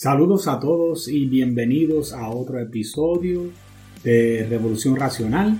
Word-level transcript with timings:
Saludos 0.00 0.46
a 0.46 0.60
todos 0.60 1.08
y 1.08 1.26
bienvenidos 1.26 2.12
a 2.12 2.28
otro 2.28 2.60
episodio 2.60 3.50
de 4.04 4.46
Revolución 4.48 4.94
Racional. 4.94 5.58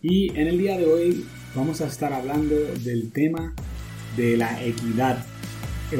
Y 0.00 0.30
en 0.40 0.46
el 0.46 0.56
día 0.56 0.78
de 0.78 0.86
hoy 0.86 1.26
vamos 1.54 1.82
a 1.82 1.86
estar 1.88 2.10
hablando 2.14 2.54
del 2.82 3.12
tema 3.12 3.54
de 4.16 4.38
la 4.38 4.64
equidad, 4.64 5.22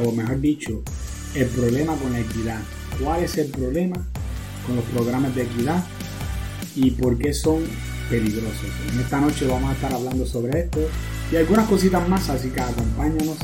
o 0.03 0.13
mejor 0.13 0.41
dicho, 0.41 0.83
el 1.35 1.47
problema 1.49 1.95
con 1.97 2.15
la 2.15 2.21
equidad. 2.21 2.63
¿Cuál 3.03 3.25
es 3.25 3.37
el 3.37 3.51
problema 3.51 3.97
con 4.67 4.77
los 4.77 4.85
programas 4.87 5.35
de 5.35 5.43
equidad 5.43 5.85
y 6.75 6.91
por 6.93 7.19
qué 7.19 7.35
son 7.35 7.65
peligrosos? 8.09 8.71
En 8.95 9.01
esta 9.01 9.21
noche 9.21 9.47
vamos 9.47 9.69
a 9.69 9.75
estar 9.75 9.93
hablando 9.93 10.25
sobre 10.25 10.59
esto 10.59 10.81
y 11.31 11.37
algunas 11.37 11.69
cositas 11.69 12.09
más, 12.09 12.31
así 12.31 12.49
que 12.49 12.61
acompáñanos 12.61 13.37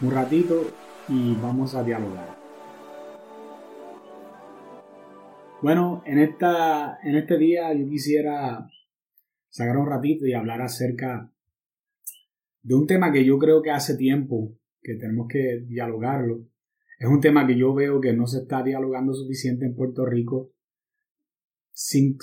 un 0.00 0.10
ratito 0.10 0.72
y 1.08 1.34
vamos 1.34 1.76
a 1.76 1.84
dialogar. 1.84 2.39
Bueno, 5.62 6.02
en, 6.06 6.18
esta, 6.18 6.98
en 7.02 7.16
este 7.16 7.36
día 7.36 7.74
yo 7.74 7.86
quisiera 7.86 8.66
sacar 9.50 9.76
un 9.76 9.86
ratito 9.86 10.26
y 10.26 10.32
hablar 10.32 10.62
acerca 10.62 11.30
de 12.62 12.74
un 12.74 12.86
tema 12.86 13.12
que 13.12 13.26
yo 13.26 13.38
creo 13.38 13.60
que 13.60 13.70
hace 13.70 13.94
tiempo 13.98 14.56
que 14.80 14.94
tenemos 14.94 15.26
que 15.28 15.62
dialogarlo. 15.66 16.46
Es 16.98 17.08
un 17.08 17.20
tema 17.20 17.46
que 17.46 17.58
yo 17.58 17.74
veo 17.74 18.00
que 18.00 18.14
no 18.14 18.26
se 18.26 18.38
está 18.38 18.62
dialogando 18.62 19.12
suficiente 19.12 19.66
en 19.66 19.74
Puerto 19.74 20.06
Rico. 20.06 20.50
Sin, 21.72 22.16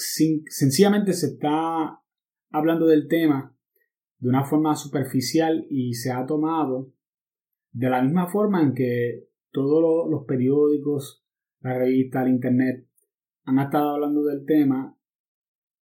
sencillamente 0.48 1.14
se 1.14 1.28
está 1.28 2.02
hablando 2.50 2.88
del 2.88 3.08
tema 3.08 3.56
de 4.18 4.30
una 4.30 4.46
forma 4.46 4.76
superficial 4.76 5.68
y 5.70 5.94
se 5.94 6.12
ha 6.12 6.26
tomado 6.26 6.92
de 7.72 7.88
la 7.88 8.02
misma 8.02 8.26
forma 8.30 8.64
en 8.64 8.74
que 8.74 9.28
todos 9.52 10.10
los 10.10 10.26
periódicos, 10.26 11.24
la 11.60 11.78
revista, 11.78 12.24
el 12.24 12.30
internet 12.30 12.87
han 13.48 13.60
estado 13.60 13.92
hablando 13.92 14.26
del 14.26 14.46
tema 14.46 15.00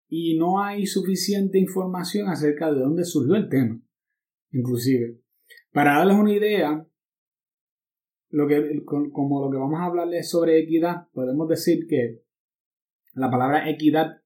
y 0.07 0.37
no 0.37 0.63
hay 0.63 0.87
suficiente 0.87 1.59
información 1.59 2.29
acerca 2.29 2.71
de 2.71 2.79
dónde 2.79 3.05
surgió 3.05 3.37
el 3.37 3.49
tema. 3.49 3.81
Inclusive, 4.51 5.19
para 5.73 5.97
darles 5.97 6.19
una 6.19 6.35
idea, 6.35 6.87
lo 8.29 8.47
que, 8.47 8.83
como 8.85 9.47
lo 9.47 9.51
que 9.51 9.57
vamos 9.57 9.81
a 9.81 9.87
hablarles 9.87 10.29
sobre 10.29 10.59
equidad, 10.59 11.09
podemos 11.15 11.49
decir 11.49 11.87
que 11.89 12.23
la 13.15 13.31
palabra 13.31 13.71
equidad 13.71 14.21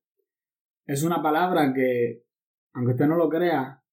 es 0.86 1.04
una 1.04 1.22
palabra 1.22 1.72
que, 1.72 2.24
aunque 2.72 2.92
usted 2.94 3.06
no 3.06 3.16
lo 3.16 3.28
crea, 3.28 3.84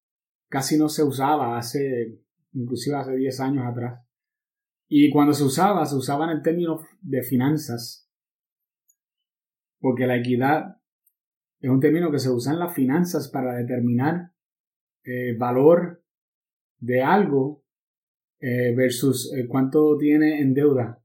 casi 0.50 0.76
no 0.76 0.90
se 0.90 1.04
usaba 1.04 1.56
hace, 1.56 2.20
inclusive 2.54 2.96
hace 2.96 3.16
10 3.16 3.40
años 3.42 3.66
atrás. 3.68 4.04
Y 4.88 5.12
cuando 5.12 5.34
se 5.34 5.44
usaba, 5.44 5.86
se 5.86 5.96
usaba 5.96 6.26
en 6.26 6.38
el 6.38 6.42
término 6.42 6.80
de 7.02 7.22
finanzas 7.22 8.05
porque 9.80 10.08
la 10.08 10.18
equidad 10.18 10.78
es 11.60 11.70
un 11.70 11.80
término 11.80 12.12
que 12.12 12.20
se 12.20 12.30
usa 12.30 12.54
en 12.54 12.60
las 12.60 12.74
finanzas 12.74 13.30
para 13.30 13.56
determinar 13.56 14.32
eh, 15.04 15.36
valor 15.38 16.04
de 16.80 17.02
algo 17.02 17.64
eh, 18.40 18.74
versus 18.76 19.34
eh, 19.34 19.48
cuánto 19.48 19.98
tiene 19.98 20.42
en 20.42 20.54
deuda. 20.54 21.02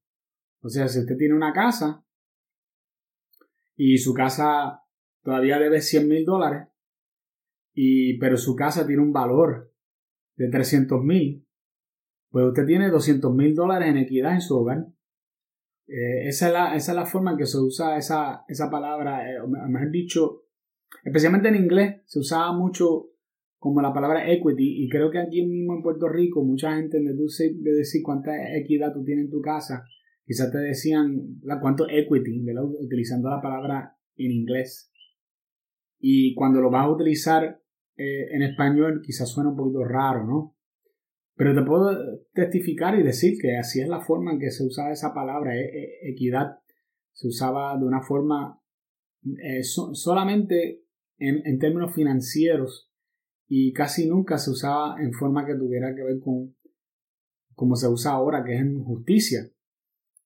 O 0.63 0.69
sea, 0.69 0.89
si 0.89 1.01
usted 1.01 1.17
tiene 1.17 1.35
una 1.35 1.53
casa 1.53 2.05
y 3.77 3.99
su 3.99 4.13
casa 4.13 4.83
todavía 5.23 5.59
debe 5.59 5.81
100 5.81 6.09
mil 6.09 6.25
dólares, 6.25 6.69
y, 7.73 8.19
pero 8.19 8.37
su 8.37 8.57
casa 8.57 8.87
tiene 8.87 9.03
un 9.03 9.13
valor 9.13 9.73
de 10.37 10.49
300 10.49 11.03
mil, 11.03 11.47
pues 12.31 12.47
usted 12.47 12.67
tiene 12.67 12.91
200 12.91 13.35
mil 13.35 13.55
dólares 13.55 13.89
en 13.89 13.99
equidad 13.99 14.35
en 14.35 14.41
su 14.41 14.59
hogar. 14.59 14.87
Eh, 15.91 16.29
esa, 16.29 16.47
es 16.47 16.53
la, 16.53 16.77
esa, 16.77 16.93
es 16.93 16.97
la, 16.97 17.05
forma 17.05 17.33
en 17.33 17.37
que 17.37 17.47
se 17.47 17.59
usa 17.59 17.97
esa, 17.97 18.45
esa 18.47 18.71
palabra, 18.71 19.29
eh, 19.29 19.41
o 19.41 19.49
mejor 19.49 19.91
dicho, 19.91 20.45
especialmente 21.03 21.49
en 21.49 21.57
inglés, 21.57 22.03
se 22.07 22.21
usaba 22.21 22.53
mucho 22.57 23.09
como 23.59 23.83
la 23.83 23.93
palabra 23.93 24.31
equity 24.31 24.85
y 24.85 24.89
creo 24.89 25.11
que 25.11 25.19
aquí 25.19 25.45
mismo 25.45 25.75
en 25.75 25.83
Puerto 25.83 26.09
Rico 26.09 26.45
mucha 26.45 26.77
gente 26.77 26.99
en 26.99 27.07
vez 27.07 27.39
de 27.39 27.73
decir 27.73 28.03
cuánta 28.05 28.31
equidad 28.57 28.93
tú 28.93 29.03
tienes 29.05 29.25
en 29.25 29.31
tu 29.33 29.41
casa, 29.41 29.85
quizás 30.25 30.53
te 30.53 30.59
decían 30.59 31.41
la, 31.43 31.61
cuánto 31.61 31.89
equity, 31.91 32.41
utilizando 32.79 33.29
la 33.29 33.43
palabra 33.43 33.97
en 34.17 34.31
inglés. 34.31 34.93
Y 35.99 36.35
cuando 36.35 36.61
lo 36.61 36.71
vas 36.71 36.87
a 36.87 36.91
utilizar 36.91 37.61
eh, 37.97 38.29
en 38.31 38.43
español 38.43 39.03
quizás 39.05 39.29
suena 39.29 39.51
un 39.51 39.57
poquito 39.57 39.85
raro, 39.85 40.25
¿no? 40.25 40.57
Pero 41.37 41.55
te 41.55 41.63
puedo 41.63 42.21
testificar 42.33 42.99
y 42.99 43.03
decir 43.03 43.39
que 43.41 43.57
así 43.57 43.81
es 43.81 43.89
la 43.89 44.01
forma 44.01 44.33
en 44.33 44.39
que 44.39 44.51
se 44.51 44.65
usaba 44.65 44.93
esa 44.93 45.15
palabra, 45.15 45.57
e, 45.57 45.61
e, 45.61 46.11
equidad. 46.11 46.59
Se 47.13 47.29
usaba 47.29 47.79
de 47.79 47.85
una 47.85 48.03
forma 48.03 48.61
eh, 49.23 49.63
solamente 49.63 50.85
en, 51.19 51.59
términos 51.59 51.95
financieros 51.95 52.91
y 53.47 53.73
casi 53.73 54.09
nunca 54.09 54.39
se 54.39 54.51
usaba 54.51 55.01
en 55.01 55.13
forma 55.13 55.45
que 55.45 55.55
tuviera 55.55 55.95
que 55.95 56.03
ver 56.03 56.19
con 56.21 56.55
como 57.55 57.77
se 57.77 57.89
usa 57.89 58.13
ahora, 58.13 58.43
que 58.43 58.55
es 58.55 58.61
en 58.63 58.83
justicia. 58.83 59.51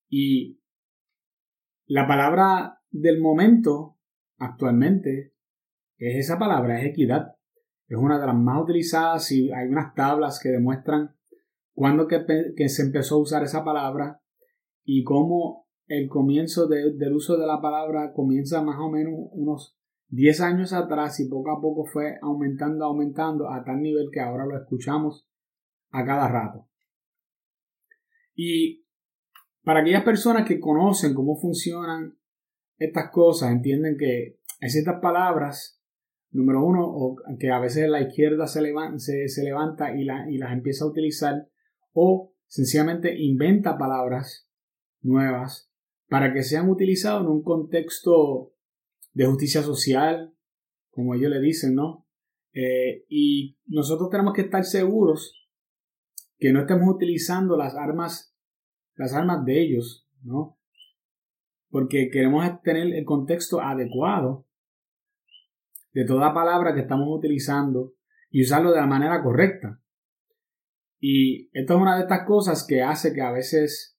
Y 0.09 0.61
la 1.87 2.07
palabra 2.07 2.81
del 2.93 3.21
momento 3.21 3.99
actualmente 4.39 5.35
es 5.99 6.17
esa 6.17 6.39
palabra, 6.39 6.81
es 6.81 6.91
equidad 6.91 7.35
es 7.89 7.99
una 7.99 8.19
de 8.19 8.27
las 8.27 8.35
más 8.35 8.63
utilizadas 8.63 9.31
y 9.33 9.53
hay 9.53 9.69
unas 9.69 9.95
tablas 9.95 10.41
que 10.43 10.49
demuestran 10.49 11.15
cuándo 11.75 12.07
que, 12.07 12.69
se 12.69 12.83
empezó 12.83 13.17
a 13.17 13.23
usar 13.23 13.43
esa 13.43 13.65
palabra 13.65 14.23
y 14.85 15.03
cómo 15.05 15.67
el 15.87 16.09
comienzo 16.09 16.67
del 16.67 17.13
uso 17.13 17.37
de 17.37 17.47
la 17.47 17.61
palabra 17.61 18.13
comienza 18.15 18.63
más 18.63 18.77
o 18.81 18.91
menos 18.91 19.13
unos 19.33 19.79
10 20.09 20.41
años 20.41 20.73
atrás 20.73 21.21
y 21.21 21.29
poco 21.29 21.51
a 21.51 21.61
poco 21.61 21.85
fue 21.85 22.19
aumentando, 22.23 22.85
aumentando 22.85 23.51
a 23.51 23.65
tal 23.65 23.81
nivel 23.81 24.09
que 24.13 24.21
ahora 24.21 24.47
lo 24.47 24.57
escuchamos 24.57 25.29
a 25.91 26.05
cada 26.05 26.29
rato. 26.29 26.69
Y 28.35 28.85
para 29.63 29.81
aquellas 29.81 30.05
personas 30.05 30.47
que 30.47 30.61
conocen 30.61 31.15
cómo 31.15 31.37
funcionan 31.37 32.19
estas 32.77 33.11
cosas, 33.11 33.51
entienden 33.51 33.97
que 33.99 34.39
hay 34.61 34.71
ciertas 34.71 35.01
palabras 35.01 35.81
Número 36.35 36.65
uno, 36.65 37.15
que 37.39 37.53
a 37.53 37.61
veces 37.61 37.89
la 37.89 38.01
izquierda 38.01 38.49
se, 38.49 38.61
levanta, 38.61 38.99
se, 38.99 39.45
levanta 39.45 39.97
y, 39.97 40.03
la, 40.03 40.29
y 40.29 40.37
las 40.37 40.53
empieza 40.53 40.85
a 40.85 40.89
utilizar, 40.89 41.49
o 41.93 42.35
sencillamente 42.49 43.17
inventa 43.17 43.79
palabras 43.79 44.51
nuevas 45.01 45.71
para 46.09 46.33
que 46.33 46.43
sean 46.43 46.69
utilizadas 46.69 47.23
en 47.23 47.29
un 47.29 47.45
contexto 47.45 48.53
de 49.13 49.27
justicia 49.27 49.63
social, 49.63 50.35
como 50.91 51.15
ellos 51.15 51.31
le 51.31 51.41
dicen, 51.41 51.77
¿no? 51.77 52.05
Eh, 52.53 53.05
y 53.09 53.57
nosotros 53.67 54.11
tenemos 54.11 54.35
que 54.35 54.43
estar 54.43 54.65
seguros 54.65 55.49
que 56.37 56.53
no 56.53 56.63
estemos 56.63 56.93
utilizando 56.93 57.57
las 57.57 57.77
armas, 57.77 58.37
las 58.97 59.15
armas 59.15 59.45
de 59.45 59.63
ellos, 59.63 60.09
¿no? 60.25 60.59
Porque 61.69 62.11
queremos 62.11 62.61
tener 62.63 62.93
el 62.93 63.05
contexto 63.05 63.61
adecuado 63.61 64.49
de 65.95 66.05
toda 66.05 66.35
palabra 66.35 66.75
que 66.75 66.81
estamos 66.81 67.09
utilizando 67.09 67.95
y 68.31 68.43
usarlo 68.43 68.73
de 68.73 68.81
la 68.81 68.87
manera 68.87 69.23
correcta. 69.23 69.81
Y 71.01 71.49
esto 71.53 71.75
es 71.75 71.81
una 71.81 71.97
de 71.97 72.03
estas 72.03 72.27
cosas 72.27 72.67
que 72.67 72.83
hace 72.83 73.13
que 73.15 73.23
a 73.23 73.31
veces 73.31 73.99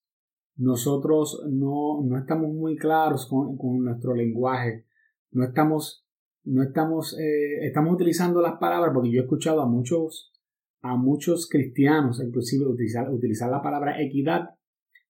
nosotros 0.57 1.43
no, 1.49 2.01
no 2.03 2.17
estamos 2.17 2.53
muy 2.53 2.75
claros 2.77 3.27
con, 3.27 3.57
nuestro 3.83 4.13
lenguaje, 4.13 4.85
no 5.31 5.45
estamos, 5.45 6.05
no 6.43 6.63
estamos, 6.63 7.17
eh, 7.19 7.65
estamos 7.65 7.93
utilizando 7.93 8.41
las 8.41 8.57
palabras, 8.59 8.91
porque 8.93 9.11
yo 9.11 9.21
he 9.21 9.23
escuchado 9.23 9.61
a 9.61 9.67
muchos, 9.67 10.33
a 10.81 10.95
muchos 10.95 11.47
cristianos, 11.49 12.21
inclusive 12.21 12.65
utilizar, 12.65 13.09
utilizar 13.09 13.49
la 13.49 13.61
palabra 13.61 14.01
equidad 14.01 14.49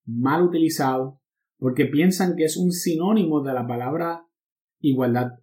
mal 0.04 0.42
utilizado, 0.42 1.20
porque 1.58 1.86
piensan 1.86 2.36
que 2.36 2.44
es 2.44 2.56
un 2.56 2.70
sinónimo 2.70 3.42
de 3.42 3.54
la 3.54 3.66
palabra 3.66 4.26
igualdad. 4.80 5.40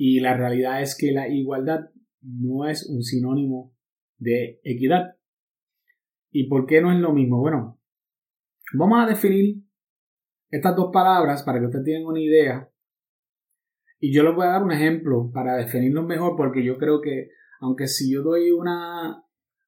Y 0.00 0.20
la 0.20 0.36
realidad 0.36 0.80
es 0.80 0.96
que 0.96 1.10
la 1.10 1.28
igualdad 1.28 1.90
no 2.22 2.68
es 2.68 2.88
un 2.88 3.02
sinónimo 3.02 3.74
de 4.16 4.60
equidad. 4.62 5.16
¿Y 6.30 6.48
por 6.48 6.66
qué 6.66 6.80
no 6.80 6.92
es 6.92 7.00
lo 7.00 7.12
mismo? 7.12 7.40
Bueno, 7.40 7.80
vamos 8.74 9.00
a 9.02 9.06
definir 9.06 9.56
estas 10.50 10.76
dos 10.76 10.90
palabras 10.92 11.42
para 11.42 11.58
que 11.58 11.66
ustedes 11.66 11.84
tengan 11.84 12.04
una 12.04 12.20
idea. 12.20 12.70
Y 13.98 14.14
yo 14.14 14.22
les 14.22 14.36
voy 14.36 14.46
a 14.46 14.50
dar 14.50 14.62
un 14.62 14.70
ejemplo 14.70 15.32
para 15.34 15.56
definirlo 15.56 16.04
mejor 16.04 16.36
porque 16.36 16.64
yo 16.64 16.78
creo 16.78 17.00
que, 17.00 17.30
aunque 17.58 17.88
si 17.88 18.12
yo 18.12 18.22
doy 18.22 18.52
una, 18.52 19.24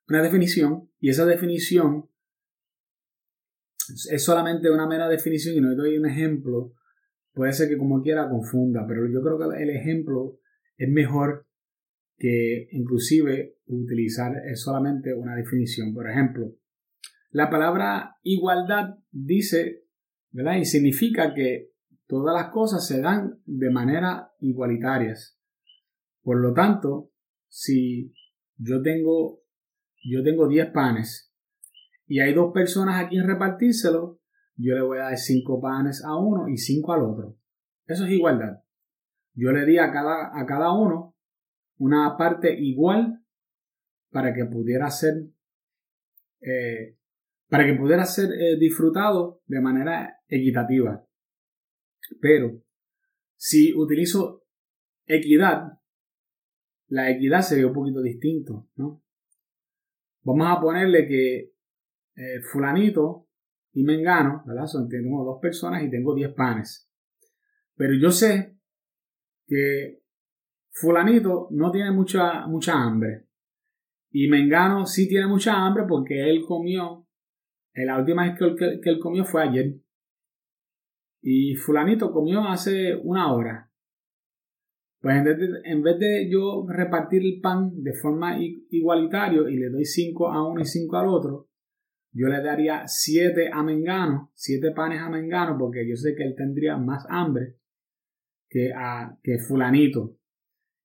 una 0.09 0.23
definición 0.23 0.89
y 1.01 1.11
esa 1.11 1.27
definición 1.27 2.09
es 4.13 4.23
solamente 4.23 4.71
una 4.71 4.87
mera 4.87 5.09
definición 5.09 5.57
y 5.57 5.61
no 5.61 5.75
doy 5.75 5.99
un 5.99 6.07
ejemplo, 6.07 6.73
puede 7.41 7.53
ser 7.55 7.69
que 7.69 7.79
como 7.79 8.03
quiera 8.03 8.29
confunda, 8.29 8.85
pero 8.87 9.09
yo 9.09 9.23
creo 9.23 9.39
que 9.39 9.63
el 9.63 9.71
ejemplo 9.71 10.39
es 10.77 10.91
mejor 10.91 11.47
que 12.19 12.69
inclusive 12.73 13.57
utilizar 13.67 14.35
solamente 14.55 15.15
una 15.15 15.37
definición. 15.37 15.95
Por 15.95 16.11
ejemplo, 16.11 16.55
la 17.31 17.49
palabra 17.49 18.17
igualdad 18.23 18.99
dice 19.11 19.85
¿verdad? 20.33 20.59
Y 20.59 20.65
significa 20.65 21.35
que 21.35 21.71
todas 22.07 22.35
las 22.35 22.51
cosas 22.53 22.87
se 22.87 23.01
dan 23.01 23.41
de 23.45 23.71
manera 23.71 24.33
igualitarias. 24.41 25.39
Por 26.23 26.41
lo 26.41 26.53
tanto, 26.53 27.13
si 27.49 28.13
yo 28.57 28.83
tengo, 28.83 29.43
yo 30.05 30.23
tengo 30.23 30.49
10 30.49 30.71
panes 30.71 31.33
y 32.07 32.21
hay 32.21 32.35
dos 32.35 32.53
personas 32.53 33.03
a 33.03 33.09
quien 33.09 33.27
repartírselo, 33.27 34.20
yo 34.63 34.75
le 34.75 34.83
voy 34.83 34.99
a 34.99 35.05
dar 35.05 35.17
5 35.17 35.61
panes 35.61 36.05
a 36.05 36.17
uno 36.17 36.49
y 36.49 36.57
5 36.57 36.93
al 36.93 37.03
otro. 37.03 37.37
Eso 37.87 38.05
es 38.05 38.13
igualdad. 38.13 38.63
Yo 39.35 39.53
le 39.53 39.65
di 39.65 39.79
a 39.79 39.91
cada, 39.91 40.39
a 40.39 40.47
cada 40.47 40.73
uno 40.73 41.17
una 41.79 42.17
parte 42.17 42.55
igual 42.59 43.25
para 44.11 44.35
que 44.35 44.45
pudiera 44.45 44.91
ser 44.91 45.15
eh, 46.41 46.97
para 47.49 47.67
que 47.67 47.75
pudiera 47.75 48.05
ser 48.05 48.31
eh, 48.33 48.57
disfrutado 48.59 49.43
de 49.47 49.61
manera 49.61 50.21
equitativa. 50.29 51.05
Pero 52.21 52.63
si 53.37 53.75
utilizo 53.75 54.45
equidad, 55.07 55.79
la 56.89 57.11
equidad 57.11 57.43
sería 57.43 57.67
un 57.67 57.73
poquito 57.73 58.03
distinto, 58.03 58.69
¿no? 58.77 59.03
Vamos 60.23 60.47
a 60.49 60.61
ponerle 60.61 61.09
que 61.09 61.53
eh, 62.17 62.41
fulanito 62.53 63.30
y 63.73 63.85
mengano, 63.85 64.43
¿verdad? 64.47 64.67
Son, 64.67 64.89
tengo 64.89 65.25
dos 65.25 65.39
personas 65.41 65.83
y 65.83 65.91
tengo 65.91 66.15
diez 66.15 66.33
panes. 66.33 66.91
Pero 67.77 67.95
yo 67.95 68.11
sé 68.11 68.57
que 69.47 70.03
fulanito 70.71 71.49
no 71.51 71.71
tiene 71.71 71.91
mucha, 71.91 72.47
mucha 72.47 72.75
hambre. 72.75 73.27
Y 74.13 74.29
Mengano 74.29 74.87
sí 74.87 75.09
tiene 75.09 75.27
mucha 75.27 75.55
hambre 75.55 75.85
porque 75.89 76.29
él 76.29 76.43
comió, 76.47 77.07
eh, 77.75 77.85
la 77.85 77.99
última 77.99 78.25
vez 78.25 78.39
que, 78.57 78.81
él 78.91 78.99
comió 78.99 79.25
fue 79.25 79.43
ayer. 79.43 79.77
Y 81.23 81.55
fulanito 81.55 82.13
comió 82.13 82.43
hace 82.45 82.97
una 82.97 83.33
hora. 83.33 83.71
Pues 85.01 85.17
en 85.17 85.83
vez, 85.83 85.99
de, 85.99 86.29
yo 86.31 86.67
repartir 86.69 87.23
el 87.23 87.41
pan 87.41 87.71
de 87.83 87.95
forma 87.95 88.37
igualitaria 88.39 89.41
y 89.49 89.57
le 89.57 89.71
doy 89.71 89.85
5 89.85 90.29
a 90.29 90.47
uno 90.47 90.61
y 90.61 90.67
5 90.67 90.97
al 90.97 91.09
otro, 91.09 91.50
yo 92.13 92.29
le 92.29 92.43
daría 92.43 92.87
7 92.87 93.51
a 93.53 93.63
Mengano, 93.63 94.33
7 94.35 94.73
panes 94.73 95.01
a 95.01 95.09
Mengano, 95.09 95.57
porque 95.59 95.89
yo 95.89 95.97
sé 95.97 96.15
que 96.15 96.25
él 96.25 96.35
tendría 96.37 96.77
más 96.77 97.05
hambre 97.09 97.57
que 98.49 98.73
a 98.75 99.17
que 99.23 99.39
fulanito. 99.39 100.19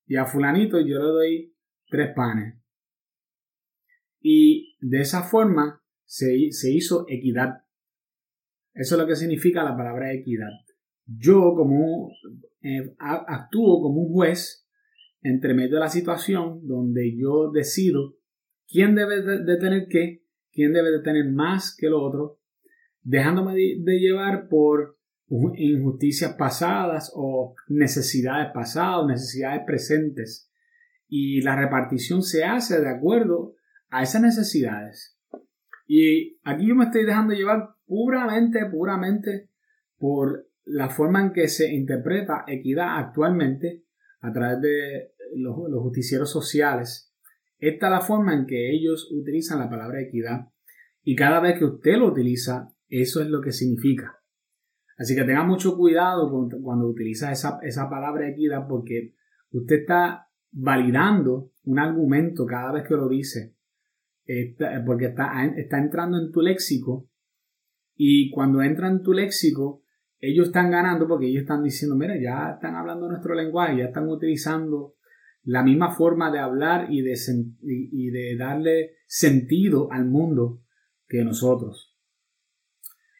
Y 0.06 0.16
a 0.16 0.24
fulanito 0.24 0.80
yo 0.80 0.98
le 0.98 1.04
doy 1.04 1.56
3 1.88 2.14
panes. 2.14 2.54
Y 4.20 4.76
de 4.80 5.00
esa 5.00 5.22
forma 5.22 5.82
se, 6.04 6.34
hizo 6.36 7.06
equidad. 7.08 7.64
Eso 8.74 8.94
es 8.94 9.00
lo 9.00 9.06
que 9.06 9.16
significa 9.16 9.64
la 9.64 9.76
palabra 9.76 10.12
equidad. 10.12 10.50
Yo 11.06 11.54
como 11.54 12.10
eh, 12.60 12.94
actúo 12.98 13.82
como 13.82 14.02
un 14.02 14.12
juez 14.12 14.66
entre 15.22 15.54
medio 15.54 15.74
de 15.74 15.80
la 15.80 15.88
situación 15.88 16.66
donde 16.66 17.16
yo 17.16 17.50
decido 17.50 18.16
quién 18.68 18.94
debe 18.94 19.22
de, 19.22 19.56
tener 19.56 19.86
qué, 19.88 20.25
quién 20.56 20.72
debe 20.72 20.90
de 20.90 21.02
tener 21.02 21.30
más 21.30 21.76
que 21.76 21.86
el 21.86 21.94
otro, 21.94 22.40
dejándome 23.02 23.54
de 23.54 24.00
llevar 24.00 24.48
por 24.48 24.96
injusticias 25.28 26.34
pasadas 26.34 27.12
o 27.14 27.54
necesidades 27.68 28.48
pasadas, 28.52 29.06
necesidades 29.06 29.62
presentes. 29.66 30.50
Y 31.08 31.42
la 31.42 31.54
repartición 31.54 32.22
se 32.22 32.44
hace 32.44 32.80
de 32.80 32.88
acuerdo 32.88 33.54
a 33.90 34.02
esas 34.02 34.22
necesidades. 34.22 35.16
Y 35.86 36.40
aquí 36.42 36.66
yo 36.66 36.74
me 36.74 36.86
estoy 36.86 37.04
dejando 37.04 37.34
llevar 37.34 37.76
puramente, 37.86 38.66
puramente 38.66 39.50
por 39.98 40.48
la 40.64 40.88
forma 40.88 41.22
en 41.22 41.32
que 41.32 41.48
se 41.48 41.72
interpreta 41.72 42.44
equidad 42.48 42.98
actualmente 42.98 43.84
a 44.20 44.32
través 44.32 44.60
de 44.60 45.12
los, 45.36 45.54
justicieros 45.54 46.30
sociales. 46.30 47.14
Esta 47.58 47.86
es 47.86 47.90
la 47.90 48.00
forma 48.00 48.34
en 48.34 48.46
que 48.46 48.70
ellos 48.70 49.10
utilizan 49.12 49.58
la 49.58 49.70
palabra 49.70 50.00
equidad 50.00 50.48
y 51.02 51.14
cada 51.14 51.40
vez 51.40 51.58
que 51.58 51.64
usted 51.64 51.96
lo 51.96 52.08
utiliza, 52.08 52.68
eso 52.88 53.22
es 53.22 53.28
lo 53.28 53.40
que 53.40 53.52
significa. 53.52 54.18
Así 54.98 55.14
que 55.14 55.24
tenga 55.24 55.44
mucho 55.44 55.76
cuidado 55.76 56.30
cuando 56.62 56.88
utiliza 56.88 57.30
esa, 57.32 57.58
esa 57.62 57.88
palabra 57.88 58.28
equidad 58.28 58.66
porque 58.68 59.14
usted 59.50 59.80
está 59.80 60.28
validando 60.50 61.52
un 61.64 61.78
argumento 61.78 62.46
cada 62.46 62.72
vez 62.72 62.84
que 62.86 62.94
lo 62.94 63.08
dice 63.08 63.56
porque 64.84 65.06
está, 65.06 65.44
está 65.56 65.78
entrando 65.78 66.18
en 66.18 66.32
tu 66.32 66.40
léxico 66.40 67.08
y 67.94 68.30
cuando 68.30 68.62
entra 68.62 68.88
en 68.88 69.02
tu 69.02 69.12
léxico, 69.12 69.82
ellos 70.18 70.48
están 70.48 70.70
ganando 70.70 71.06
porque 71.06 71.26
ellos 71.26 71.42
están 71.42 71.62
diciendo, 71.62 71.96
mira, 71.96 72.14
ya 72.20 72.54
están 72.54 72.74
hablando 72.74 73.08
nuestro 73.08 73.34
lenguaje, 73.34 73.78
ya 73.78 73.84
están 73.86 74.08
utilizando 74.08 74.95
la 75.46 75.62
misma 75.62 75.94
forma 75.94 76.30
de 76.30 76.38
hablar 76.38 76.92
y 76.92 77.00
de, 77.00 77.14
y 77.62 78.10
de 78.10 78.36
darle 78.36 78.96
sentido 79.06 79.90
al 79.90 80.04
mundo 80.04 80.60
que 81.08 81.24
nosotros. 81.24 81.96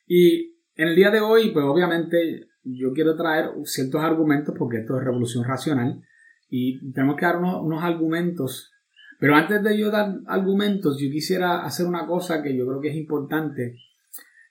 Y 0.06 0.58
en 0.74 0.88
el 0.88 0.96
día 0.96 1.10
de 1.10 1.20
hoy, 1.20 1.52
pues 1.52 1.64
obviamente 1.64 2.48
yo 2.62 2.92
quiero 2.92 3.16
traer 3.16 3.50
ciertos 3.64 4.02
argumentos 4.02 4.54
porque 4.58 4.80
esto 4.80 4.98
es 4.98 5.04
revolución 5.04 5.44
racional 5.44 6.02
y 6.50 6.92
tenemos 6.92 7.16
que 7.16 7.26
dar 7.26 7.38
unos, 7.38 7.62
unos 7.62 7.82
argumentos 7.82 8.72
pero 9.18 9.34
antes 9.34 9.62
de 9.62 9.78
yo 9.78 9.90
dar 9.90 10.14
argumentos, 10.26 10.98
yo 11.00 11.10
quisiera 11.10 11.64
hacer 11.64 11.86
una 11.86 12.06
cosa 12.06 12.42
que 12.42 12.56
yo 12.56 12.66
creo 12.66 12.80
que 12.80 12.88
es 12.88 12.96
importante 12.96 13.78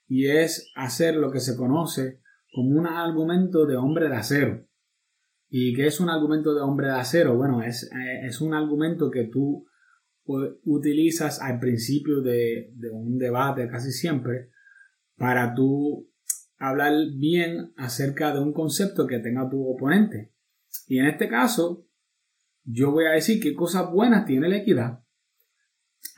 y 0.07 0.27
es 0.27 0.71
hacer 0.75 1.15
lo 1.15 1.31
que 1.31 1.39
se 1.39 1.55
conoce 1.55 2.21
como 2.51 2.79
un 2.79 2.87
argumento 2.87 3.65
de 3.65 3.77
hombre 3.77 4.09
de 4.09 4.15
acero. 4.15 4.65
¿Y 5.57 5.73
qué 5.73 5.87
es 5.87 6.01
un 6.01 6.09
argumento 6.09 6.53
de 6.53 6.59
hombre 6.59 6.87
de 6.87 6.95
acero? 6.95 7.37
Bueno, 7.37 7.63
es, 7.63 7.83
eh, 7.83 8.25
es 8.25 8.41
un 8.41 8.53
argumento 8.53 9.09
que 9.09 9.29
tú 9.31 9.65
utilizas 10.65 11.41
al 11.41 11.61
principio 11.61 12.19
de, 12.19 12.73
de 12.73 12.89
un 12.89 13.17
debate 13.17 13.65
casi 13.69 13.93
siempre 13.93 14.49
para 15.15 15.55
tú 15.55 16.11
hablar 16.57 16.91
bien 17.17 17.71
acerca 17.77 18.33
de 18.33 18.41
un 18.41 18.51
concepto 18.51 19.07
que 19.07 19.19
tenga 19.19 19.49
tu 19.49 19.65
oponente. 19.65 20.33
Y 20.87 20.99
en 20.99 21.05
este 21.05 21.29
caso, 21.29 21.87
yo 22.65 22.91
voy 22.91 23.05
a 23.05 23.11
decir 23.11 23.41
qué 23.41 23.55
cosas 23.55 23.89
buenas 23.89 24.25
tiene 24.25 24.49
la 24.49 24.57
equidad 24.57 25.05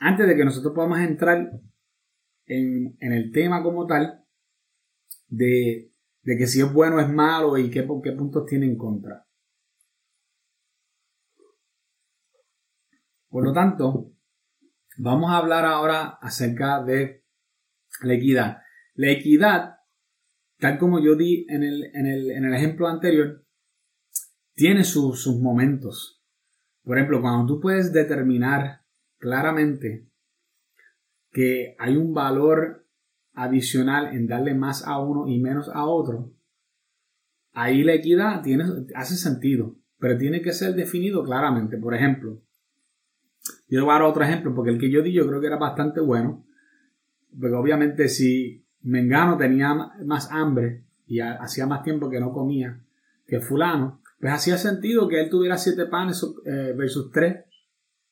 antes 0.00 0.26
de 0.26 0.34
que 0.34 0.44
nosotros 0.44 0.74
podamos 0.74 0.98
entrar 0.98 1.52
en, 2.46 2.96
el 2.98 3.30
tema 3.30 3.62
como 3.62 3.86
tal 3.86 4.24
de, 5.28 5.92
que 6.24 6.46
si 6.48 6.60
es 6.60 6.72
bueno 6.72 6.96
o 6.96 7.00
es 7.00 7.08
malo 7.08 7.56
y 7.56 7.70
qué, 7.70 7.86
qué 8.02 8.12
puntos 8.14 8.44
tiene 8.44 8.66
en 8.66 8.76
contra. 8.76 9.27
Por 13.28 13.44
lo 13.44 13.52
tanto, 13.52 14.12
vamos 14.96 15.30
a 15.30 15.36
hablar 15.36 15.64
ahora 15.64 16.18
acerca 16.20 16.82
de 16.82 17.24
la 18.02 18.14
equidad. 18.14 18.58
La 18.94 19.10
equidad, 19.10 19.76
tal 20.58 20.78
como 20.78 20.98
yo 21.00 21.14
di 21.14 21.46
en 21.48 21.62
el, 21.62 22.54
ejemplo 22.54 22.88
anterior, 22.88 23.44
tiene 24.54 24.84
sus 24.84 25.26
momentos. 25.40 26.22
Por 26.82 26.96
ejemplo, 26.96 27.20
cuando 27.20 27.46
tú 27.46 27.60
puedes 27.60 27.92
determinar 27.92 28.82
claramente 29.18 30.08
que 31.30 31.76
hay 31.78 31.96
un 31.96 32.14
valor 32.14 32.86
adicional 33.34 34.16
en 34.16 34.26
darle 34.26 34.54
más 34.54 34.86
a 34.86 34.98
uno 34.98 35.28
y 35.28 35.38
menos 35.38 35.68
a 35.68 35.84
otro, 35.84 36.32
ahí 37.52 37.84
la 37.84 37.94
equidad 37.94 38.42
tiene, 38.42 38.64
hace 38.94 39.16
sentido, 39.16 39.76
pero 39.98 40.16
tiene 40.16 40.40
que 40.40 40.52
ser 40.52 40.74
definido 40.74 41.22
claramente. 41.22 41.76
Por 41.76 41.94
ejemplo, 41.94 42.42
yo 43.68 43.84
voy 43.84 43.90
a 43.90 43.98
dar 43.98 44.02
otro 44.02 44.24
ejemplo, 44.24 44.54
porque 44.54 44.70
el 44.70 44.78
que 44.78 44.90
yo 44.90 45.02
di 45.02 45.12
yo 45.12 45.26
creo 45.26 45.40
que 45.40 45.46
era 45.46 45.58
bastante 45.58 46.00
bueno, 46.00 46.44
porque 47.38 47.54
obviamente 47.54 48.08
si 48.08 48.64
Mengano 48.82 49.36
tenía 49.36 49.74
más 50.04 50.30
hambre 50.32 50.84
y 51.06 51.20
hacía 51.20 51.66
más 51.66 51.82
tiempo 51.82 52.08
que 52.08 52.20
no 52.20 52.32
comía 52.32 52.80
que 53.26 53.40
fulano, 53.40 54.00
pues 54.18 54.32
hacía 54.32 54.56
sentido 54.56 55.06
que 55.06 55.20
él 55.20 55.28
tuviera 55.28 55.58
siete 55.58 55.86
panes 55.86 56.24
eh, 56.46 56.72
versus 56.76 57.10
tres 57.12 57.44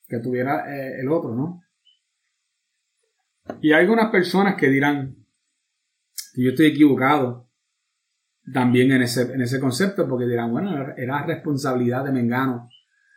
que 0.06 0.18
tuviera 0.18 0.72
eh, 0.72 1.00
el 1.00 1.08
otro, 1.08 1.34
¿no? 1.34 1.62
Y 3.60 3.72
hay 3.72 3.80
algunas 3.80 4.10
personas 4.10 4.56
que 4.56 4.68
dirán 4.68 5.16
que 6.34 6.42
yo 6.42 6.50
estoy 6.50 6.66
equivocado 6.66 7.48
también 8.52 8.92
en 8.92 9.02
ese, 9.02 9.22
en 9.32 9.40
ese 9.40 9.58
concepto, 9.58 10.06
porque 10.08 10.26
dirán, 10.26 10.52
bueno, 10.52 10.94
era 10.96 11.24
responsabilidad 11.24 12.04
de 12.04 12.12
Mengano 12.12 12.68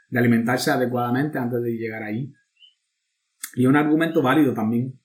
de 0.10 0.20
alimentarse 0.20 0.72
adecuadamente 0.72 1.38
antes 1.38 1.62
de 1.62 1.72
llegar 1.72 2.04
ahí. 2.04 2.34
Y 3.56 3.66
un 3.66 3.76
argumento 3.76 4.22
válido 4.22 4.54
también. 4.54 5.00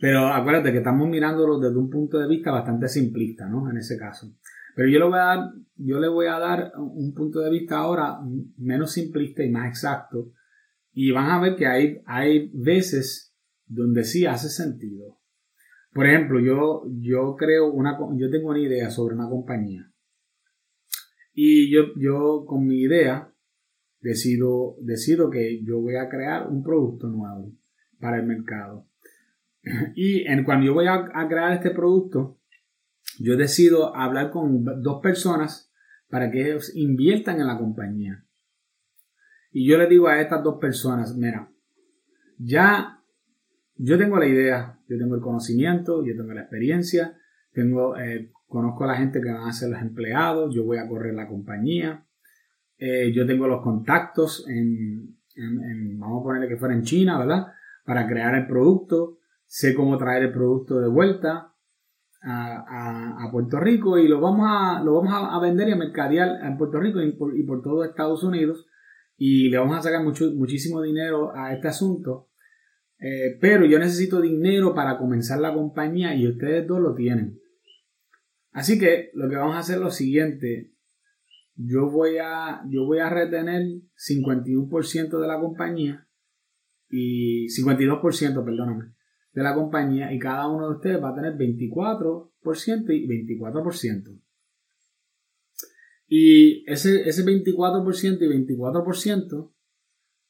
Pero 0.00 0.28
acuérdate 0.28 0.70
que 0.70 0.78
estamos 0.78 1.08
mirándolo 1.08 1.58
desde 1.58 1.76
un 1.76 1.90
punto 1.90 2.18
de 2.18 2.28
vista 2.28 2.52
bastante 2.52 2.88
simplista, 2.88 3.48
¿no? 3.48 3.68
En 3.70 3.78
ese 3.78 3.98
caso. 3.98 4.32
Pero 4.76 4.88
yo 4.88 4.98
le 5.00 5.04
voy 5.06 5.18
a 5.18 5.24
dar, 5.24 5.50
yo 5.76 5.98
le 5.98 6.08
voy 6.08 6.26
a 6.26 6.38
dar 6.38 6.72
un 6.76 7.12
punto 7.12 7.40
de 7.40 7.50
vista 7.50 7.78
ahora 7.78 8.18
menos 8.58 8.92
simplista 8.92 9.42
y 9.42 9.50
más 9.50 9.68
exacto. 9.68 10.32
Y 10.92 11.10
van 11.10 11.30
a 11.30 11.40
ver 11.40 11.56
que 11.56 11.66
hay, 11.66 12.00
hay 12.06 12.50
veces 12.54 13.34
donde 13.66 14.04
sí 14.04 14.24
hace 14.24 14.48
sentido. 14.48 15.18
Por 15.92 16.06
ejemplo, 16.06 16.38
yo, 16.38 16.84
yo 17.00 17.34
creo 17.36 17.72
una, 17.72 17.98
yo 18.16 18.30
tengo 18.30 18.50
una 18.50 18.60
idea 18.60 18.88
sobre 18.90 19.16
una 19.16 19.28
compañía. 19.28 19.90
Y 21.32 21.72
yo, 21.72 21.86
yo 21.96 22.44
con 22.46 22.64
mi 22.64 22.80
idea 22.82 23.32
decido, 24.00 24.76
decido 24.80 25.30
que 25.30 25.62
yo 25.64 25.80
voy 25.80 25.96
a 25.96 26.08
crear 26.08 26.48
un 26.48 26.62
producto 26.62 27.08
nuevo 27.08 27.52
para 28.00 28.18
el 28.18 28.26
mercado. 28.26 28.86
Y 29.94 30.26
en, 30.26 30.44
cuando 30.44 30.66
yo 30.66 30.74
voy 30.74 30.86
a, 30.86 31.10
crear 31.28 31.52
este 31.52 31.70
producto, 31.70 32.38
yo 33.18 33.36
decido 33.36 33.94
hablar 33.94 34.30
con 34.30 34.64
dos 34.82 35.02
personas 35.02 35.70
para 36.08 36.30
que 36.30 36.42
ellos 36.42 36.74
inviertan 36.74 37.40
en 37.40 37.48
la 37.48 37.58
compañía. 37.58 38.24
Y 39.50 39.68
yo 39.68 39.76
le 39.76 39.86
digo 39.86 40.08
a 40.08 40.20
estas 40.20 40.42
dos 40.42 40.58
personas, 40.58 41.16
mira, 41.16 41.50
ya 42.38 43.02
yo 43.76 43.98
tengo 43.98 44.18
la 44.18 44.26
idea, 44.26 44.78
yo 44.88 44.98
tengo 44.98 45.16
el 45.16 45.20
conocimiento, 45.20 46.04
yo 46.04 46.16
tengo 46.16 46.32
la 46.32 46.42
experiencia, 46.42 47.18
tengo, 47.52 47.96
eh, 47.98 48.30
conozco 48.46 48.84
a 48.84 48.88
la 48.88 48.96
gente 48.96 49.20
que 49.20 49.30
van 49.30 49.48
a 49.48 49.52
ser 49.52 49.70
los 49.70 49.82
empleados, 49.82 50.54
yo 50.54 50.64
voy 50.64 50.78
a 50.78 50.88
correr 50.88 51.14
la 51.14 51.28
compañía, 51.28 52.06
eh, 52.78 53.12
yo 53.12 53.26
tengo 53.26 53.46
los 53.46 53.62
contactos 53.62 54.46
en, 54.48 55.18
vamos 55.98 56.20
a 56.20 56.24
ponerle 56.24 56.48
que 56.48 56.56
fuera 56.56 56.74
en 56.74 56.82
China, 56.82 57.18
¿verdad? 57.18 57.48
Para 57.84 58.06
crear 58.06 58.34
el 58.34 58.46
producto, 58.46 59.18
sé 59.46 59.74
cómo 59.74 59.98
traer 59.98 60.24
el 60.24 60.32
producto 60.32 60.80
de 60.80 60.88
vuelta 60.88 61.52
a, 62.22 63.28
Puerto 63.30 63.60
Rico 63.60 63.98
y 63.98 64.08
lo 64.08 64.20
vamos 64.20 64.46
a, 64.48 64.82
lo 64.82 64.94
vamos 64.94 65.12
a, 65.12 65.38
vender 65.38 65.68
y 65.68 65.72
a 65.72 65.76
mercadear 65.76 66.44
en 66.44 66.56
Puerto 66.56 66.80
Rico 66.80 67.00
y 67.02 67.12
por, 67.12 67.36
y 67.36 67.42
por 67.44 67.62
todo 67.62 67.84
Estados 67.84 68.24
Unidos 68.24 68.66
y 69.18 69.50
le 69.50 69.58
vamos 69.58 69.76
a 69.76 69.82
sacar 69.82 70.02
mucho, 70.02 70.30
muchísimo 70.32 70.80
dinero 70.80 71.36
a 71.36 71.52
este 71.52 71.68
asunto. 71.68 72.28
Eh, 73.00 73.36
pero 73.40 73.64
yo 73.66 73.78
necesito 73.78 74.20
dinero 74.20 74.74
para 74.74 74.96
comenzar 74.96 75.40
la 75.40 75.52
compañía 75.52 76.14
y 76.14 76.26
ustedes 76.26 76.66
dos 76.66 76.80
lo 76.80 76.94
tienen. 76.94 77.40
Así 78.52 78.78
que 78.78 79.10
lo 79.14 79.28
que 79.28 79.36
vamos 79.36 79.56
a 79.56 79.60
hacer 79.60 79.76
es 79.76 79.82
lo 79.82 79.90
siguiente. 79.90 80.72
Yo 81.60 81.90
voy 81.90 82.18
a, 82.18 82.62
yo 82.70 82.84
voy 82.84 83.00
a 83.00 83.10
retener 83.10 83.62
51% 83.96 85.20
de 85.20 85.26
la 85.26 85.40
compañía 85.40 86.08
y 86.88 87.46
52%, 87.48 88.44
perdóname, 88.44 88.94
de 89.32 89.42
la 89.42 89.54
compañía 89.54 90.12
y 90.12 90.20
cada 90.20 90.46
uno 90.46 90.68
de 90.68 90.76
ustedes 90.76 91.02
va 91.02 91.10
a 91.10 91.14
tener 91.16 91.34
24% 91.34 92.30
y 92.90 93.08
24%. 93.08 94.20
Y 96.06 96.64
ese, 96.70 97.08
ese 97.08 97.24
24% 97.24 98.18
y 98.22 98.46
24% 98.46 99.52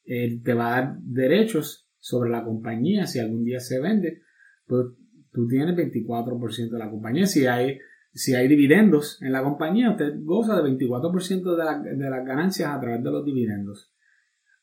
eh, 0.05 0.41
te 0.43 0.53
va 0.55 0.67
a 0.67 0.81
dar 0.81 0.99
derechos 1.01 1.87
sobre 1.99 2.31
la 2.31 2.43
compañía. 2.43 3.05
Si 3.05 3.19
algún 3.19 3.43
día 3.43 3.59
se 3.59 3.79
vende, 3.79 4.23
pues 4.65 4.87
tú 5.31 5.47
tienes 5.47 5.75
24% 5.75 6.71
de 6.71 6.79
la 6.79 6.89
compañía. 6.89 7.27
Si 7.27 7.45
hay, 7.45 7.77
si 8.13 8.35
hay 8.35 8.47
dividendos 8.47 9.21
en 9.21 9.31
la 9.31 9.43
compañía, 9.43 9.91
usted 9.91 10.13
goza 10.23 10.61
de 10.61 10.69
24% 10.71 11.83
de, 11.83 11.95
de 11.95 12.09
las 12.09 12.25
ganancias 12.25 12.69
a 12.69 12.79
través 12.79 13.03
de 13.03 13.11
los 13.11 13.25
dividendos. 13.25 13.91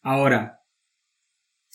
Ahora, 0.02 0.60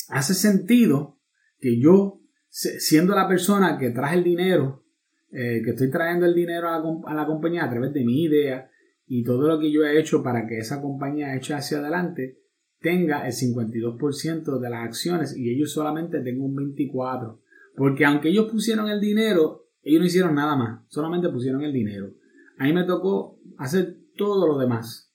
hace 0.10 0.34
sentido 0.34 1.20
que 1.60 1.80
yo, 1.80 2.22
siendo 2.50 3.16
la 3.16 3.28
persona 3.28 3.78
que 3.78 3.92
traje 3.92 4.18
el 4.18 4.24
dinero, 4.24 4.86
eh, 5.32 5.62
que 5.64 5.72
estoy 5.72 5.90
trayendo 5.90 6.26
el 6.26 6.36
dinero 6.36 6.70
a 6.70 6.80
la, 6.80 6.84
a 7.06 7.14
la 7.14 7.26
compañía 7.26 7.64
a 7.64 7.70
través 7.70 7.94
de 7.94 8.04
mi 8.04 8.24
idea, 8.24 8.70
y 9.08 9.24
todo 9.24 9.48
lo 9.48 9.60
que 9.60 9.72
yo 9.72 9.84
he 9.84 10.00
hecho 10.00 10.24
para 10.24 10.48
que 10.48 10.58
esa 10.58 10.82
compañía 10.82 11.36
eche 11.36 11.54
hacia 11.54 11.80
adelante 11.80 12.40
tenga 12.80 13.28
el 13.28 13.34
52% 13.34 14.60
de 14.60 14.70
las 14.70 14.86
acciones 14.86 15.36
y 15.38 15.54
ellos 15.54 15.72
solamente 15.72 16.22
tengan 16.22 16.42
un 16.42 16.56
24%. 16.56 17.40
Porque 17.76 18.06
aunque 18.06 18.30
ellos 18.30 18.50
pusieron 18.50 18.90
el 18.90 19.00
dinero, 19.00 19.68
ellos 19.84 20.00
no 20.00 20.06
hicieron 20.06 20.36
nada 20.36 20.56
más, 20.56 20.82
solamente 20.90 21.30
pusieron 21.30 21.62
el 21.62 21.74
dinero. 21.74 22.12
A 22.58 22.66
mí 22.66 22.74
me 22.74 22.84
tocó 22.84 23.40
hacer 23.58 23.98
todo 24.16 24.48
lo 24.48 24.58
demás. 24.58 25.12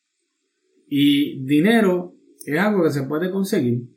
Y 0.89 1.45
dinero 1.45 2.15
es 2.45 2.59
algo 2.59 2.83
que 2.83 2.91
se 2.91 3.05
puede 3.05 3.31
conseguir. 3.31 3.89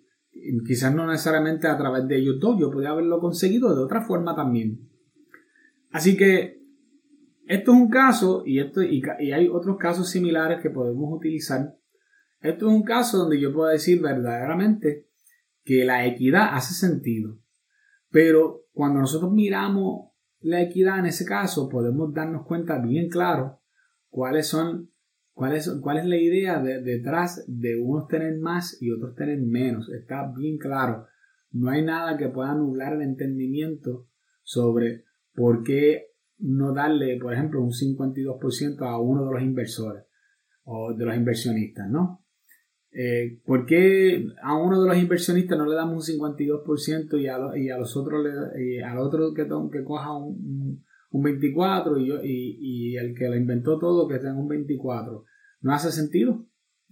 Quizás 0.66 0.94
no 0.94 1.08
necesariamente 1.08 1.68
a 1.68 1.78
través 1.78 2.08
de 2.08 2.24
dos, 2.40 2.60
yo 2.60 2.72
podría 2.72 2.92
haberlo 2.92 3.20
conseguido 3.20 3.76
de 3.76 3.84
otra 3.84 4.02
forma 4.02 4.36
también. 4.36 4.88
Así 5.92 6.16
que 6.16 6.60
esto 7.48 7.72
es 7.72 7.78
un 7.78 7.90
caso, 7.90 8.44
y, 8.46 8.60
esto, 8.60 8.84
y, 8.84 9.02
hay 9.32 9.48
otros 9.48 9.78
casos 9.78 10.10
similares 10.10 10.62
que 10.62 10.70
podemos 10.70 11.12
utilizar. 11.12 11.76
Esto 12.42 12.70
es 12.70 12.76
un 12.76 12.84
caso 12.84 13.18
donde 13.18 13.40
yo 13.40 13.52
puedo 13.52 13.70
decir 13.70 14.00
verdaderamente 14.02 15.08
que 15.64 15.84
la 15.84 16.06
equidad 16.06 16.50
hace 16.54 16.76
sentido. 16.76 17.40
Pero 18.12 18.66
cuando 18.72 19.00
nosotros 19.00 19.32
miramos 19.32 20.09
la 20.42 20.62
equidad 20.62 21.00
en 21.00 21.08
ese 21.08 21.26
caso, 21.26 21.70
podemos 21.70 22.14
darnos 22.14 22.46
cuenta 22.46 22.80
bien 22.80 23.10
claro 23.10 23.60
cuáles 24.10 24.48
son, 24.48 24.92
cuál 25.34 25.56
es, 25.56 25.70
cuál 25.82 25.98
es 25.98 26.06
la 26.06 26.18
idea 26.18 26.62
detrás 26.62 27.44
de 27.48 27.80
unos 27.80 28.08
tener 28.08 28.38
más 28.40 28.82
y 28.82 28.92
otros 28.92 29.16
tener 29.16 29.40
menos. 29.40 29.90
Está 29.90 30.32
bien 30.36 30.58
claro. 30.58 31.08
No 31.52 31.70
hay 31.70 31.84
nada 31.84 32.18
que 32.18 32.30
pueda 32.30 32.54
nublar 32.54 32.94
el 32.94 33.02
entendimiento 33.02 34.08
sobre 34.44 35.06
por 35.34 35.64
qué 35.64 36.08
no 36.38 36.74
darle, 36.74 37.18
por 37.20 37.34
ejemplo, 37.34 37.62
un 37.62 37.72
52% 37.72 38.82
a 38.82 39.00
uno 39.00 39.26
de 39.26 39.32
los 39.32 39.42
inversores 39.42 40.06
o 40.64 40.94
de 40.94 41.06
los 41.06 41.16
inversionistas, 41.16 41.90
¿no? 41.90 42.19
Eh, 42.92 43.40
¿Por 43.46 43.66
qué 43.66 44.26
a 44.42 44.56
uno 44.58 44.82
de 44.82 44.88
los 44.88 44.98
inversionistas 44.98 45.58
no 45.58 45.68
le 45.68 45.76
damos 45.76 46.10
un 46.10 46.20
52% 46.20 47.22
y 47.22 47.28
a, 47.28 47.38
y 47.58 47.70
a 47.70 47.78
los 47.78 47.96
otros 47.96 48.24
le, 48.24 48.84
al 48.84 48.98
otro 48.98 49.34
que, 49.34 49.44
que 49.44 49.84
coja 49.84 50.18
un, 50.18 50.84
un 51.12 51.24
24% 51.24 52.02
y, 52.02 52.08
yo, 52.08 52.16
y, 52.24 52.98
el 52.98 53.16
que 53.16 53.28
lo 53.28 53.36
inventó 53.36 53.78
todo 53.78 54.08
que 54.08 54.18
tenga 54.18 54.36
un 54.36 54.50
24%? 54.50 55.24
No 55.62 55.74
hace 55.74 55.92
sentido. 55.92 56.48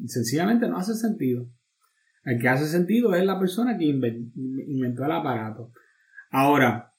Sencillamente 0.06 0.68
no 0.68 0.78
hace 0.78 0.94
sentido. 0.94 1.50
El 2.24 2.40
que 2.40 2.50
hace 2.50 2.68
sentido 2.68 3.16
es 3.16 3.26
la 3.26 3.40
persona 3.40 3.78
que 3.78 3.86
inventó 3.86 5.06
el 5.06 5.12
aparato. 5.12 5.72
Ahora, 6.30 6.94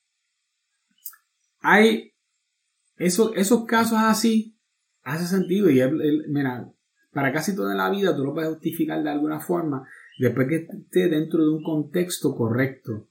hay 1.61 2.13
eso, 2.97 3.35
esos 3.35 3.65
casos 3.67 3.99
así 4.01 4.59
hace 5.03 5.27
sentido 5.27 5.71
y 5.71 5.81
mira, 6.29 6.73
para 7.13 7.33
casi 7.33 7.55
toda 7.55 7.75
la 7.75 7.91
vida 7.91 8.15
tú 8.15 8.25
lo 8.25 8.35
puedes 8.35 8.51
justificar 8.51 9.03
de 9.03 9.11
alguna 9.11 9.41
forma 9.41 9.87
después 10.19 10.49
que 10.49 10.57
esté 10.57 11.09
dentro 11.09 11.43
de 11.43 11.51
un 11.51 11.63
contexto 11.63 12.35
correcto. 12.35 13.09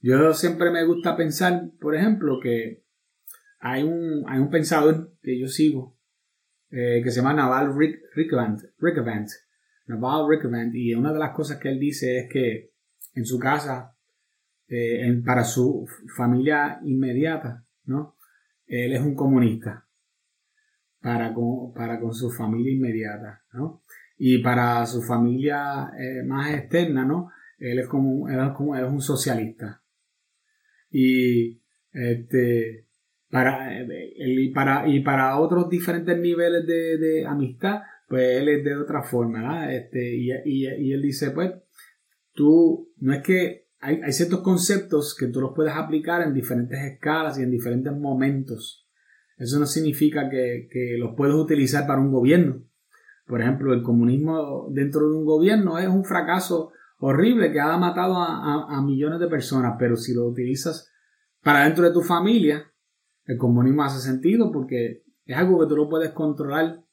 Yo 0.00 0.32
siempre 0.32 0.70
me 0.70 0.84
gusta 0.84 1.16
pensar, 1.16 1.70
por 1.80 1.94
ejemplo, 1.94 2.40
que 2.40 2.84
hay 3.60 3.82
un, 3.82 4.24
hay 4.26 4.38
un 4.38 4.50
pensador 4.50 5.12
que 5.22 5.38
yo 5.38 5.48
sigo 5.48 5.98
eh, 6.70 7.00
que 7.02 7.10
se 7.10 7.16
llama 7.16 7.34
Naval 7.34 7.76
Rick, 7.76 8.00
Rickevant, 8.14 8.62
Naval 9.86 10.28
Rickevant, 10.28 10.74
y 10.74 10.94
una 10.94 11.12
de 11.12 11.18
las 11.18 11.34
cosas 11.34 11.58
que 11.58 11.68
él 11.68 11.78
dice 11.78 12.20
es 12.20 12.32
que 12.32 12.72
en 13.14 13.26
su 13.26 13.38
casa, 13.38 13.96
eh, 14.68 15.20
para 15.24 15.42
su 15.44 15.86
familia 16.16 16.80
inmediata, 16.84 17.66
¿no? 17.86 18.16
él 18.66 18.92
es 18.92 19.00
un 19.00 19.16
comunista 19.16 19.84
para 21.00 21.32
con, 21.32 21.72
para 21.72 21.98
con 22.00 22.14
su 22.14 22.30
familia 22.30 22.72
inmediata, 22.72 23.42
¿no? 23.52 23.82
Y 24.18 24.38
para 24.38 24.84
su 24.86 25.02
familia 25.02 25.90
eh, 25.98 26.22
más 26.24 26.52
externa, 26.54 27.04
¿no? 27.04 27.30
Él 27.58 27.78
es 27.78 27.88
como, 27.88 28.28
él 28.28 28.38
es 28.38 28.52
como, 28.52 28.76
él 28.76 28.84
es 28.84 28.90
un 28.90 29.00
socialista. 29.00 29.82
Y 30.90 31.60
este, 31.92 32.86
para, 33.30 33.84
y 34.16 34.48
para, 34.50 34.88
y 34.88 35.00
para 35.00 35.38
otros 35.38 35.68
diferentes 35.70 36.18
niveles 36.18 36.66
de, 36.66 36.98
de, 36.98 37.26
amistad, 37.26 37.82
pues 38.08 38.40
él 38.40 38.48
es 38.48 38.64
de 38.64 38.76
otra 38.76 39.02
forma, 39.02 39.40
¿no? 39.40 39.70
Este, 39.70 40.16
y, 40.16 40.30
y, 40.44 40.68
y 40.68 40.92
él 40.92 41.02
dice, 41.02 41.30
pues, 41.30 41.52
tú, 42.34 42.92
no 42.98 43.14
es 43.14 43.22
que 43.22 43.70
hay, 43.80 44.12
ciertos 44.12 44.40
conceptos 44.40 45.16
que 45.18 45.28
tú 45.28 45.40
los 45.40 45.52
puedes 45.54 45.72
aplicar 45.74 46.22
en 46.22 46.34
diferentes 46.34 46.78
escalas 46.80 47.38
y 47.38 47.42
en 47.42 47.50
diferentes 47.50 47.92
momentos. 47.92 48.86
Eso 49.40 49.58
no 49.58 49.64
significa 49.64 50.28
que, 50.28 50.96
los 50.98 51.14
puedes 51.16 51.34
utilizar 51.34 51.86
para 51.86 51.98
un 51.98 52.12
gobierno. 52.12 52.62
Por 53.26 53.40
ejemplo, 53.40 53.72
el 53.72 53.82
comunismo 53.82 54.68
dentro 54.70 55.08
de 55.08 55.16
un 55.16 55.24
gobierno 55.24 55.78
es 55.78 55.88
un 55.88 56.04
fracaso 56.04 56.72
horrible 56.98 57.50
que 57.50 57.58
ha 57.58 57.74
matado 57.78 58.16
a, 58.18 58.82
millones 58.82 59.18
de 59.18 59.28
personas, 59.28 59.76
pero 59.78 59.96
si 59.96 60.12
lo 60.12 60.26
utilizas 60.26 60.92
para 61.42 61.64
dentro 61.64 61.84
de 61.84 61.92
tu 61.92 62.02
familia, 62.02 62.70
el 63.24 63.38
comunismo 63.38 63.82
hace 63.82 64.00
sentido 64.00 64.52
porque 64.52 65.04
es 65.24 65.36
algo 65.36 65.58
que 65.58 65.68
tú 65.68 65.76
lo 65.76 65.88
puedes 65.88 66.10
controlar 66.10 66.84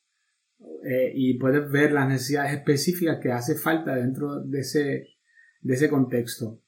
eh, 0.85 1.11
y 1.13 1.37
puedes 1.37 1.69
ver 1.69 1.91
las 1.91 2.07
necesidades 2.07 2.53
específicas 2.53 3.19
que 3.21 3.33
hace 3.33 3.55
falta 3.55 3.93
dentro 3.93 4.41
de 4.41 4.59
ese, 4.61 5.07
de 5.59 5.73
ese 5.73 5.89
contexto. 5.89 6.61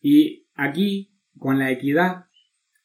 Y 0.00 0.46
aquí, 0.54 1.18
con 1.36 1.58
la 1.58 1.72
equidad, 1.72 2.25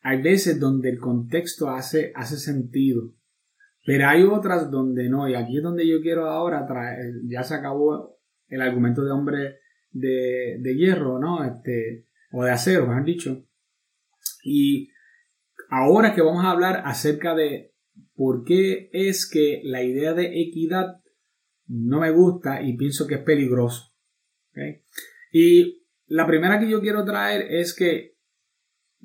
hay 0.02 0.22
veces 0.22 0.60
donde 0.60 0.90
el 0.90 1.00
contexto 1.00 1.70
hace, 1.70 2.12
hace 2.16 2.38
sentido, 2.38 3.14
pero 3.86 4.08
hay 4.08 4.24
otras 4.24 4.70
donde 4.70 5.10
no. 5.10 5.28
Y 5.28 5.36
aquí 5.36 5.58
es 5.58 5.64
donde 5.64 5.88
yo 5.88 6.02
quiero 6.02 6.28
ahora 6.30 6.66
traer, 6.66 7.14
ya 7.26 7.44
se 7.44 7.56
acabó 7.56 8.18
el 8.48 8.62
argumento 8.62 9.04
de 9.04 9.12
hombre 9.12 9.60
de, 9.92 10.76
hierro, 10.76 11.20
¿no? 11.20 11.44
Este, 11.44 12.08
o 12.32 12.44
de 12.44 12.52
acero, 12.52 12.88
mejor 12.88 13.06
dicho. 13.06 13.46
Y 14.44 14.90
ahora 15.70 16.14
que 16.14 16.22
vamos 16.22 16.46
a 16.46 16.52
hablar 16.52 16.82
acerca 16.86 17.36
de 17.36 17.74
por 18.16 18.44
qué 18.44 18.90
es 18.94 19.30
que 19.30 19.62
la 19.64 19.84
idea 19.84 20.14
de 20.14 20.42
equidad 20.42 21.02
no 21.68 22.00
me 22.00 22.12
gusta 22.12 22.62
y 22.62 22.76
pienso 22.76 23.08
que 23.08 23.16
es 23.16 23.22
peligroso. 23.22 23.94
Y 25.32 25.86
la 26.08 26.28
primera 26.28 26.60
que 26.60 26.70
yo 26.70 26.82
quiero 26.82 27.06
traer 27.06 27.54
es 27.54 27.74
que 27.74 28.16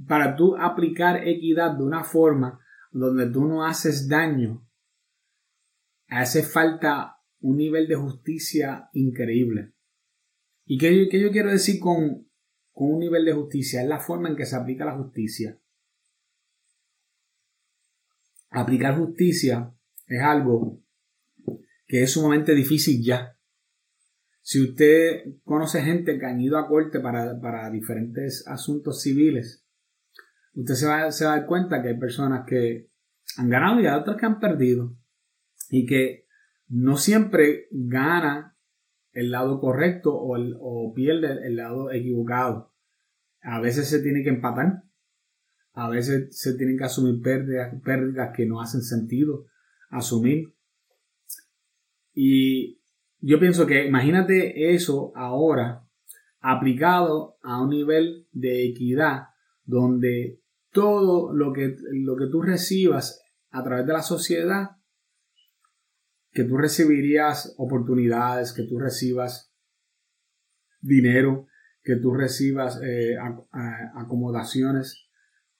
para 0.07 0.37
tú 0.37 0.57
aplicar 0.57 1.27
equidad 1.27 1.73
de 1.77 1.85
una 1.85 2.05
forma 2.05 2.61
donde 2.91 3.27
tú 3.31 3.45
no 3.45 3.65
haces 3.65 4.09
daño, 4.09 4.67
hace 6.09 6.43
falta 6.43 7.17
un 7.41 7.57
nivel 7.57 7.87
de 7.89 7.97
justicia 7.97 8.89
increíble. 8.93 9.73
¿Y 10.65 10.79
qué, 10.79 11.09
yo 11.21 11.31
quiero 11.31 11.51
decir 11.51 11.79
con, 11.79 12.29
con 12.73 12.93
un 12.93 12.99
nivel 12.99 13.25
de 13.25 13.33
justicia? 13.33 13.83
Es 13.83 13.89
la 13.89 14.01
forma 14.01 14.29
en 14.29 14.37
que 14.37 14.47
se 14.47 14.57
aplica 14.57 14.85
la 14.85 14.97
justicia. 14.97 15.59
Aplicar 18.51 18.99
justicia 18.99 19.73
es 20.07 20.23
algo 20.23 20.81
que 21.87 22.03
es 22.03 22.11
sumamente 22.11 22.55
difícil 22.55 23.03
ya. 23.05 23.37
Si 24.43 24.63
usted 24.63 25.25
conoce 25.45 25.83
gente 25.83 26.19
que 26.19 26.27
han 26.27 26.41
ido 26.41 26.57
a 26.57 26.69
corte 26.69 27.01
para, 27.01 27.71
diferentes 27.71 28.47
asuntos 28.47 29.03
civiles, 29.03 29.66
usted 30.57 30.75
se 30.75 30.87
va, 30.87 31.13
se 31.13 31.25
va 31.25 31.35
a 31.35 31.37
dar 31.39 31.47
cuenta 31.47 31.83
que 31.83 31.89
hay 31.89 31.99
personas 31.99 32.45
que 32.47 32.91
han 33.37 33.49
ganado 33.49 33.81
y 33.81 33.87
hay 33.87 33.95
otras 33.95 34.17
que 34.17 34.27
han 34.27 34.41
perdido. 34.41 34.97
Y 35.71 35.87
que 35.87 36.27
no 36.69 36.97
siempre 36.97 37.69
gana 37.71 38.57
el 39.13 39.31
lado 39.31 39.61
correcto 39.61 40.15
o, 40.15 40.37
o 40.61 40.95
pierde 40.95 41.47
el 41.47 41.57
lado 41.57 41.93
equivocado. 41.93 42.73
A 43.43 43.61
veces 43.61 43.89
se 43.89 44.01
tiene 44.01 44.23
que 44.23 44.31
empatar. 44.31 44.83
A 45.73 45.91
veces 45.91 46.39
se 46.39 46.55
tienen 46.55 46.79
que 46.79 46.85
asumir 46.85 47.21
pérdidas, 47.23 47.75
pérdidas 47.85 48.35
que 48.35 48.47
no 48.47 48.61
hacen 48.61 48.83
sentido 48.83 49.47
asumir. 49.91 50.55
Y 52.15 52.81
yo 53.21 53.39
pienso 53.39 53.67
que 53.67 53.87
imagínate 53.87 54.75
eso 54.75 55.13
ahora 55.15 55.87
aplicado 56.41 57.39
a 57.43 57.61
un 57.61 57.71
nivel 57.71 58.27
de 58.33 58.65
equidad 58.65 59.29
donde 59.65 60.41
todo 60.77 61.33
lo 61.33 61.55
que, 61.55 61.75
lo 61.93 62.17
que 62.17 62.27
tú 62.31 62.43
recibas 62.43 63.25
a 63.51 63.65
través 63.65 63.87
de 63.87 63.95
la 63.95 64.03
sociedad, 64.03 64.73
que 66.33 66.45
tú 66.45 66.59
recibirías 66.59 67.55
oportunidades, 67.57 68.53
que 68.53 68.65
tú 68.65 68.79
recibas 68.79 69.55
dinero, 70.83 71.47
que 71.83 71.97
tú 71.97 72.13
recibas 72.13 72.79
eh, 72.85 73.17
acomodaciones, 73.95 75.09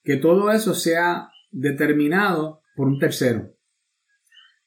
que 0.03 0.17
todo 0.17 0.51
eso 0.51 0.75
sea 0.75 1.29
determinado 1.49 2.61
por 2.75 2.87
un 2.87 2.99
tercero. 2.99 3.55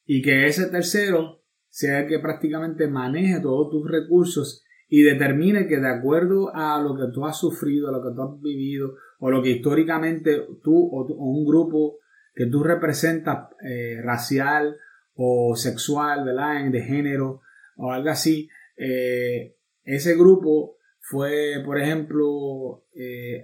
Y 0.03 0.21
que 0.21 0.47
ese 0.47 0.65
tercero 0.65 1.45
sea 1.69 2.01
el 2.01 2.09
que 2.09 2.19
prácticamente 2.19 2.89
maneje 2.89 3.39
todos 3.39 3.71
tus 3.71 3.89
recursos 3.89 4.65
y 4.89 5.03
determine 5.03 5.67
que 5.67 5.79
de 5.79 5.87
acuerdo 5.87 6.53
a 6.53 6.81
lo 6.81 6.93
que 6.97 7.13
tú 7.13 7.25
has 7.25 7.39
sufrido, 7.39 7.87
a 7.87 7.93
lo 7.93 8.03
que 8.03 8.13
tú 8.13 8.21
has 8.21 8.41
vivido, 8.41 8.95
o 9.23 9.29
lo 9.29 9.41
que 9.43 9.51
históricamente 9.51 10.47
tú 10.63 10.75
o, 10.75 11.05
un 11.05 11.45
grupo 11.45 11.99
que 12.33 12.47
tú 12.47 12.63
representas 12.63 13.49
eh, 13.63 14.01
racial 14.01 14.77
o 15.13 15.55
sexual, 15.55 16.25
¿verdad? 16.25 16.69
De 16.71 16.81
género 16.81 17.41
o 17.77 17.91
algo 17.91 18.09
así, 18.09 18.49
eh, 18.75 19.55
ese 19.83 20.15
grupo 20.15 20.77
fue, 20.99 21.61
por 21.63 21.79
ejemplo, 21.79 22.85
eh, 22.95 23.43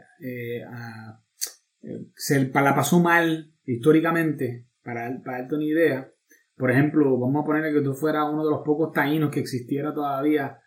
se 2.16 2.52
la 2.52 2.76
pasó 2.76 3.00
mal 3.00 3.54
históricamente, 3.64 4.66
para, 4.82 5.22
para 5.24 5.40
darte 5.40 5.56
una 5.56 5.66
idea, 5.66 6.12
por 6.56 6.72
ejemplo, 6.72 7.20
vamos 7.20 7.44
a 7.44 7.46
poner 7.46 7.72
que 7.72 7.82
tú 7.82 7.94
fueras 7.94 8.26
uno 8.32 8.44
de 8.44 8.52
los 8.52 8.62
pocos 8.66 8.92
taínos 8.94 9.30
que 9.30 9.42
existiera 9.42 9.94
todavía 9.94 10.60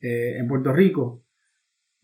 en 0.00 0.46
Puerto 0.48 0.72
Rico 0.72 1.23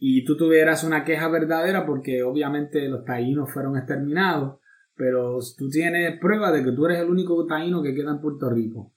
y 0.02 0.24
tú 0.24 0.36
tuvieras 0.36 0.82
una 0.82 1.04
queja 1.04 1.28
verdadera 1.28 1.84
porque 1.84 2.22
obviamente 2.22 2.88
los 2.88 3.04
taínos 3.04 3.52
fueron 3.52 3.76
exterminados, 3.76 4.58
pero 4.96 5.38
tú 5.56 5.68
tienes 5.68 6.18
prueba 6.18 6.50
de 6.50 6.64
que 6.64 6.72
tú 6.72 6.86
eres 6.86 7.00
el 7.00 7.10
único 7.10 7.46
taíno 7.46 7.82
que 7.82 7.94
queda 7.94 8.10
en 8.10 8.20
Puerto 8.20 8.48
Rico. 8.48 8.94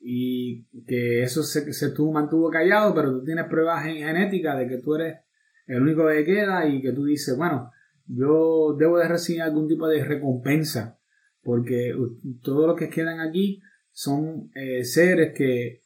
Y 0.00 0.64
que 0.86 1.22
eso 1.22 1.42
se, 1.42 1.72
se 1.74 1.92
mantuvo 2.10 2.50
callado, 2.50 2.94
pero 2.94 3.12
tú 3.12 3.24
tienes 3.24 3.44
pruebas 3.44 3.84
genéticas 3.84 4.58
de 4.58 4.66
que 4.66 4.78
tú 4.78 4.94
eres 4.94 5.18
el 5.66 5.82
único 5.82 6.08
que 6.08 6.24
queda 6.24 6.66
y 6.66 6.80
que 6.80 6.92
tú 6.92 7.04
dices, 7.04 7.36
bueno, 7.36 7.70
yo 8.06 8.74
debo 8.78 8.98
de 8.98 9.06
recibir 9.06 9.42
algún 9.42 9.68
tipo 9.68 9.86
de 9.86 10.02
recompensa 10.02 10.98
porque 11.42 11.94
todos 12.42 12.66
los 12.66 12.76
que 12.76 12.88
quedan 12.88 13.20
aquí 13.20 13.60
son 13.92 14.50
eh, 14.54 14.84
seres 14.84 15.32
que, 15.36 15.82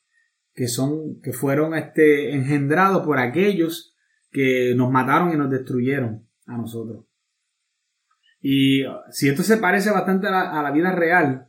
que, 0.55 0.69
son, 0.69 1.21
que 1.21 1.33
fueron 1.33 1.75
este, 1.75 2.33
engendrados 2.33 3.05
por 3.05 3.19
aquellos 3.19 3.94
que 4.35 4.75
nos 4.75 4.91
mataron 4.91 5.33
y 5.33 5.37
nos 5.37 5.49
destruyeron 5.49 6.29
a 6.47 6.59
nosotros. 6.59 7.07
Y 8.41 8.83
si 9.11 9.29
esto 9.29 9.45
se 9.45 9.59
parece 9.59 9.93
bastante 9.93 10.27
a 10.27 10.61
la, 10.61 10.71
vida 10.73 10.91
real, 10.91 11.49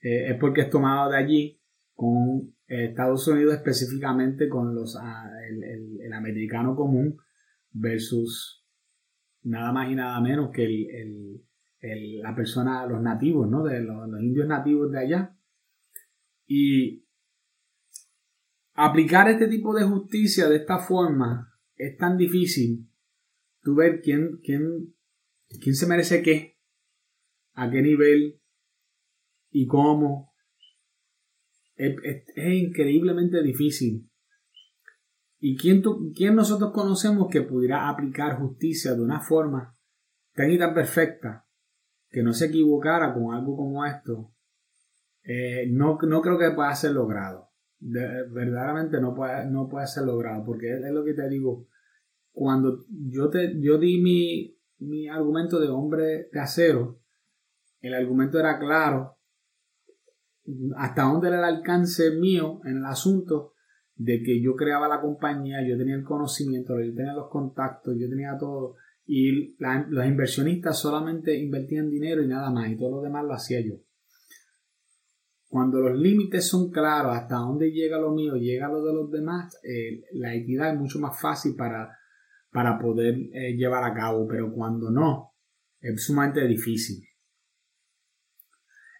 eh, 0.00 0.30
es 0.30 0.38
porque 0.40 0.62
es 0.62 0.70
tomado 0.70 1.10
de 1.10 1.18
allí 1.18 1.60
con 1.94 2.54
Estados 2.66 3.28
Unidos 3.28 3.54
específicamente 3.54 4.48
con 4.48 4.74
los, 4.74 4.96
ah, 4.98 5.30
el, 5.46 6.10
americano 6.10 6.74
común 6.74 7.18
versus 7.70 8.64
nada 9.42 9.72
más 9.72 9.90
y 9.90 9.94
nada 9.94 10.18
menos 10.20 10.50
que 10.52 10.64
el, 10.64 11.42
la 12.22 12.34
persona, 12.34 12.86
los 12.86 13.02
nativos, 13.02 13.46
¿no? 13.48 13.62
De 13.62 13.80
los, 13.80 14.08
indios 14.22 14.48
nativos 14.48 14.90
de 14.90 14.98
allá. 14.98 15.36
Y 16.46 17.04
aplicar 18.74 19.28
este 19.28 19.48
tipo 19.48 19.74
de 19.74 19.84
justicia 19.84 20.48
de 20.48 20.56
esta 20.56 20.78
forma 20.78 21.51
es 21.86 21.96
tan 21.96 22.16
difícil. 22.16 22.88
Tú 23.62 23.74
ver 23.74 24.00
quién, 24.00 24.40
quién, 24.42 24.94
quién 25.60 25.74
se 25.74 25.86
merece 25.86 26.22
qué, 26.22 26.58
a 27.54 27.70
qué 27.70 27.82
nivel 27.82 28.40
y 29.50 29.66
cómo. 29.66 30.32
Es, 31.76 31.94
increíblemente 32.36 33.42
difícil. 33.42 34.08
¿Y 35.38 35.56
quién, 35.56 35.82
quién 36.14 36.36
nosotros 36.36 36.72
conocemos 36.72 37.28
que 37.30 37.42
pudiera 37.42 37.88
aplicar 37.88 38.38
justicia 38.38 38.94
de 38.94 39.02
una 39.02 39.20
forma 39.20 39.76
tan 40.34 40.50
y 40.50 40.58
tan 40.58 40.72
perfecta 40.72 41.46
que 42.12 42.22
no 42.22 42.32
se 42.32 42.46
equivocara 42.46 43.14
con 43.14 43.34
algo 43.34 43.56
como 43.56 43.84
esto, 43.84 44.32
eh, 45.24 45.66
no, 45.70 45.98
no, 46.02 46.20
creo 46.20 46.38
que 46.38 46.50
pueda 46.50 46.74
ser 46.74 46.92
logrado. 46.92 47.50
verdaderamente 47.80 49.00
no 49.00 49.14
puede, 49.14 49.46
no 49.46 49.68
puede 49.68 49.86
ser 49.86 50.04
logrado, 50.04 50.44
porque 50.44 50.72
es, 50.74 50.92
lo 50.92 51.04
que 51.04 51.14
te 51.14 51.28
digo. 51.28 51.66
Cuando 52.32 52.84
yo, 52.88 53.28
te, 53.28 53.60
yo 53.60 53.78
di 53.78 54.00
mi, 54.00 54.56
mi 54.78 55.08
argumento 55.08 55.60
de 55.60 55.68
hombre 55.68 56.28
de 56.32 56.40
acero, 56.40 57.00
el 57.80 57.94
argumento 57.94 58.38
era 58.38 58.58
claro, 58.58 59.18
hasta 60.76 61.02
dónde 61.02 61.28
era 61.28 61.38
el 61.38 61.56
alcance 61.56 62.12
mío 62.12 62.60
en 62.64 62.78
el 62.78 62.86
asunto 62.86 63.52
de 63.94 64.22
que 64.22 64.42
yo 64.42 64.56
creaba 64.56 64.88
la 64.88 65.00
compañía, 65.00 65.66
yo 65.66 65.76
tenía 65.76 65.94
el 65.94 66.04
conocimiento, 66.04 66.80
yo 66.80 66.94
tenía 66.94 67.12
los 67.12 67.28
contactos, 67.28 67.96
yo 67.98 68.08
tenía 68.08 68.36
todo, 68.38 68.76
y 69.06 69.56
los 69.58 70.06
inversionistas 70.06 70.78
solamente 70.78 71.36
invertían 71.36 71.90
dinero 71.90 72.22
y 72.22 72.28
nada 72.28 72.50
más 72.50 72.70
y 72.70 72.76
todo 72.76 72.96
lo 72.96 73.02
demás 73.02 73.24
lo 73.24 73.34
hacía 73.34 73.60
yo. 73.60 73.74
Cuando 75.48 75.80
los 75.80 75.98
límites 75.98 76.48
son 76.48 76.70
claros, 76.70 77.14
hasta 77.14 77.36
dónde 77.36 77.70
llega 77.70 77.98
lo 77.98 78.12
mío, 78.12 78.36
llega 78.36 78.68
lo 78.68 78.82
de 78.82 78.94
los 78.94 79.10
demás, 79.10 79.54
eh, 79.62 80.02
la 80.12 80.34
equidad 80.34 80.72
es 80.72 80.78
mucho 80.78 80.98
más 80.98 81.20
fácil 81.20 81.54
para, 81.54 81.98
para 82.52 82.78
poder 82.78 83.16
eh, 83.32 83.56
llevar 83.56 83.82
a 83.82 83.94
cabo, 83.94 84.28
pero 84.28 84.52
cuando 84.52 84.90
no, 84.90 85.32
es 85.80 86.04
sumamente 86.04 86.46
difícil. 86.46 87.02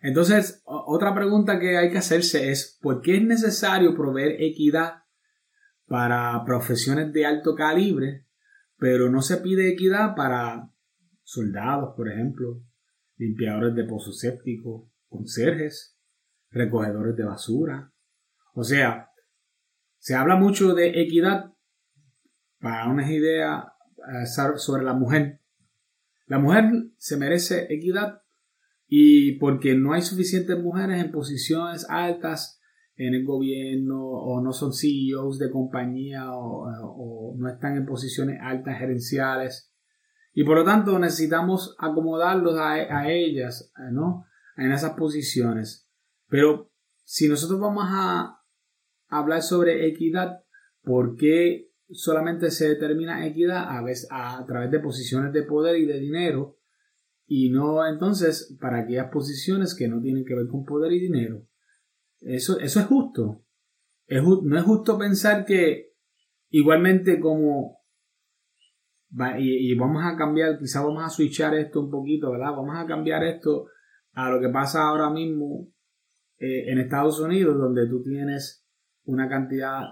Entonces, 0.01 0.63
otra 0.65 1.15
pregunta 1.15 1.61
que 1.61 1.77
hay 1.77 1.91
que 1.91 1.99
hacerse 1.99 2.51
es, 2.51 2.77
¿por 2.83 3.03
qué 3.03 3.19
es 3.19 3.23
necesario 3.23 3.95
proveer 3.95 4.43
equidad 4.43 5.05
para 5.87 6.43
profesiones 6.45 7.13
de 7.13 7.27
alto 7.27 7.55
calibre 7.55 8.27
pero 8.83 9.09
no 9.09 9.23
se 9.23 9.37
pide 9.37 9.69
equidad 9.69 10.17
para 10.17 10.69
soldados, 11.23 11.95
por 11.97 12.11
ejemplo, 12.11 12.65
limpiadores 13.17 13.77
de 13.77 13.85
pozos 13.85 14.19
sépticos, 14.19 14.91
conserjes, 15.09 15.97
recogedores 16.51 17.15
de 17.15 17.23
basura. 17.23 17.93
O 18.55 18.65
sea, 18.65 19.09
se 19.99 20.17
habla 20.17 20.35
mucho 20.35 20.75
de 20.75 21.01
equidad 21.01 21.53
para 22.63 22.89
una 22.89 23.13
idea 23.13 23.75
eh, 23.99 24.27
sobre 24.57 24.85
la 24.85 24.95
mujer. 24.95 25.41
La 26.27 26.39
mujer 26.39 26.71
se 26.97 27.17
merece 27.17 27.67
equidad 27.69 28.23
y 28.87 29.33
porque 29.39 29.75
no 29.75 29.93
hay 29.93 30.03
suficientes 30.03 30.57
mujeres 30.59 31.05
en 31.05 31.11
posiciones 31.11 31.85
altas 31.91 32.61
en 32.95 33.15
el 33.15 33.25
gobierno 33.25 34.01
o 34.01 34.41
no 34.41 34.53
son 34.53 34.73
CEOs 34.73 35.39
de 35.39 35.51
compañía 35.51 36.31
o, 36.33 37.35
no 37.37 37.49
están 37.49 37.77
en 37.77 37.87
posiciones 37.87 38.39
altas 38.41 38.79
gerenciales 38.79 39.73
Y 40.35 40.45
por 40.45 40.59
lo 40.59 40.65
tanto 40.65 40.99
necesitamos 40.99 41.75
acomodarlos 41.79 42.57
a, 42.59 42.75
a 42.75 43.11
ellas, 43.11 43.73
¿no? 43.91 44.27
En 44.57 44.71
esas 44.71 44.93
posiciones. 44.93 45.89
Pero 46.29 46.71
si 47.03 47.29
nosotros 47.29 47.59
vamos 47.59 47.87
a 47.89 48.39
hablar 49.09 49.43
sobre 49.43 49.89
equidad, 49.89 50.45
¿por 50.83 51.17
qué 51.17 51.72
solamente 51.93 52.51
se 52.51 52.69
determina 52.69 53.27
equidad 53.27 53.69
a, 53.69 53.83
veces, 53.83 54.09
a, 54.11 54.45
través 54.47 54.71
de 54.71 54.81
posiciones 54.81 55.33
de 55.33 55.43
poder 55.45 55.77
y 55.77 55.87
de 55.87 55.99
dinero? 56.01 56.59
Y 57.27 57.51
no 57.51 57.87
entonces 57.87 58.57
para 58.61 58.81
aquellas 58.81 59.11
posiciones 59.11 59.75
que 59.75 59.89
no 59.89 60.01
tienen 60.01 60.25
que 60.25 60.35
ver 60.35 60.49
con 60.49 60.65
poder 60.65 60.93
y 60.93 61.01
dinero. 61.01 61.47
Eso, 62.21 62.59
eso 62.59 62.81
es 62.81 62.87
justo. 62.87 63.45
Es, 64.07 64.23
no 64.23 64.59
es 64.59 64.65
justo 64.65 64.99
pensar 64.99 65.45
que 65.45 65.93
igualmente 66.51 67.21
como 67.21 67.83
y, 69.39 69.75
vamos 69.75 70.03
a 70.05 70.17
cambiar, 70.17 70.59
quizás 70.59 70.83
vamos 70.83 71.05
a 71.05 71.11
switchar 71.11 71.55
esto 71.55 71.81
un 71.81 71.91
poquito, 71.91 72.31
¿verdad? 72.31 72.53
Vamos 72.53 72.77
a 72.77 72.87
cambiar 72.87 73.23
esto 73.25 73.67
a 74.15 74.31
lo 74.31 74.41
que 74.41 74.49
pasa 74.49 74.83
ahora 74.83 75.11
mismo 75.11 75.69
eh, 76.39 76.71
en 76.71 76.79
Estados 76.79 77.21
Unidos, 77.21 77.59
donde 77.59 77.87
tú 77.89 78.03
tienes 78.03 78.67
una 79.05 79.29
cantidad 79.29 79.83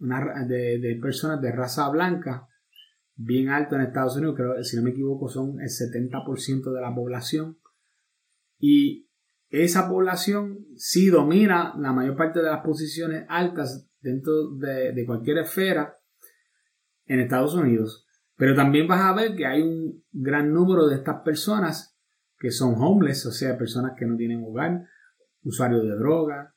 de, 0.00 0.98
personas 1.00 1.40
de 1.40 1.52
raza 1.52 1.88
blanca 1.90 2.48
bien 3.14 3.50
alta 3.50 3.76
en 3.76 3.82
Estados 3.82 4.16
Unidos, 4.16 4.34
creo, 4.36 4.64
si 4.64 4.76
no 4.76 4.82
me 4.82 4.90
equivoco 4.90 5.28
son 5.28 5.60
el 5.60 5.68
70% 5.68 6.72
de 6.72 6.80
la 6.80 6.94
población. 6.94 7.58
Y 8.58 9.08
esa 9.48 9.88
población 9.88 10.66
sí 10.76 11.08
domina 11.08 11.74
la 11.78 11.92
mayor 11.92 12.16
parte 12.16 12.40
de 12.40 12.46
las 12.46 12.64
posiciones 12.64 13.26
altas 13.28 13.88
dentro 14.00 14.54
de, 14.56 14.92
de 14.92 15.04
cualquier 15.04 15.38
esfera 15.38 15.98
en 17.06 17.20
Estados 17.20 17.54
Unidos. 17.54 18.06
Pero 18.36 18.54
también 18.54 18.88
vas 18.88 19.02
a 19.02 19.12
ver 19.12 19.36
que 19.36 19.44
hay 19.44 19.60
un 19.60 20.02
gran 20.12 20.52
número 20.52 20.88
de 20.88 20.96
estas 20.96 21.20
personas 21.22 21.98
que 22.38 22.50
son 22.50 22.74
homeless, 22.78 23.26
o 23.26 23.32
sea, 23.32 23.58
personas 23.58 23.92
que 23.98 24.06
no 24.06 24.16
tienen 24.16 24.42
hogar, 24.42 24.82
usuarios 25.42 25.82
de 25.82 25.94
droga, 25.96 26.54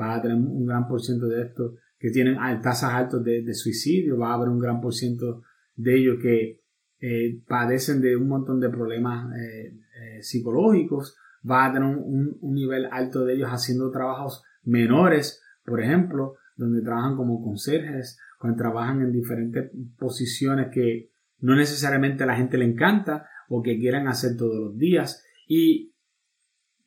va 0.00 0.14
a 0.14 0.22
tener 0.22 0.36
un 0.36 0.64
gran 0.64 0.88
por 0.88 1.02
ciento 1.02 1.26
de 1.26 1.42
estos 1.42 1.74
que 1.98 2.10
tienen 2.10 2.36
tasas 2.62 2.92
altas 2.92 3.24
de, 3.24 3.54
suicidio, 3.54 4.18
va 4.18 4.30
a 4.30 4.34
haber 4.34 4.48
un 4.48 4.58
gran 4.58 4.80
por 4.80 4.94
ciento 4.94 5.42
de 5.74 5.96
ellos 5.96 6.18
que 6.20 6.60
eh, 7.00 7.40
padecen 7.46 8.00
de 8.00 8.16
un 8.16 8.28
montón 8.28 8.60
de 8.60 8.70
problemas 8.70 9.32
eh, 9.36 9.74
eh, 10.00 10.22
psicológicos, 10.22 11.16
va 11.48 11.66
a 11.66 11.72
tener 11.72 11.88
un, 11.88 12.38
nivel 12.42 12.86
alto 12.90 13.24
de 13.24 13.34
ellos 13.34 13.50
haciendo 13.50 13.90
trabajos 13.90 14.42
menores, 14.64 15.42
por 15.64 15.82
ejemplo, 15.82 16.36
donde 16.56 16.82
trabajan 16.82 17.16
como 17.16 17.42
conserjes, 17.42 18.18
cuando 18.38 18.58
trabajan 18.58 19.02
en 19.02 19.12
diferentes 19.12 19.70
posiciones 19.98 20.68
que 20.72 21.10
no 21.40 21.54
necesariamente 21.54 22.24
a 22.24 22.26
la 22.26 22.36
gente 22.36 22.58
le 22.58 22.64
encanta 22.64 23.28
o 23.48 23.62
que 23.62 23.78
quieran 23.78 24.08
hacer 24.08 24.36
todos 24.36 24.58
los 24.58 24.78
días. 24.78 25.22
Y 25.46 25.94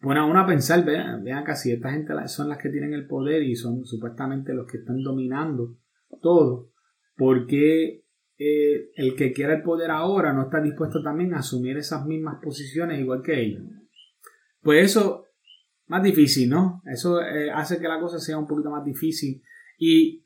bueno, 0.01 0.21
a 0.21 0.25
uno 0.25 0.39
a 0.39 0.47
pensar, 0.47 0.85
vean, 0.85 1.23
vean 1.23 1.43
que 1.43 1.55
si 1.55 1.71
esta 1.71 1.91
gente 1.91 2.13
son 2.27 2.49
las 2.49 2.57
que 2.57 2.69
tienen 2.69 2.93
el 2.93 3.07
poder 3.07 3.43
y 3.43 3.55
son 3.55 3.85
supuestamente 3.85 4.53
los 4.53 4.65
que 4.65 4.77
están 4.77 5.01
dominando 5.03 5.77
todo, 6.21 6.71
porque 7.17 8.05
eh, 8.37 8.91
el 8.95 9.15
que 9.17 9.33
quiera 9.33 9.55
el 9.55 9.61
poder 9.61 9.91
ahora 9.91 10.31
no 10.31 10.43
está 10.43 10.61
dispuesto 10.61 11.03
también 11.03 11.33
a 11.33 11.39
asumir 11.39 11.75
esas 11.77 12.05
mismas 12.05 12.37
posiciones 12.41 12.99
igual 12.99 13.21
que 13.21 13.41
ellos? 13.41 13.63
Pues 14.61 14.85
eso, 14.85 15.25
más 15.87 16.01
difícil, 16.01 16.49
¿no? 16.49 16.81
Eso 16.85 17.21
eh, 17.21 17.51
hace 17.51 17.79
que 17.79 17.87
la 17.87 17.99
cosa 17.99 18.19
sea 18.19 18.37
un 18.37 18.47
poquito 18.47 18.69
más 18.69 18.85
difícil. 18.85 19.41
Y 19.77 20.25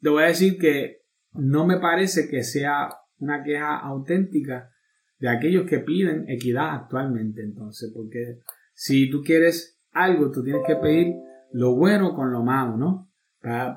te 0.00 0.10
voy 0.10 0.24
a 0.24 0.26
decir 0.26 0.58
que 0.58 1.02
no 1.32 1.66
me 1.66 1.78
parece 1.78 2.28
que 2.28 2.42
sea 2.42 2.90
una 3.18 3.42
queja 3.42 3.78
auténtica 3.78 4.70
de 5.18 5.28
aquellos 5.30 5.66
que 5.66 5.78
piden 5.78 6.28
equidad 6.28 6.74
actualmente. 6.74 7.42
Entonces, 7.42 7.90
porque 7.94 8.40
si 8.80 9.10
tú 9.10 9.22
quieres 9.24 9.76
algo, 9.90 10.30
tú 10.30 10.44
tienes 10.44 10.62
que 10.64 10.76
pedir 10.76 11.16
lo 11.50 11.74
bueno 11.74 12.14
con 12.14 12.30
lo 12.30 12.44
malo, 12.44 12.76
¿no? 12.76 13.10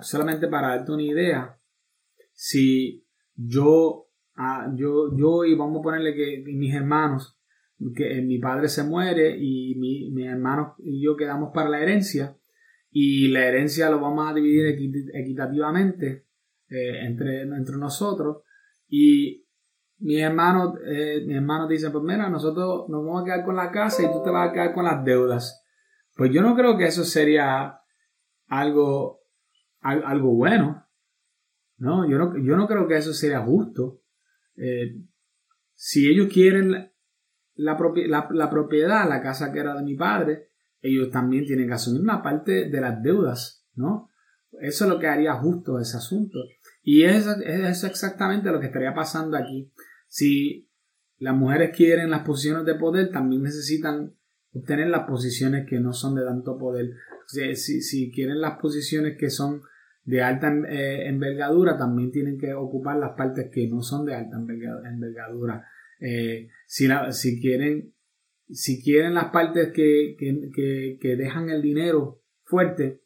solamente 0.02 0.48
para 0.48 0.76
darte 0.76 0.92
una 0.92 1.02
idea, 1.02 1.60
si 2.34 3.04
yo, 3.36 4.10
ah, 4.36 4.72
yo, 4.76 5.10
yo 5.18 5.44
y 5.44 5.56
vamos 5.56 5.80
a 5.80 5.82
ponerle 5.82 6.14
que, 6.14 6.44
mis 6.46 6.76
hermanos, 6.76 7.36
que 7.96 8.22
mi 8.22 8.38
padre 8.38 8.70
se 8.70 8.84
muere 8.84 9.36
y 9.40 9.74
mi, 9.80 10.12
mis 10.12 10.28
hermanos 10.28 10.76
y 10.78 11.04
yo 11.04 11.18
quedamos 11.18 11.50
para 11.52 11.70
la 11.70 11.82
herencia 11.82 12.38
y 12.92 13.30
la 13.30 13.48
herencia 13.48 13.90
lo 13.90 14.00
vamos 14.00 14.30
a 14.30 14.36
dividir 14.36 14.68
equitativamente 15.16 16.28
eh, 16.70 17.06
entre, 17.06 17.42
entre 17.42 17.78
nosotros 17.78 18.44
y 18.88 19.40
mi 20.02 20.20
hermano, 20.20 20.76
eh, 20.86 21.24
mi 21.26 21.36
hermano 21.36 21.68
dice, 21.68 21.90
pues 21.92 22.04
mira, 22.04 22.28
nosotros 22.30 22.90
nos 22.90 23.06
vamos 23.06 23.22
a 23.22 23.26
quedar 23.26 23.46
con 23.46 23.56
la 23.56 23.72
casa 23.72 24.04
y 24.04 24.12
tú 24.12 24.24
te 24.24 24.32
vas 24.32 24.50
a 24.50 24.54
quedar 24.54 24.74
con 24.74 24.86
las 24.86 25.04
deudas. 25.06 25.64
Pues 26.16 26.32
yo 26.32 26.42
no 26.42 26.56
creo 26.56 26.78
que 26.78 26.86
eso 26.86 27.04
sería 27.04 27.80
algo, 28.48 29.22
algo 29.82 30.36
bueno. 30.36 30.88
No, 31.78 32.08
yo 32.10 32.18
no, 32.18 32.38
yo 32.38 32.58
no 32.58 32.68
creo 32.68 32.88
que 32.88 32.98
eso 32.98 33.14
sería 33.14 33.42
justo. 33.42 34.02
Eh, 34.56 35.02
si 35.74 36.10
ellos 36.10 36.32
quieren 36.32 36.72
la, 37.56 37.78
la, 37.78 38.28
la, 38.32 38.50
propiedad, 38.50 39.08
la 39.08 39.22
casa 39.22 39.52
que 39.52 39.60
era 39.60 39.76
de 39.76 39.84
mi 39.84 39.96
padre, 39.96 40.50
ellos 40.82 41.10
también 41.12 41.46
tienen 41.46 41.68
que 41.68 41.74
asumir 41.74 42.02
una 42.02 42.22
parte 42.22 42.70
de 42.70 42.82
las 42.82 43.02
deudas, 43.02 43.68
¿no? 43.76 44.10
Eso 44.60 44.86
es 44.86 44.90
lo 44.90 45.00
que 45.00 45.08
haría 45.08 45.34
justo 45.34 45.80
ese 45.80 45.98
asunto. 45.98 46.40
Y 46.84 47.04
eso 47.04 47.32
es 47.44 47.84
exactamente 47.84 48.52
lo 48.52 48.60
que 48.60 48.68
estaría 48.68 48.94
pasando 48.94 49.38
aquí. 49.38 49.72
Si 50.12 50.69
las 51.19 51.34
mujeres 51.34 51.71
quieren 51.74 52.10
las 52.10 52.26
posiciones 52.26 52.65
de 52.65 52.76
poder, 52.76 53.12
también 53.12 53.43
necesitan 53.43 54.13
obtener 54.54 54.89
las 54.89 55.08
posiciones 55.08 55.65
que 55.65 55.80
no 55.80 55.93
son 55.93 56.15
de 56.15 56.26
tanto 56.26 56.58
poder. 56.58 56.91
Si, 57.28 58.12
quieren 58.12 58.41
las 58.41 58.60
posiciones 58.60 59.17
que 59.17 59.30
son 59.30 59.62
de 60.04 60.21
alta 60.21 60.54
eh, 60.67 61.08
envergadura, 61.08 61.78
también 61.78 62.12
tienen 62.12 62.38
que 62.38 62.54
ocupar 62.54 62.97
las 62.97 63.12
partes 63.15 63.50
que 63.54 63.69
no 63.69 63.82
son 63.84 64.06
de 64.06 64.13
alta 64.13 64.36
envergadura. 64.36 65.65
Eh, 66.02 66.50
si, 66.65 66.89
si, 67.12 67.39
quieren, 67.39 67.93
si 68.50 68.84
quieren 68.84 69.13
las 69.13 69.32
partes 69.32 69.71
que, 69.71 70.17
que, 70.19 71.15
dejan 71.15 71.50
el 71.50 71.62
dinero 71.62 72.21
fuerte, 72.43 73.00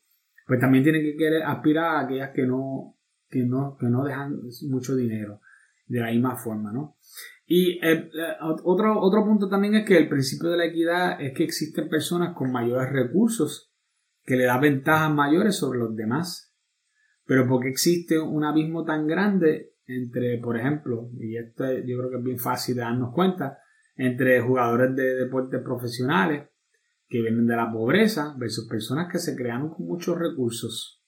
pues 0.48 0.60
también 0.60 0.84
tienen 0.84 1.04
que 1.04 1.15
querer 1.15 1.44
aspirar 1.44 1.98
a 1.98 2.00
aquellas 2.00 2.32
que 2.34 2.48
no, 2.48 2.98
que 3.30 3.44
no, 3.44 3.78
que 3.80 3.86
no 3.89 4.04
dejan 4.04 4.39
mucho 4.63 4.96
dinero 4.96 5.39
de 5.88 6.00
la 6.00 6.12
misma 6.12 6.36
forma, 6.36 6.71
¿no? 6.71 6.98
Y 7.45 7.74
eh, 7.86 8.10
eh, 8.13 8.36
otro, 8.63 9.00
otro 9.00 9.24
punto 9.24 9.48
también 9.48 9.76
es 9.76 9.86
que 9.86 9.98
el 9.98 10.10
principio 10.10 10.50
de 10.50 10.58
la 10.58 10.65
equidad 10.65 11.21
es 11.21 11.34
que 11.34 11.43
existen 11.43 11.89
personas 11.89 12.36
con 12.36 12.52
mayores 12.52 12.91
recursos 12.91 13.71
que 14.24 14.36
le 14.36 14.45
da 14.45 14.60
ventajas 14.60 15.13
mayores 15.13 15.56
sobre 15.56 15.80
los 15.80 15.95
demás. 15.95 16.54
Pero 17.26 17.48
porque 17.48 17.69
existe 17.69 18.19
un 18.19 18.43
abismo 18.43 18.84
tan 18.84 19.08
grande 19.08 19.74
entre, 19.86 20.39
por 20.39 20.58
ejemplo, 20.58 21.10
y 21.19 21.38
esto 21.38 21.65
yo 21.65 21.98
creo 21.98 22.10
que 22.10 22.17
es 22.17 22.24
bien 22.24 22.39
fácil 22.39 22.76
de 22.76 22.82
darnos 22.82 23.13
cuenta, 23.13 23.60
entre 23.95 24.41
jugadores 24.41 24.95
de 24.95 25.15
deportes 25.15 25.62
profesionales 25.62 26.50
que 27.08 27.21
vienen 27.21 27.45
de 27.45 27.56
la 27.56 27.71
pobreza 27.71 28.36
versus 28.38 28.67
personas 28.67 29.12
que 29.12 29.19
se 29.19 29.36
crearon 29.36 29.69
con 29.69 29.86
muchos 29.86 30.17
recursos. 30.17 31.04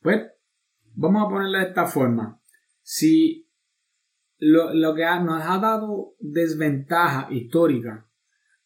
Pues, 0.00 0.22
vamos 0.94 1.26
a 1.26 1.28
ponerlo 1.28 1.58
de 1.58 1.64
esta 1.64 1.86
forma. 1.86 2.40
Si 2.80 3.49
lo, 4.40 4.94
que 4.94 5.04
nos 5.22 5.42
ha 5.42 5.58
dado 5.58 6.14
desventaja 6.18 7.28
histórica 7.30 8.06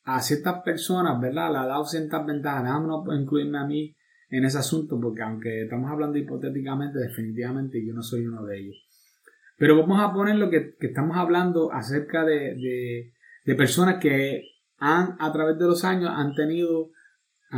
a 0.05 0.21
ciertas 0.21 0.63
personas, 0.63 1.21
¿verdad? 1.21 1.51
Le 1.53 1.59
ha 1.59 1.67
dado 1.67 1.85
ciertas 1.85 2.25
ventajas. 2.25 2.65
Déjame 2.65 3.21
incluirme 3.21 3.59
a 3.59 3.65
mí 3.65 3.97
en 4.31 4.45
ese 4.45 4.59
asunto, 4.59 4.99
porque 5.01 5.23
aunque 5.23 5.63
estamos 5.63 5.91
hablando 5.91 6.19
hipotéticamente, 6.19 6.99
definitivamente 6.99 7.85
yo 7.85 7.93
no 7.93 8.03
soy 8.03 8.27
uno 8.27 8.45
de 8.45 8.61
ellos. 8.61 8.77
Pero 9.57 9.79
vamos 9.79 10.01
a 10.01 10.13
poner 10.13 10.37
lo 10.37 10.51
que, 10.51 10.77
estamos 10.81 11.17
hablando 11.17 11.73
acerca 11.73 12.25
de, 12.25 13.13
personas 13.57 13.99
que 14.01 14.43
han, 14.79 15.17
a 15.19 15.33
través 15.33 15.59
de 15.59 15.67
los 15.67 15.85
años, 15.85 16.11
han 16.15 16.35
tenido, 16.35 16.91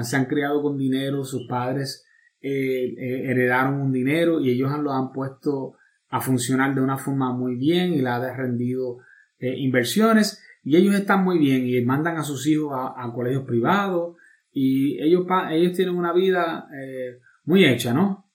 se 0.02 0.16
han 0.16 0.26
criado 0.26 0.62
con 0.62 0.76
dinero, 0.76 1.24
sus 1.24 1.46
padres 1.46 2.06
eh, 2.40 2.94
eh, 2.98 3.30
heredaron 3.30 3.80
un 3.80 3.92
dinero 3.92 4.40
y 4.40 4.50
ellos 4.50 4.70
lo 4.78 4.92
han 4.92 5.10
puesto 5.12 5.74
a 6.08 6.20
funcionar 6.20 6.74
de 6.74 6.80
una 6.80 6.98
forma 6.98 7.32
muy 7.32 7.56
bien 7.56 7.92
y 7.92 8.00
la 8.00 8.16
ha 8.16 8.36
rendido 8.36 8.98
eh, 9.38 9.54
inversiones 9.58 10.42
y 10.62 10.76
ellos 10.76 10.94
están 10.94 11.24
muy 11.24 11.38
bien 11.38 11.66
y 11.66 11.80
mandan 11.82 12.16
a 12.16 12.24
sus 12.24 12.46
hijos 12.46 12.72
a, 12.74 13.12
colegios 13.14 13.44
privados 13.44 14.16
y 14.50 15.00
ellos, 15.02 15.26
ellos 15.50 15.76
tienen 15.76 15.94
una 15.94 16.12
vida 16.12 16.68
eh, 16.74 17.20
muy 17.44 17.64
hecha, 17.64 17.92
¿no? 17.92 18.28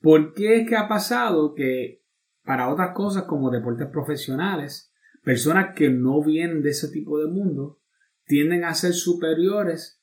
¿Por 0.00 0.34
qué 0.34 0.60
es 0.60 0.68
que 0.68 0.76
ha 0.76 0.88
pasado 0.88 1.54
que 1.54 2.02
para 2.44 2.68
otras 2.68 2.94
cosas 2.94 3.24
como 3.24 3.50
deportes 3.50 3.88
profesionales, 3.88 4.92
personas 5.24 5.74
que 5.74 5.90
no 5.90 6.22
vienen 6.22 6.62
de 6.62 6.70
ese 6.70 6.88
tipo 6.88 7.18
de 7.18 7.26
mundo 7.26 7.80
tienden 8.24 8.64
a 8.64 8.74
ser 8.74 8.92
superiores 8.92 10.00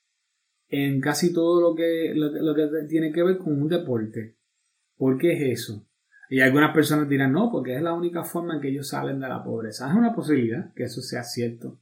en 0.67 0.99
casi 0.99 1.33
todo 1.33 1.61
lo 1.61 1.75
que, 1.75 2.13
lo 2.15 2.53
que 2.55 2.67
tiene 2.89 3.11
que 3.11 3.23
ver 3.23 3.37
con 3.37 3.61
un 3.61 3.69
deporte? 3.69 4.37
¿Por 4.97 5.17
qué 5.17 5.33
es 5.33 5.61
eso? 5.61 5.87
Y 6.29 6.39
algunas 6.39 6.73
personas 6.73 7.09
dirán, 7.09 7.33
no, 7.33 7.49
porque 7.51 7.75
es 7.75 7.81
la 7.81 7.93
única 7.93 8.23
forma 8.23 8.55
en 8.55 8.61
que 8.61 8.69
ellos 8.69 8.89
salen 8.89 9.19
de 9.19 9.27
la 9.27 9.43
pobreza. 9.43 9.89
Es 9.89 9.95
una 9.95 10.15
posibilidad 10.15 10.73
que 10.73 10.83
eso 10.83 11.01
sea 11.01 11.23
cierto. 11.23 11.79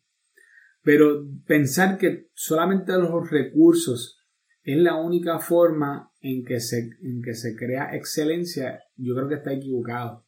Pero 0.84 1.26
pensar 1.46 1.98
que 1.98 2.30
solamente 2.34 2.92
los 2.94 3.30
recursos 3.30 4.20
es 4.64 4.78
la 4.78 4.96
única 4.96 5.40
forma 5.40 6.12
en 6.20 6.44
que 6.44 6.60
se, 6.60 6.90
en 7.02 7.22
que 7.22 7.34
se 7.34 7.56
crea 7.56 7.96
excelencia, 7.96 8.80
yo 8.96 9.16
creo 9.16 9.28
que 9.28 9.36
está 9.36 9.54
equivocado. 9.54 10.26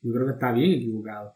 Yo 0.00 0.12
creo 0.12 0.26
que 0.26 0.32
está 0.32 0.52
bien 0.52 0.72
equivocado. 0.72 1.34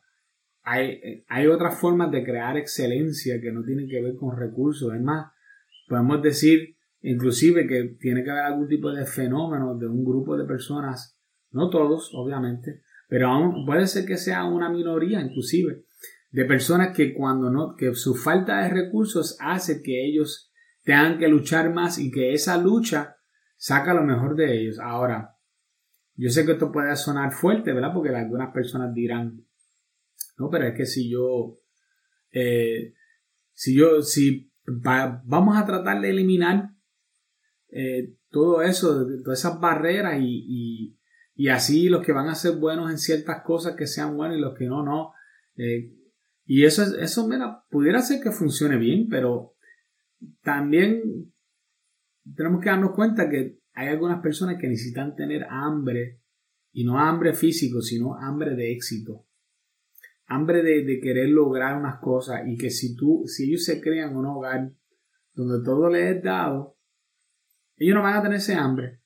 Hay, 0.63 1.25
hay 1.29 1.47
otras 1.47 1.79
formas 1.79 2.11
de 2.11 2.25
crear 2.25 2.57
excelencia 2.57 3.41
que 3.41 3.53
no 3.53 3.63
tienen 3.63 3.89
que 3.89 4.03
ver 4.03 4.17
con 4.17 4.37
recursos. 4.37 4.95
Es 4.95 5.01
más, 5.01 5.33
podemos 5.87 6.23
decir 6.23 6.77
inclusive 7.01 7.67
que 7.67 7.97
tiene 8.01 8.25
que 8.25 8.31
haber 8.31 8.45
algún 8.45 8.69
tipo 8.69 8.91
de 8.91 9.07
fenómeno 9.07 9.77
de 9.77 9.87
un 9.87 10.05
grupo 10.05 10.37
de 10.37 10.45
personas, 10.45 11.18
no 11.59 11.69
todos, 11.69 12.11
obviamente, 12.15 12.83
pero 13.09 13.29
aún 13.29 13.67
puede 13.67 13.87
ser 13.87 14.07
que 14.07 14.17
sea 14.17 14.45
una 14.45 14.71
minoría, 14.71 15.21
inclusive, 15.21 15.85
de 16.31 16.45
personas 16.45 16.97
que 16.97 17.13
cuando 17.13 17.51
no, 17.51 17.75
que 17.77 17.95
su 17.95 18.15
falta 18.15 18.63
de 18.63 18.71
recursos 18.71 19.37
hace 19.41 19.83
que 19.83 20.07
ellos 20.07 20.53
tengan 20.85 21.19
que 21.19 21.29
luchar 21.29 21.73
más 21.73 21.99
y 21.99 22.11
que 22.11 22.33
esa 22.33 22.57
lucha 22.57 23.17
saca 23.57 23.93
lo 23.93 24.03
mejor 24.03 24.37
de 24.37 24.59
ellos. 24.59 24.79
Ahora, 24.79 25.37
yo 26.15 26.31
sé 26.31 26.45
que 26.45 26.53
esto 26.53 26.73
puede 26.73 26.95
sonar 26.97 27.33
fuerte, 27.33 27.73
¿verdad? 27.73 27.93
Porque 27.93 28.15
algunas 28.15 28.53
personas 28.53 28.95
dirán, 28.95 29.45
no, 30.39 30.51
pero 30.51 30.67
es 30.67 30.75
que 30.75 30.87
si 30.87 31.11
yo, 31.11 31.59
eh, 32.33 32.95
si 33.53 33.75
yo, 33.75 34.03
si 34.03 34.53
vamos 35.25 35.57
a 35.57 35.65
tratar 35.65 36.01
de 36.01 36.11
eliminar 36.11 36.71
eh, 37.71 38.15
todo 38.31 38.63
eso, 38.63 39.07
todas 39.25 39.39
esas 39.39 39.61
barreras 39.61 40.19
y, 40.21 40.45
y, 40.49 40.98
así 41.47 41.89
los 41.89 42.05
que 42.05 42.11
van 42.11 42.27
a 42.29 42.35
ser 42.35 42.57
buenos 42.57 42.91
en 42.91 42.99
ciertas 42.99 43.43
cosas 43.43 43.77
que 43.77 43.87
sean 43.87 44.17
buenos 44.17 44.37
y 44.37 44.41
los 44.41 44.59
que 44.59 44.67
no, 44.67 44.83
no. 44.83 45.13
Eh, 45.57 45.95
y 46.45 46.65
eso, 46.65 46.83
eso 46.99 47.29
pudiera 47.71 48.03
ser 48.03 48.21
que 48.21 48.33
funcione 48.33 48.77
bien, 48.77 49.07
pero 49.09 49.55
también 50.43 51.33
tenemos 52.35 52.61
que 52.61 52.71
darnos 52.71 52.91
cuenta 52.91 53.31
que 53.31 53.61
hay 53.75 53.89
algunas 53.89 54.21
personas 54.21 54.57
que 54.59 54.67
necesitan 54.67 55.15
tener 55.15 55.47
hambre, 55.49 56.21
y 56.73 56.85
no 56.85 56.99
hambre 56.99 57.35
físico, 57.35 57.81
sino 57.81 58.15
hambre 58.15 58.55
de 58.55 58.73
éxito. 58.73 59.27
Hambre 60.27 60.63
de, 60.63 60.85
de 60.85 61.01
querer 61.01 61.29
lograr 61.29 61.79
unas 61.79 61.99
cosas 62.01 62.43
y 62.47 62.57
que 62.57 62.71
si 62.71 62.95
tú, 62.95 63.25
si 63.27 63.49
ellos 63.49 63.65
se 63.65 63.81
crean 63.81 64.17
un 64.17 64.27
hogar 64.27 64.73
donde 65.33 65.65
todo 65.65 65.89
les 65.89 66.17
es 66.17 66.23
dado, 66.23 66.77
ellos 67.77 67.95
no 67.95 68.03
van 68.03 68.17
a 68.17 68.23
tener 68.23 68.39
ese 68.39 68.55
hambre. 68.55 69.01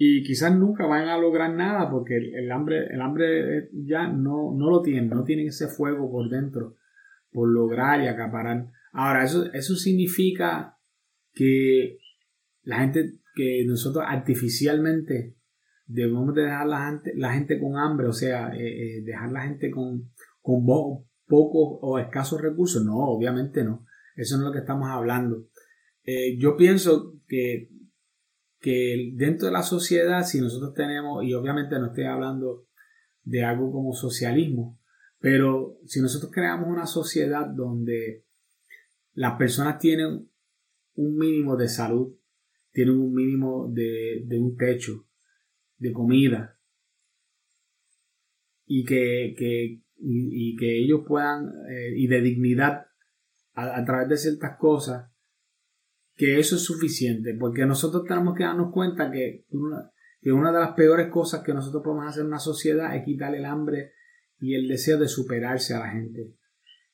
Y 0.00 0.22
quizás 0.22 0.56
nunca 0.56 0.86
van 0.86 1.08
a 1.08 1.18
lograr 1.18 1.52
nada 1.52 1.90
porque 1.90 2.16
el, 2.16 2.52
hambre, 2.52 2.86
el 2.86 3.00
hambre 3.00 3.68
ya 3.72 4.06
no, 4.06 4.54
no 4.56 4.70
lo 4.70 4.80
tienen, 4.80 5.10
no 5.10 5.24
tienen 5.24 5.48
ese 5.48 5.66
fuego 5.66 6.08
por 6.08 6.30
dentro, 6.30 6.76
por 7.32 7.48
lograr 7.48 8.00
y 8.00 8.06
acaparar. 8.06 8.70
Ahora, 8.92 9.24
eso, 9.24 9.52
eso 9.52 9.74
significa 9.74 10.78
que 11.34 11.98
la 12.62 12.78
gente, 12.78 13.14
que 13.34 13.64
nosotros 13.66 14.04
artificialmente 14.06 15.34
debemos 15.88 16.32
dejar 16.32 16.68
la 16.68 16.90
gente, 16.90 17.12
la 17.16 17.32
gente 17.32 17.58
con 17.58 17.76
hambre, 17.76 18.06
o 18.06 18.12
sea, 18.12 18.54
eh, 18.54 18.98
eh, 18.98 19.02
dejar 19.02 19.32
la 19.32 19.42
gente 19.42 19.68
con, 19.68 20.12
con 20.40 20.64
pocos 20.64 21.78
o 21.82 21.98
escasos 21.98 22.40
recursos. 22.40 22.84
No, 22.84 22.98
obviamente 22.98 23.64
no. 23.64 23.84
Eso 24.14 24.36
no 24.36 24.44
es 24.44 24.46
lo 24.46 24.52
que 24.52 24.60
estamos 24.60 24.88
hablando. 24.88 25.48
Eh, 26.04 26.38
yo 26.38 26.56
pienso 26.56 27.14
que 27.26 27.70
que 28.60 29.12
dentro 29.14 29.46
de 29.46 29.52
la 29.52 29.62
sociedad, 29.62 30.24
si 30.24 30.40
nosotros 30.40 30.74
tenemos, 30.74 31.24
y 31.24 31.34
obviamente 31.34 31.78
no 31.78 31.86
estoy 31.86 32.04
hablando 32.04 32.66
de 33.22 33.44
algo 33.44 33.70
como 33.70 33.92
socialismo, 33.92 34.80
pero 35.20 35.78
si 35.86 36.00
nosotros 36.00 36.30
creamos 36.32 36.68
una 36.68 36.86
sociedad 36.86 37.46
donde 37.46 38.24
las 39.14 39.36
personas 39.36 39.78
tienen 39.78 40.30
un 40.94 41.16
mínimo 41.16 41.56
de 41.56 41.68
salud, 41.68 42.16
tienen 42.72 42.98
un 42.98 43.14
mínimo 43.14 43.68
de, 43.72 44.26
un 44.40 44.56
techo, 44.56 45.06
de 45.76 45.92
comida, 45.92 46.58
y 48.66 48.84
que, 48.84 49.34
y, 49.96 50.56
que 50.56 50.78
ellos 50.78 51.00
puedan, 51.06 51.48
eh, 51.70 51.94
y 51.96 52.06
de 52.06 52.20
dignidad 52.20 52.86
a 53.54 53.84
través 53.84 54.08
de 54.08 54.16
ciertas 54.16 54.56
cosas, 54.56 55.10
que 56.18 56.40
eso 56.40 56.56
es 56.56 56.62
suficiente, 56.62 57.36
porque 57.38 57.64
nosotros 57.64 58.02
tenemos 58.04 58.34
que 58.36 58.42
darnos 58.42 58.72
cuenta 58.72 59.08
que 59.08 59.44
una, 59.50 60.52
de 60.52 60.58
las 60.58 60.72
peores 60.72 61.08
cosas 61.10 61.44
que 61.44 61.54
nosotros 61.54 61.80
podemos 61.84 62.08
hacer 62.08 62.22
en 62.22 62.26
una 62.26 62.40
sociedad 62.40 62.94
es 62.96 63.04
quitarle 63.04 63.38
el 63.38 63.44
hambre 63.44 63.92
y 64.40 64.56
el 64.56 64.66
deseo 64.66 64.98
de 64.98 65.06
superarse 65.06 65.74
a 65.74 65.78
la 65.78 65.92
gente. 65.92 66.34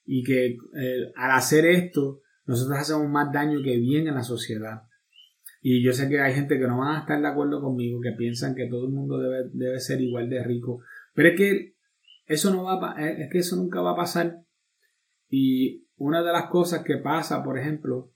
Y 0.05 0.23
que 0.23 0.49
eh, 0.49 1.13
al 1.17 1.31
hacer 1.31 1.65
esto, 1.65 2.21
nosotros 2.45 2.79
hacemos 2.79 3.09
más 3.09 3.33
daño 3.33 3.63
que 3.65 3.79
bien 3.79 4.07
en 4.07 4.15
la 4.15 4.23
sociedad. 4.23 4.83
Y 5.63 5.83
yo 5.83 5.95
sé 5.95 6.07
que 6.11 6.21
hay 6.21 6.35
gente 6.35 6.59
que 6.59 6.67
no 6.67 6.81
van 6.81 6.95
a 6.95 7.01
estar 7.01 7.19
de 7.19 7.27
acuerdo 7.27 7.63
conmigo, 7.63 8.03
que 8.03 8.13
piensan 8.13 8.55
que 8.55 8.69
todo 8.69 8.85
el 8.85 8.93
mundo 8.93 9.19
debe, 9.19 9.49
debe 9.55 9.81
ser 9.81 10.03
igual 10.03 10.29
de 10.29 10.45
rico. 10.45 10.83
Pero 11.15 11.31
es 11.31 11.37
que 11.37 11.75
eso 12.27 12.53
no 12.53 12.65
va 12.65 12.95
es 13.01 13.31
que 13.31 13.39
eso 13.39 13.57
nunca 13.57 13.81
va 13.81 13.93
a 13.93 13.97
pasar. 13.97 14.43
Y 15.31 15.87
una 15.97 16.23
de 16.23 16.33
las 16.33 16.51
cosas 16.51 16.85
que 16.85 16.99
pasa, 16.99 17.43
por 17.43 17.59
ejemplo, 17.59 18.14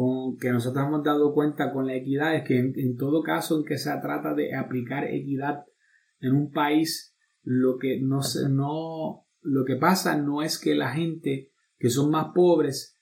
con, 0.00 0.38
que 0.38 0.50
nosotros 0.50 0.86
hemos 0.86 1.04
dado 1.04 1.34
cuenta 1.34 1.74
con 1.74 1.86
la 1.86 1.94
equidad 1.94 2.34
es 2.34 2.44
que 2.44 2.58
en, 2.58 2.96
todo 2.96 3.22
caso 3.22 3.58
en 3.58 3.66
que 3.66 3.76
se 3.76 3.90
trata 4.00 4.32
de 4.32 4.56
aplicar 4.56 5.04
equidad 5.04 5.66
en 6.20 6.34
un 6.36 6.52
país, 6.52 7.14
lo 7.42 7.76
que, 7.76 8.00
no, 8.00 8.20
no, 8.48 9.26
lo 9.42 9.64
que 9.66 9.76
pasa 9.76 10.16
no 10.16 10.40
es 10.40 10.58
que 10.58 10.74
la 10.74 10.94
gente 10.94 11.52
que 11.76 11.90
son 11.90 12.10
más 12.10 12.28
pobres 12.34 12.98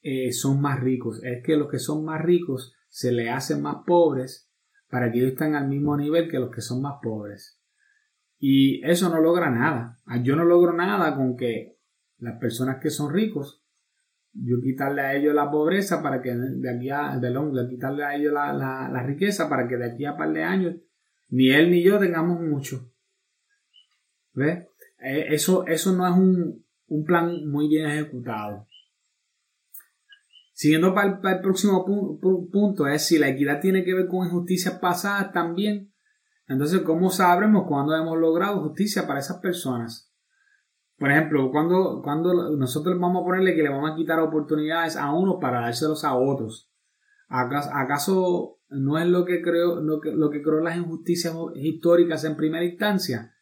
eh, 0.00 0.30
son 0.30 0.60
más 0.60 0.78
ricos, 0.78 1.20
es 1.24 1.42
que 1.44 1.56
los 1.56 1.68
que 1.68 1.80
son 1.80 2.04
más 2.04 2.22
ricos 2.22 2.72
se 2.88 3.10
le 3.10 3.28
hacen 3.28 3.60
más 3.60 3.78
pobres 3.84 4.48
para 4.88 5.10
que 5.10 5.18
ellos 5.18 5.32
estén 5.32 5.56
al 5.56 5.66
mismo 5.66 5.96
nivel 5.96 6.30
que 6.30 6.38
los 6.38 6.52
que 6.54 6.60
son 6.60 6.82
más 6.82 7.00
pobres. 7.02 7.60
Y 8.38 8.80
eso 8.88 9.08
no 9.08 9.20
logra 9.20 9.50
nada. 9.50 9.98
Yo 10.22 10.36
no 10.36 10.44
logro 10.44 10.72
nada 10.72 11.16
con 11.16 11.36
que 11.36 11.80
las 12.18 12.38
personas 12.38 12.76
que 12.80 12.90
son 12.90 13.12
ricos 13.12 13.65
yo 14.42 14.60
quitarle 14.60 15.02
a 15.02 15.14
ellos 15.14 15.34
la 15.34 15.50
pobreza 15.50 16.02
para 16.02 16.20
que 16.20 16.34
de 16.34 16.70
aquí 16.70 16.90
a, 16.90 17.18
de 17.18 17.68
quitarle 17.68 18.04
a 18.04 18.14
ellos 18.14 18.32
la, 18.32 19.02
riqueza 19.06 19.48
para 19.48 19.66
que 19.66 19.76
de 19.76 19.92
aquí 19.92 20.04
a 20.04 20.16
par 20.16 20.32
de 20.32 20.42
años 20.42 20.76
ni 21.28 21.50
él 21.50 21.70
ni 21.70 21.82
yo 21.82 21.98
tengamos 21.98 22.40
mucho. 22.40 22.92
Eh, 24.36 24.66
eso, 24.98 25.66
eso 25.66 25.92
no 25.92 26.06
es 26.06 26.14
un, 26.14 27.04
plan 27.04 27.48
muy 27.48 27.68
bien 27.68 27.86
ejecutado. 27.86 28.66
Siguiendo 30.52 30.94
para 30.94 31.20
el, 31.32 31.40
próximo 31.40 31.84
punto, 31.84 32.86
es 32.86 33.06
si 33.06 33.18
la 33.18 33.28
equidad 33.28 33.60
tiene 33.60 33.84
que 33.84 33.92
ver 33.92 34.06
con 34.06 34.26
injusticias 34.26 34.78
pasadas 34.78 35.32
también. 35.32 35.92
Entonces, 36.48 36.80
¿cómo 36.82 37.10
sabremos 37.10 37.66
cuándo 37.66 37.94
hemos 37.94 38.16
logrado 38.18 38.62
justicia 38.62 39.06
para 39.06 39.20
esas 39.20 39.38
personas? 39.38 40.12
Por 40.98 41.10
ejemplo, 41.10 41.50
cuando, 41.50 42.00
cuando 42.02 42.56
nosotros 42.56 42.98
vamos 42.98 43.22
a 43.22 43.24
ponerle 43.24 43.54
que 43.54 43.62
le 43.62 43.68
vamos 43.68 43.90
a 43.90 43.96
quitar 43.96 44.18
oportunidades 44.20 44.96
a 44.96 45.12
uno 45.12 45.38
para 45.38 45.60
dárselos 45.60 46.04
a 46.04 46.16
otros, 46.16 46.72
¿acaso, 47.28 48.60
no 48.68 48.98
es 48.98 49.06
lo 49.06 49.24
que 49.26 49.42
creo, 49.42 49.80
lo 49.80 50.00
que, 50.00 50.12
lo 50.12 50.30
que 50.30 50.42
creó 50.42 50.60
las 50.60 50.76
injusticias 50.76 51.34
históricas 51.54 52.24
en 52.24 52.36
primera 52.36 52.64
instancia? 52.64 53.34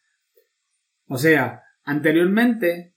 O 1.07 1.17
sea, 1.17 1.63
anteriormente 1.83 2.95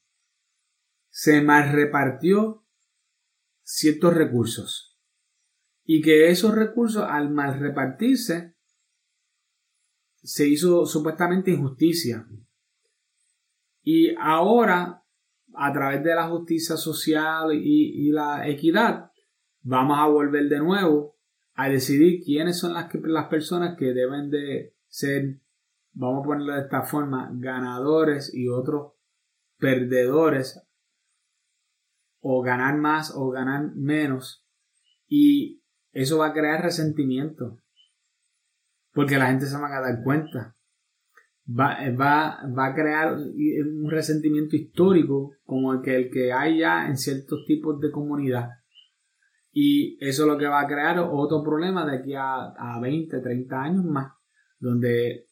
se 1.08 1.40
mal 1.40 1.72
repartió 1.72 2.66
ciertos 3.62 4.14
recursos. 4.14 4.98
Y 5.84 6.02
que 6.02 6.30
esos 6.30 6.54
recursos 6.54 7.04
al 7.08 7.30
mal 7.30 7.60
repartirse 7.60 8.56
se 10.16 10.48
hizo 10.48 10.84
supuestamente 10.84 11.52
injusticia 11.52 12.26
y 13.90 14.14
ahora, 14.20 15.02
a 15.54 15.72
través 15.72 16.04
de 16.04 16.14
la 16.14 16.28
justicia 16.28 16.76
social 16.76 17.54
y, 17.54 18.10
la 18.10 18.46
equidad, 18.46 19.10
vamos 19.62 19.98
a 19.98 20.04
volver 20.04 20.46
de 20.50 20.58
nuevo 20.58 21.16
a 21.54 21.70
decidir 21.70 22.22
quiénes 22.22 22.58
son 22.58 22.74
las, 22.74 22.90
las 22.92 23.28
personas 23.28 23.78
que 23.78 23.94
deben 23.94 24.28
de 24.28 24.74
ser, 24.88 25.40
vamos 25.92 26.20
a 26.20 26.26
ponerlo 26.26 26.52
de 26.52 26.60
esta 26.60 26.82
forma, 26.82 27.30
ganadores 27.32 28.30
y 28.34 28.48
otros 28.48 28.92
perdedores, 29.56 30.62
o 32.20 32.42
ganar 32.42 32.76
más 32.76 33.14
o 33.16 33.30
ganar 33.30 33.74
menos. 33.74 34.46
Y 35.06 35.62
eso 35.92 36.18
va 36.18 36.26
a 36.26 36.32
crear 36.34 36.60
resentimiento, 36.60 37.58
porque 38.92 39.16
la 39.16 39.28
gente 39.28 39.46
se 39.46 39.56
va 39.56 39.74
a 39.74 39.80
dar 39.80 40.02
cuenta 40.04 40.57
va, 41.48 41.78
va, 41.90 42.40
va 42.56 42.66
a 42.66 42.74
crear 42.74 43.14
un 43.14 43.90
resentimiento 43.90 44.56
histórico 44.56 45.32
como 45.44 45.72
el 45.72 45.80
que, 45.80 45.96
el 45.96 46.10
que 46.10 46.32
hay 46.32 46.58
ya 46.58 46.86
en 46.86 46.96
ciertos 46.96 47.44
tipos 47.46 47.80
de 47.80 47.90
comunidad. 47.90 48.50
Y 49.50 49.96
eso 50.04 50.22
es 50.22 50.28
lo 50.28 50.38
que 50.38 50.46
va 50.46 50.60
a 50.60 50.66
crear 50.66 50.98
otro 50.98 51.42
problema 51.42 51.86
de 51.86 51.96
aquí 51.96 52.14
a, 52.14 52.52
a 52.56 52.80
20, 52.80 53.20
30 53.20 53.60
años 53.60 53.84
más, 53.84 54.12
donde 54.58 55.26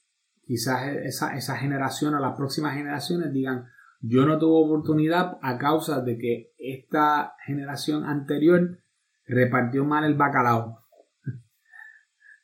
quizás 0.44 0.96
esa, 1.04 1.36
esa 1.36 1.56
generación 1.56 2.14
o 2.14 2.20
las 2.20 2.36
próximas 2.36 2.74
generaciones 2.74 3.32
digan, 3.32 3.66
yo 4.00 4.24
no 4.26 4.38
tuve 4.38 4.66
oportunidad 4.66 5.38
a 5.42 5.58
causa 5.58 6.00
de 6.00 6.16
que 6.18 6.52
esta 6.58 7.34
generación 7.44 8.04
anterior 8.04 8.78
repartió 9.26 9.84
mal 9.84 10.04
el 10.04 10.14
bacalao. 10.14 10.85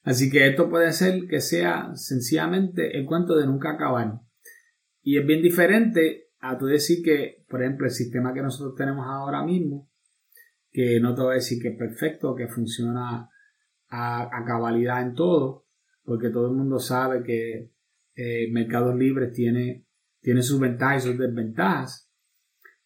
Así 0.02 0.30
que 0.30 0.48
esto 0.48 0.68
puede 0.68 0.92
ser 0.92 1.28
que 1.28 1.40
sea 1.40 1.94
sencillamente 1.94 2.98
el 2.98 3.06
cuento 3.06 3.36
de 3.36 3.46
nunca 3.46 3.72
acabar. 3.72 4.20
Y 5.02 5.18
es 5.18 5.26
bien 5.26 5.42
diferente 5.42 6.30
a 6.40 6.58
tú 6.58 6.66
decir 6.66 7.04
que, 7.04 7.44
por 7.48 7.62
ejemplo, 7.62 7.86
el 7.86 7.92
sistema 7.92 8.34
que 8.34 8.42
nosotros 8.42 8.74
tenemos 8.76 9.06
ahora 9.06 9.44
mismo, 9.44 9.88
que 10.70 10.98
no 11.00 11.14
te 11.14 11.22
voy 11.22 11.32
a 11.32 11.34
decir 11.34 11.62
que 11.62 11.68
es 11.68 11.78
perfecto, 11.78 12.34
que 12.34 12.48
funciona 12.48 13.28
a, 13.88 14.44
cabalidad 14.46 15.02
en 15.02 15.14
todo, 15.14 15.66
porque 16.02 16.30
todo 16.30 16.48
el 16.48 16.56
mundo 16.56 16.78
sabe 16.80 17.22
que 17.22 17.70
eh, 18.16 18.50
mercados 18.50 18.96
libres 18.96 19.32
tiene, 19.32 19.86
tiene 20.20 20.42
sus 20.42 20.58
ventajas 20.58 21.04
y 21.04 21.08
sus 21.10 21.18
desventajas, 21.18 22.10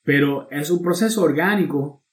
pero 0.02 0.50
es 0.50 0.70
un 0.70 0.82
proceso 0.82 1.22
orgánico 1.22 2.05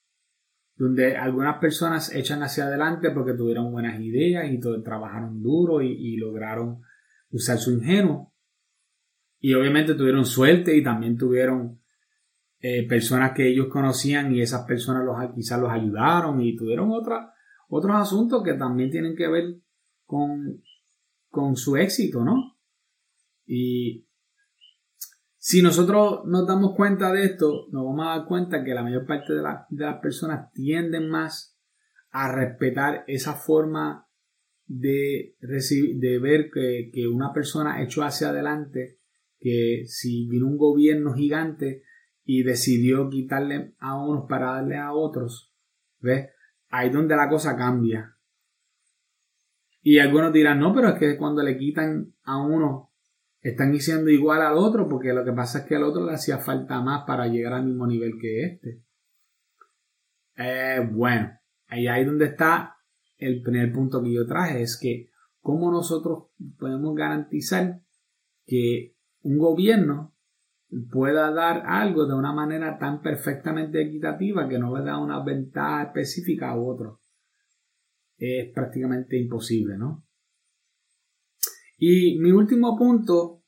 donde 0.75 1.15
algunas 1.15 1.59
personas 1.59 2.13
echan 2.13 2.41
hacia 2.41 2.65
adelante 2.65 3.11
porque 3.11 3.33
tuvieron 3.33 3.71
buenas 3.71 3.99
ideas 4.01 4.51
y 4.51 4.59
trabajaron 4.81 5.41
duro 5.41 5.81
y, 5.81 6.17
lograron 6.17 6.81
usar 7.31 7.57
su 7.57 7.71
ingenuo. 7.71 8.33
Y 9.39 9.53
obviamente 9.53 9.93
tuvieron 9.93 10.25
suerte 10.25 10.75
y 10.75 10.83
también 10.83 11.17
tuvieron 11.17 11.81
eh, 12.59 12.87
personas 12.87 13.33
que 13.33 13.49
ellos 13.49 13.67
conocían 13.67 14.33
y 14.33 14.41
esas 14.41 14.65
personas 14.65 15.03
los, 15.05 15.17
quizás 15.35 15.59
los 15.59 15.69
ayudaron 15.69 16.41
y 16.41 16.55
tuvieron 16.55 16.91
otra, 16.91 17.33
otros 17.67 17.95
asuntos 17.95 18.41
que 18.43 18.53
también 18.53 18.89
tienen 18.89 19.15
que 19.15 19.27
ver 19.27 19.55
con, 20.05 20.63
con 21.29 21.55
su 21.55 21.75
éxito, 21.75 22.23
¿no? 22.23 22.57
Y 23.45 24.07
si 25.45 25.61
nosotros 25.61 26.21
nos 26.23 26.47
damos 26.47 26.73
cuenta 26.73 27.11
de 27.11 27.25
esto, 27.25 27.67
nos 27.73 27.83
vamos 27.83 28.05
a 28.07 28.17
dar 28.17 28.25
cuenta 28.25 28.63
que 28.63 28.73
la 28.73 28.81
mayor 28.81 29.05
parte 29.05 29.33
de, 29.33 29.41
las 29.41 29.99
personas 30.01 30.49
tienden 30.53 31.09
más 31.09 31.59
a 32.11 32.33
respetar 32.33 33.03
esa 33.07 33.33
forma 33.33 34.07
de, 34.67 35.35
de 35.41 36.19
ver 36.19 36.49
que, 36.49 36.89
que, 36.93 37.09
una 37.09 37.33
persona 37.33 37.83
echó 37.83 38.03
hacia 38.03 38.29
adelante, 38.29 38.99
que 39.37 39.83
si 39.85 40.29
vino 40.29 40.47
un 40.47 40.57
gobierno 40.57 41.13
gigante 41.13 41.83
y 42.23 42.43
decidió 42.43 43.09
quitarle 43.09 43.75
a 43.79 44.01
unos 44.01 44.29
para 44.29 44.53
darle 44.53 44.77
a 44.77 44.93
otros, 44.93 45.53
¿ves? 45.99 46.29
Ahí 46.69 46.89
donde 46.89 47.17
la 47.17 47.27
cosa 47.27 47.57
cambia. 47.57 48.15
Y 49.81 49.99
algunos 49.99 50.31
dirán, 50.31 50.59
no, 50.61 50.73
pero 50.73 50.87
es 50.87 50.99
que 50.99 51.17
cuando 51.17 51.43
le 51.43 51.57
quitan 51.57 52.13
a 52.23 52.41
uno 52.41 52.92
están 53.43 53.73
diciendo 53.73 54.09
igual 54.09 54.41
al 54.41 54.57
otro 54.57 54.87
porque 54.87 55.13
lo 55.13 55.25
que 55.25 55.33
pasa 55.33 55.59
es 55.59 55.65
que 55.65 55.75
al 55.75 55.83
otro 55.83 56.05
le 56.05 56.13
hacía 56.13 56.39
falta 56.39 56.81
más 56.81 57.03
para 57.05 57.27
llegar 57.27 57.53
al 57.53 57.65
mismo 57.65 57.85
nivel 57.85 58.13
que 58.19 58.45
este. 58.45 58.81
Eh, 60.37 60.79
bueno, 60.91 61.29
ahí 61.67 61.87
es 61.87 62.05
donde 62.05 62.25
está 62.25 62.77
el 63.17 63.41
primer 63.41 63.71
punto 63.73 64.01
que 64.01 64.13
yo 64.13 64.25
traje, 64.25 64.61
es 64.61 64.79
que 64.81 65.09
cómo 65.41 65.69
nosotros 65.71 66.29
podemos 66.57 66.95
garantizar 66.95 67.81
que 68.45 68.95
un 69.21 69.37
gobierno 69.37 70.15
pueda 70.89 71.31
dar 71.31 71.63
algo 71.67 72.05
de 72.05 72.15
una 72.15 72.33
manera 72.33 72.77
tan 72.79 73.01
perfectamente 73.01 73.81
equitativa 73.81 74.47
que 74.47 74.57
no 74.57 74.75
le 74.75 74.83
da 74.83 74.97
una 74.97 75.21
ventaja 75.23 75.83
específica 75.83 76.49
a 76.49 76.55
otro. 76.55 77.01
Es 78.17 78.51
prácticamente 78.53 79.17
imposible, 79.17 79.77
¿no? 79.77 80.05
Y 81.85 82.17
mi 82.17 82.31
último 82.31 82.77
punto 82.77 83.43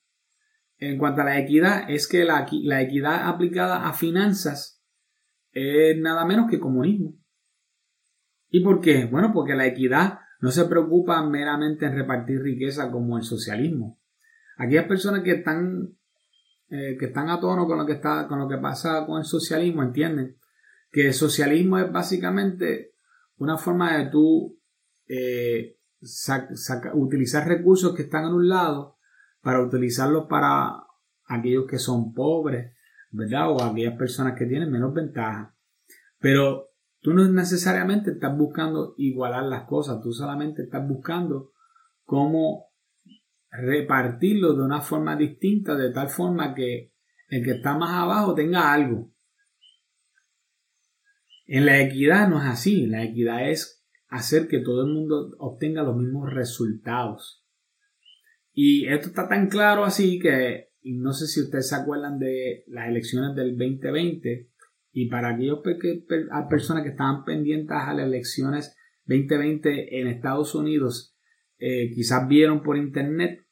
en 0.78 0.98
cuanto 0.98 1.22
a 1.22 1.24
la 1.24 1.40
equidad 1.40 1.90
es 1.90 2.06
que 2.06 2.26
la, 2.26 2.46
equidad 2.82 3.30
aplicada 3.30 3.88
a 3.88 3.94
finanzas 3.94 4.84
es 5.54 5.98
nada 5.98 6.26
menos 6.26 6.52
que 6.52 6.60
comunismo. 6.60 7.18
¿Y 8.50 8.60
por 8.60 8.82
qué? 8.82 9.06
Bueno, 9.06 9.32
porque 9.34 9.56
la 9.56 9.66
equidad 9.66 10.20
no 10.42 10.52
se 10.52 10.66
preocupa 10.66 11.26
meramente 11.26 11.86
en 11.86 11.96
repartir 11.96 12.42
riqueza 12.42 12.92
como 12.92 13.18
el 13.18 13.24
socialismo. 13.24 14.02
Aquellas 14.58 14.86
personas 14.86 15.24
que 15.24 15.32
están, 15.32 15.96
eh, 16.68 16.98
que 17.00 17.06
están 17.06 17.30
a 17.30 17.40
tono 17.40 17.66
con 17.66 17.78
lo 17.78 17.86
que, 17.86 17.94
está, 17.94 18.28
con 18.28 18.40
lo 18.40 18.50
que 18.50 18.58
pasa 18.58 19.06
con 19.06 19.20
el 19.20 19.26
socialismo 19.26 19.82
entienden 19.82 20.36
que 20.92 21.08
el 21.08 21.14
socialismo 21.14 21.78
es 21.78 21.90
básicamente 21.90 22.96
una 23.38 23.58
forma 23.58 23.98
de 23.98 24.10
tú 24.10 24.60
eh, 25.08 25.75
utilizar 26.94 27.48
recursos 27.48 27.96
que 27.96 28.04
están 28.04 28.26
en 28.26 28.34
un 28.34 28.48
lado 28.48 28.98
para 29.42 29.62
utilizarlos 29.62 30.28
para 30.28 30.84
aquellos 31.26 31.66
que 31.68 31.80
son 31.80 32.14
pobres, 32.14 32.76
¿verdad? 33.12 33.52
O 33.52 33.62
aquellas 33.62 33.98
personas 33.98 34.38
que 34.38 34.46
tienen 34.46 34.72
menos 34.72 34.94
ventaja. 34.94 35.56
Pero 36.20 36.70
tú 37.02 37.14
no 37.14 37.28
necesariamente 37.28 38.12
estás 38.12 38.36
buscando 38.38 38.96
igualar 38.98 39.44
las 39.44 39.64
cosas, 39.64 40.02
tú 40.02 40.12
solamente 40.12 40.64
estás 40.64 40.88
buscando 40.88 41.52
cómo 42.04 42.70
repartirlo 43.52 44.54
de 44.54 44.64
una 44.64 44.82
forma 44.82 45.16
distinta, 45.16 45.76
de 45.76 45.92
tal 45.92 46.10
forma 46.10 46.54
que 46.54 46.94
el 47.30 47.44
que 47.44 47.52
está 47.52 47.78
más 47.78 47.92
abajo 47.92 48.34
tenga 48.34 48.74
algo. 48.74 49.12
En 51.48 51.66
la 51.66 51.80
equidad 51.80 52.28
no 52.28 52.42
es 52.42 52.48
así, 52.48 52.88
la 52.88 53.04
equidad 53.04 53.50
es 53.50 53.75
hacer 54.16 54.48
que 54.48 54.60
todo 54.60 54.86
el 54.86 54.94
mundo 54.94 55.36
obtenga 55.40 55.84
los 55.84 55.98
mismos 55.98 56.34
resultados. 56.34 57.46
Y 58.54 58.88
esto 58.88 59.08
está 59.10 59.28
tan 59.28 59.50
claro 59.50 59.84
así 59.84 60.20
que 60.20 60.70
no 60.84 61.14
sé 61.14 61.28
si 61.28 61.42
ustedes 61.42 61.70
se 61.70 61.76
acuerdan 61.76 62.20
de 62.20 62.64
las 62.68 62.88
elecciones 62.88 63.36
del 63.36 63.58
2020 63.58 64.50
y 64.94 65.10
para 65.10 65.30
aquellos 65.30 65.60
personas 66.50 66.84
que 66.84 66.90
estaban 66.90 67.26
pendientes 67.26 67.76
a 67.76 67.94
las 67.94 68.06
elecciones 68.06 68.76
2020 69.06 70.00
en 70.00 70.08
Estados 70.08 70.56
Unidos, 70.56 71.16
eh, 71.58 71.92
quizás 71.94 72.28
vieron 72.28 72.64
por 72.64 72.78
internet 72.78 73.46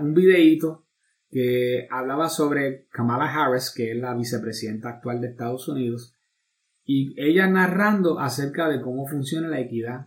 un 0.00 0.14
videíto 0.14 0.86
que 1.30 1.86
hablaba 1.90 2.28
sobre 2.28 2.86
Kamala 2.90 3.32
Harris, 3.32 3.72
que 3.74 3.92
es 3.92 3.96
la 3.96 4.14
vicepresidenta 4.14 4.88
actual 4.88 5.20
de 5.20 5.28
Estados 5.28 5.68
Unidos, 5.68 6.13
y 6.84 7.14
ella 7.16 7.48
narrando 7.48 8.18
acerca 8.18 8.68
de 8.68 8.80
cómo 8.80 9.06
funciona 9.06 9.48
la 9.48 9.60
equidad. 9.60 10.06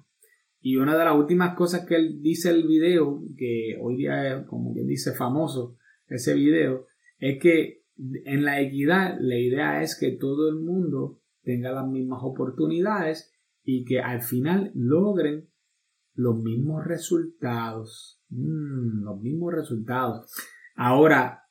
Y 0.59 0.77
una 0.77 0.97
de 0.97 1.05
las 1.05 1.15
últimas 1.15 1.55
cosas 1.55 1.85
que 1.85 1.95
él 1.95 2.21
dice 2.21 2.49
el 2.49 2.67
video, 2.67 3.23
que 3.37 3.77
hoy 3.81 3.97
día 3.97 4.37
es 4.37 4.45
como 4.45 4.73
quien 4.73 4.87
dice 4.87 5.13
famoso 5.13 5.77
ese 6.07 6.33
video, 6.33 6.85
es 7.19 7.41
que 7.41 7.83
en 8.25 8.43
la 8.43 8.61
equidad 8.61 9.17
la 9.19 9.37
idea 9.37 9.81
es 9.81 9.97
que 9.99 10.11
todo 10.11 10.49
el 10.49 10.55
mundo 10.57 11.21
tenga 11.43 11.71
las 11.71 11.87
mismas 11.87 12.19
oportunidades 12.23 13.33
y 13.63 13.85
que 13.85 13.99
al 13.99 14.21
final 14.21 14.71
logren 14.75 15.49
los 16.13 16.39
mismos 16.41 16.85
resultados. 16.85 18.21
Mm, 18.29 19.03
los 19.03 19.19
mismos 19.21 19.53
resultados. 19.53 20.31
Ahora, 20.75 21.43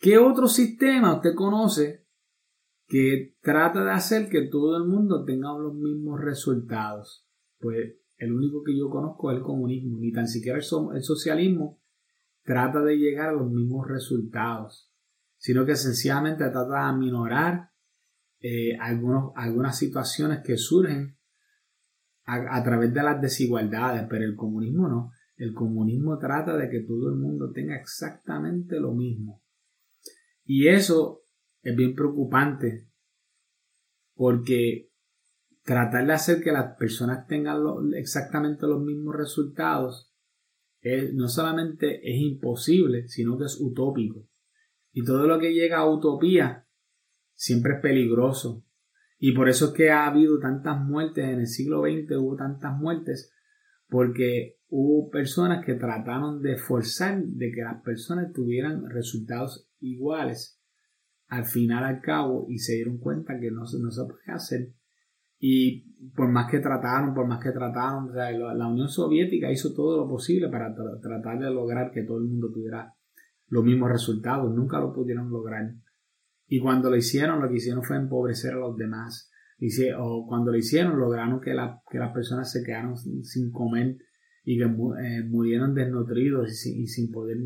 ¿qué 0.00 0.18
otro 0.18 0.46
sistema 0.46 1.16
usted 1.16 1.34
conoce 1.34 2.07
que 2.88 3.36
trata 3.42 3.84
de 3.84 3.90
hacer 3.90 4.30
que 4.30 4.48
todo 4.50 4.78
el 4.78 4.88
mundo 4.88 5.24
tenga 5.24 5.52
los 5.58 5.74
mismos 5.74 6.20
resultados. 6.20 7.28
Pues 7.58 7.96
el 8.16 8.32
único 8.32 8.62
que 8.64 8.76
yo 8.76 8.88
conozco 8.88 9.30
es 9.30 9.36
el 9.36 9.42
comunismo, 9.42 9.98
ni 9.98 10.10
tan 10.10 10.26
siquiera 10.26 10.58
el, 10.58 10.64
socialismo 10.64 11.80
trata 12.42 12.82
de 12.82 12.96
llegar 12.96 13.28
a 13.28 13.32
los 13.32 13.50
mismos 13.50 13.86
resultados, 13.86 14.90
sino 15.36 15.66
que 15.66 15.76
sencillamente 15.76 16.48
trata 16.48 16.72
de 16.72 16.78
aminorar 16.78 17.70
eh, 18.40 18.78
algunas 18.78 19.76
situaciones 19.76 20.40
que 20.42 20.56
surgen 20.56 21.18
a 22.24 22.62
través 22.62 22.92
de 22.92 23.02
las 23.02 23.22
desigualdades, 23.22 24.06
pero 24.08 24.24
el 24.24 24.36
comunismo 24.36 24.86
no. 24.86 25.12
El 25.36 25.54
comunismo 25.54 26.18
trata 26.18 26.58
de 26.58 26.68
que 26.68 26.80
todo 26.80 27.08
el 27.08 27.16
mundo 27.16 27.52
tenga 27.52 27.74
exactamente 27.74 28.78
lo 28.78 28.92
mismo. 28.92 29.42
Y 30.44 30.68
eso 30.68 31.22
es 31.62 31.76
bien 31.76 31.94
preocupante 31.94 32.88
porque 34.14 34.90
tratar 35.62 36.06
de 36.06 36.12
hacer 36.12 36.42
que 36.42 36.52
las 36.52 36.76
personas 36.76 37.26
tengan 37.26 37.62
exactamente 37.94 38.66
los 38.66 38.82
mismos 38.82 39.14
resultados 39.16 40.12
no 41.12 41.28
solamente 41.28 42.00
es 42.08 42.20
imposible, 42.20 43.08
sino 43.08 43.36
que 43.38 43.44
es 43.44 43.60
utópico. 43.60 44.26
Y 44.92 45.04
todo 45.04 45.26
lo 45.26 45.38
que 45.38 45.52
llega 45.52 45.78
a 45.78 45.90
utopía 45.90 46.66
siempre 47.34 47.74
es 47.74 47.80
peligroso. 47.80 48.64
Y 49.18 49.32
por 49.32 49.48
eso 49.48 49.66
es 49.66 49.72
que 49.72 49.90
ha 49.90 50.06
habido 50.06 50.38
tantas 50.38 50.80
muertes 50.80 51.24
en 51.24 51.40
el 51.40 51.46
siglo 51.46 51.82
XX, 51.82 52.16
hubo 52.18 52.36
tantas 52.36 52.76
muertes, 52.78 53.32
porque 53.88 54.58
hubo 54.68 55.10
personas 55.10 55.64
que 55.64 55.74
trataron 55.74 56.40
de 56.40 56.56
forzar 56.56 57.22
de 57.22 57.52
que 57.52 57.62
las 57.62 57.82
personas 57.82 58.32
tuvieran 58.32 58.88
resultados 58.88 59.68
iguales 59.80 60.57
al 61.28 61.44
final 61.44 61.84
al 61.84 62.00
cabo 62.00 62.46
y 62.48 62.58
se 62.58 62.74
dieron 62.74 62.98
cuenta 62.98 63.38
que 63.38 63.50
no, 63.50 63.60
no 63.60 63.90
se 63.90 64.04
puede 64.04 64.32
hacer. 64.34 64.72
Y 65.38 65.94
por 66.16 66.28
más 66.30 66.50
que 66.50 66.58
trataron, 66.58 67.14
por 67.14 67.26
más 67.28 67.40
que 67.42 67.52
trataron, 67.52 68.12
la 68.14 68.66
Unión 68.66 68.88
Soviética 68.88 69.52
hizo 69.52 69.72
todo 69.72 69.96
lo 69.96 70.08
posible 70.08 70.48
para 70.48 70.74
tratar 70.74 71.38
de 71.38 71.50
lograr 71.50 71.92
que 71.92 72.02
todo 72.02 72.18
el 72.18 72.24
mundo 72.24 72.50
tuviera 72.52 72.92
los 73.48 73.64
mismos 73.64 73.90
resultados. 73.90 74.52
Nunca 74.52 74.80
lo 74.80 74.92
pudieron 74.92 75.30
lograr. 75.30 75.74
Y 76.48 76.60
cuando 76.60 76.90
lo 76.90 76.96
hicieron, 76.96 77.40
lo 77.40 77.48
que 77.48 77.56
hicieron 77.56 77.84
fue 77.84 77.96
empobrecer 77.96 78.54
a 78.54 78.58
los 78.58 78.76
demás. 78.76 79.30
O 79.98 80.26
cuando 80.26 80.50
lo 80.50 80.58
hicieron, 80.58 80.98
lograron 80.98 81.40
que, 81.40 81.54
que 81.90 81.98
las 81.98 82.12
personas 82.12 82.50
se 82.50 82.64
quedaron 82.64 82.96
sin, 82.96 83.50
comer 83.52 83.96
y 84.44 84.56
que 84.56 84.64
eh, 84.64 85.24
murieron 85.24 85.74
desnutridos 85.74 86.66
y 86.66 86.86
sin, 86.86 87.12
poder, 87.12 87.36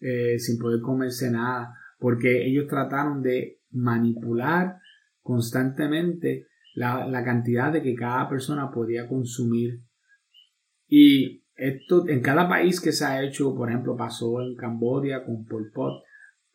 eh, 0.00 0.38
sin 0.38 0.58
poder 0.58 0.80
comerse 0.80 1.30
nada. 1.30 1.74
Porque 2.00 2.46
ellos 2.46 2.66
trataron 2.66 3.22
de 3.22 3.60
manipular 3.70 4.78
constantemente 5.22 6.48
la, 6.74 7.22
cantidad 7.24 7.72
de 7.72 7.82
que 7.82 7.94
cada 7.94 8.28
persona 8.28 8.70
podía 8.70 9.06
consumir. 9.08 9.82
Y 10.88 11.44
esto 11.54 12.08
en 12.08 12.20
cada 12.20 12.48
país 12.48 12.80
que 12.80 12.92
se 12.92 13.04
ha 13.04 13.22
hecho, 13.22 13.54
por 13.54 13.68
ejemplo, 13.68 13.96
pasó 13.96 14.40
en 14.40 14.56
Cambodia 14.56 15.24
con 15.24 15.44
Pol 15.44 15.70
Pot, 15.72 16.02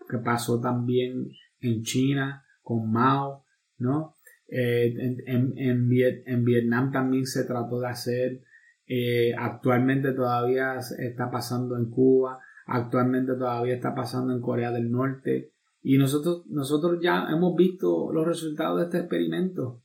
que 0.10 0.18
pasó 0.18 0.60
también 0.60 1.30
en 1.60 1.84
China 1.84 2.44
con 2.62 2.92
Mao, 2.92 3.46
¿no? 3.78 4.16
Eh, 4.48 4.94
en, 5.26 6.46
Vietnam 6.46 6.92
también 6.92 7.26
se 7.26 7.46
trató 7.46 7.80
de 7.80 7.88
hacer, 7.88 8.42
eh, 8.88 9.34
actualmente 9.38 10.12
todavía 10.14 10.76
está 11.00 11.32
pasando 11.32 11.78
en 11.78 11.90
Cuba, 11.90 12.40
actualmente 12.66 13.34
todavía 13.34 13.76
está 13.76 13.94
pasando 13.96 14.34
en 14.34 14.42
Corea 14.42 14.72
del 14.72 14.92
Norte 14.92 15.54
y 15.82 15.98
nosotros, 15.98 16.48
nosotros 16.48 17.00
ya 17.02 17.28
hemos 17.30 17.56
visto 17.56 18.12
los 18.12 18.26
resultados 18.26 18.80
de 18.80 18.86
este 18.86 18.98
experimento 19.00 19.84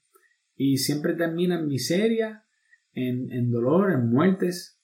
y 0.56 0.78
siempre 0.78 1.14
termina 1.14 1.58
en 1.58 1.68
miseria, 1.68 2.44
en, 2.92 3.50
dolor, 3.50 3.92
en 3.92 4.10
muertes. 4.10 4.78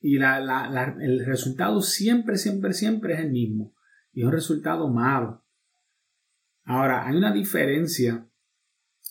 Y 0.00 0.16
el 0.16 1.24
resultado 1.26 1.82
siempre, 1.82 2.36
siempre, 2.36 2.72
siempre 2.72 3.14
es 3.14 3.20
el 3.20 3.30
mismo. 3.30 3.74
Y 4.12 4.20
es 4.20 4.26
un 4.26 4.32
resultado 4.32 4.88
malo. 4.88 5.44
Ahora, 6.64 7.06
hay 7.06 7.16
una 7.16 7.32
diferencia 7.32 8.26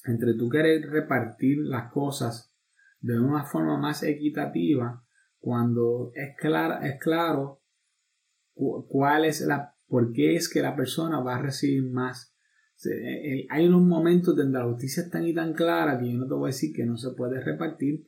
entre 0.05 0.33
tú 0.33 0.49
querer 0.49 0.89
repartir 0.89 1.59
las 1.59 1.91
cosas 1.91 2.55
de 2.99 3.19
una 3.19 3.43
forma 3.43 3.77
más 3.77 4.01
equitativa 4.03 5.03
cuando 5.39 6.11
es, 6.13 6.29
es 6.29 6.99
claro 6.99 7.61
cuál 8.53 9.25
es 9.25 9.41
la, 9.41 9.75
por 9.87 10.11
qué 10.11 10.35
es 10.35 10.49
que 10.49 10.61
la 10.61 10.75
persona 10.75 11.19
va 11.21 11.37
a 11.37 11.41
recibir 11.41 11.89
más 11.89 12.35
eh, 12.87 13.45
hay 13.49 13.67
unos 13.67 13.81
momentos 13.81 14.35
donde 14.35 14.57
la 14.57 14.65
justicia 14.65 15.03
es 15.03 15.09
tan 15.09 15.25
y 15.25 15.33
tan 15.33 15.53
clara 15.53 15.99
que 15.99 16.11
yo 16.11 16.17
no 16.17 16.27
te 16.27 16.33
voy 16.33 16.47
a 16.49 16.53
decir 16.53 16.73
que 16.73 16.85
no 16.85 16.95
se 16.95 17.11
puede 17.11 17.41
repartir, 17.41 18.07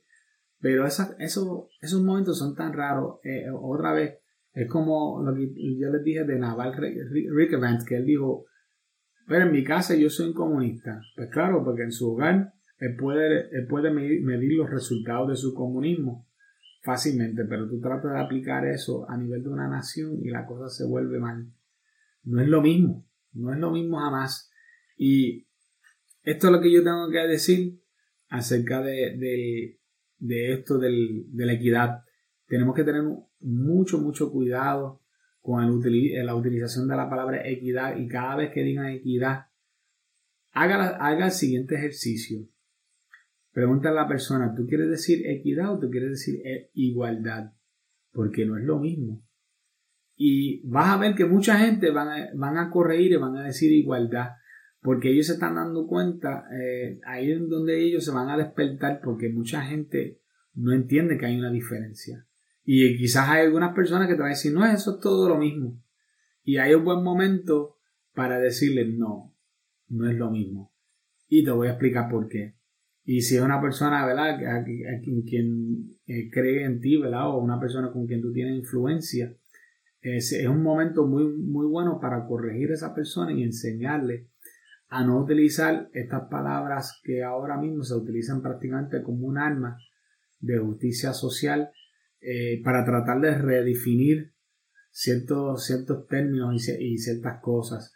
pero 0.60 0.86
esos, 0.86 1.14
esos 1.18 2.02
momentos 2.02 2.38
son 2.38 2.54
tan 2.54 2.72
raros. 2.72 3.18
Eh, 3.22 3.46
otra 3.52 3.92
vez, 3.92 4.18
es 4.54 4.68
como 4.68 5.22
lo 5.22 5.34
que 5.34 5.52
yo 5.78 5.90
les 5.90 6.02
dije 6.02 6.24
de 6.24 6.38
Naval 6.38 6.74
Rickevant, 6.74 7.86
que 7.86 7.96
él 7.96 8.06
dijo, 8.06 8.46
pero 9.26 9.46
en 9.46 9.52
mi 9.52 9.62
casa 9.62 9.94
yo 9.94 10.08
soy 10.08 10.28
un 10.28 10.34
comunista. 10.34 11.00
Pues 11.16 11.28
claro, 11.30 11.62
porque 11.64 11.82
en 11.82 11.92
su 11.92 12.12
hogar 12.12 12.52
él 12.78 12.96
puede, 12.96 13.66
puede 13.66 13.90
medir, 13.90 14.24
medir 14.24 14.54
los 14.54 14.70
resultados 14.70 15.28
de 15.28 15.36
su 15.36 15.54
comunismo 15.54 16.26
fácilmente, 16.82 17.44
pero 17.44 17.68
tú 17.68 17.80
tratas 17.80 18.12
de 18.12 18.20
aplicar 18.20 18.66
eso 18.66 19.08
a 19.08 19.16
nivel 19.16 19.42
de 19.42 19.48
una 19.48 19.68
nación 19.68 20.18
y 20.22 20.30
la 20.30 20.44
cosa 20.44 20.68
se 20.68 20.84
vuelve 20.84 21.18
mal. 21.18 21.46
No 22.24 22.40
es 22.40 22.48
lo 22.48 22.60
mismo, 22.60 23.06
no 23.32 23.52
es 23.52 23.58
lo 23.58 23.70
mismo 23.70 23.98
jamás. 23.98 24.50
Y 24.96 25.46
esto 26.22 26.48
es 26.48 26.52
lo 26.52 26.60
que 26.60 26.72
yo 26.72 26.82
tengo 26.82 27.08
que 27.10 27.18
decir 27.18 27.80
acerca 28.28 28.82
de, 28.82 29.78
esto 30.18 30.78
de 30.78 31.46
la 31.46 31.52
equidad. 31.52 32.04
Tenemos 32.46 32.74
que 32.74 32.84
tener 32.84 33.02
mucho, 33.40 33.98
mucho 33.98 34.30
cuidado 34.30 35.00
con 35.40 35.62
la 35.62 36.34
utilización 36.34 36.88
de 36.88 36.96
la 36.96 37.08
palabra 37.08 37.48
equidad 37.48 37.96
y 37.96 38.08
cada 38.08 38.36
vez 38.36 38.50
que 38.52 38.62
digan 38.62 38.86
equidad, 38.86 39.46
haga 40.52 41.26
el 41.26 41.32
siguiente 41.32 41.76
ejercicio. 41.76 42.46
Pregunta 43.52 43.90
a 43.90 43.92
la 43.92 44.08
persona, 44.08 44.54
¿tú 44.54 44.66
quieres 44.66 44.88
decir 44.88 45.26
equidad 45.26 45.74
o 45.74 45.78
tú 45.78 45.90
quieres 45.90 46.10
decir 46.10 46.40
e, 46.44 46.70
igualdad? 46.74 47.52
Porque 48.12 48.46
no 48.46 48.58
es 48.58 48.64
lo 48.64 48.78
mismo. 48.78 49.22
Y 50.16 50.66
vas 50.68 50.88
a 50.88 50.98
ver 50.98 51.14
que 51.14 51.24
mucha 51.24 51.58
gente 51.58 51.90
van 51.90 52.08
a, 52.08 52.28
van 52.34 52.58
a 52.58 52.70
corregir 52.70 53.12
y 53.12 53.16
van 53.16 53.36
a 53.36 53.44
decir 53.44 53.72
igualdad 53.72 54.30
porque 54.82 55.12
ellos 55.12 55.26
se 55.26 55.34
están 55.34 55.54
dando 55.54 55.86
cuenta, 55.86 56.44
eh, 56.60 57.00
ahí 57.06 57.30
es 57.30 57.48
donde 57.48 57.80
ellos 57.80 58.04
se 58.04 58.10
van 58.10 58.28
a 58.28 58.36
despertar 58.36 59.00
porque 59.02 59.28
mucha 59.28 59.62
gente 59.62 60.20
no 60.54 60.72
entiende 60.72 61.16
que 61.16 61.26
hay 61.26 61.38
una 61.38 61.52
diferencia. 61.52 62.26
Y 62.64 62.96
quizás 62.96 63.28
hay 63.28 63.46
algunas 63.46 63.74
personas 63.74 64.08
que 64.08 64.14
te 64.14 64.20
van 64.20 64.32
a 64.32 64.34
decir, 64.34 64.52
no, 64.52 64.66
eso 64.66 64.94
es 64.94 65.00
todo 65.00 65.28
lo 65.28 65.38
mismo. 65.38 65.80
Y 66.42 66.56
hay 66.56 66.74
un 66.74 66.84
buen 66.84 67.02
momento 67.04 67.76
para 68.12 68.40
decirle, 68.40 68.86
no, 68.86 69.36
no 69.88 70.10
es 70.10 70.16
lo 70.16 70.30
mismo. 70.32 70.74
Y 71.28 71.44
te 71.44 71.52
voy 71.52 71.68
a 71.68 71.72
explicar 71.72 72.10
por 72.10 72.28
qué. 72.28 72.56
Y 73.04 73.22
si 73.22 73.36
es 73.36 73.42
una 73.42 73.60
persona, 73.60 74.06
¿verdad?, 74.06 74.34
a, 74.34 74.64
quien, 74.64 75.90
eh, 76.06 76.30
cree 76.30 76.64
en 76.64 76.80
ti, 76.80 76.96
¿verdad?, 76.96 77.28
o 77.28 77.38
una 77.38 77.58
persona 77.58 77.90
con 77.90 78.06
quien 78.06 78.22
tú 78.22 78.32
tienes 78.32 78.56
influencia, 78.56 79.34
es, 80.00 80.32
un 80.48 80.62
momento 80.62 81.06
muy, 81.06 81.24
muy 81.24 81.66
bueno 81.66 82.00
para 82.00 82.26
corregir 82.26 82.70
a 82.70 82.74
esa 82.74 82.94
persona 82.94 83.32
y 83.32 83.42
enseñarle 83.42 84.28
a 84.88 85.04
no 85.04 85.20
utilizar 85.20 85.88
estas 85.94 86.28
palabras 86.28 87.00
que 87.02 87.22
ahora 87.22 87.56
mismo 87.56 87.82
se 87.82 87.94
utilizan 87.94 88.42
prácticamente 88.42 89.02
como 89.02 89.26
un 89.26 89.38
arma 89.38 89.78
de 90.40 90.58
justicia 90.58 91.14
social 91.14 91.70
eh, 92.20 92.60
para 92.62 92.84
tratar 92.84 93.20
de 93.20 93.38
redefinir 93.38 94.34
ciertos, 94.90 95.64
ciertos 95.64 96.06
términos 96.08 96.54
y, 96.68 96.98
ciertas 96.98 97.40
cosas. 97.40 97.92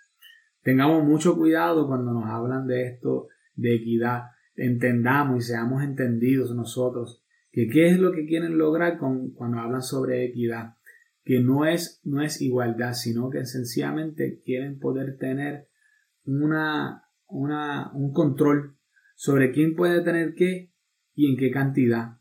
Tengamos 0.63 1.05
mucho 1.05 1.37
cuidado 1.37 1.87
cuando 1.87 2.13
nos 2.13 2.25
hablan 2.31 2.67
de 2.67 2.87
esto, 2.87 3.29
de 3.55 3.77
equidad. 3.77 4.23
Entendamos 4.57 5.45
y 5.45 5.49
seamos 5.49 5.83
entendidos 5.83 6.55
nosotros 6.55 7.23
que 7.53 7.69
qué 7.69 7.89
es 7.89 7.99
lo 7.99 8.13
que 8.13 8.27
quieren 8.27 8.59
lograr 8.59 8.99
con, 8.99 9.33
cuando 9.33 9.59
hablan 9.59 9.83
sobre 9.83 10.25
equidad. 10.25 10.77
Que 11.25 11.41
no 11.41 11.67
es, 11.67 12.01
no 12.05 12.23
es 12.23 12.41
igualdad, 12.41 12.93
sino 12.93 13.31
que 13.31 13.45
sencillamente 13.47 14.41
quieren 14.45 14.79
poder 14.79 15.17
tener 15.19 15.69
una, 16.25 17.05
una, 17.27 17.91
un 17.95 18.13
control 18.13 18.77
sobre 19.15 19.53
quién 19.53 19.75
puede 19.75 20.03
tener 20.03 20.35
qué 20.35 20.73
y 21.15 21.31
en 21.31 21.37
qué 21.37 21.51
cantidad. 21.51 22.19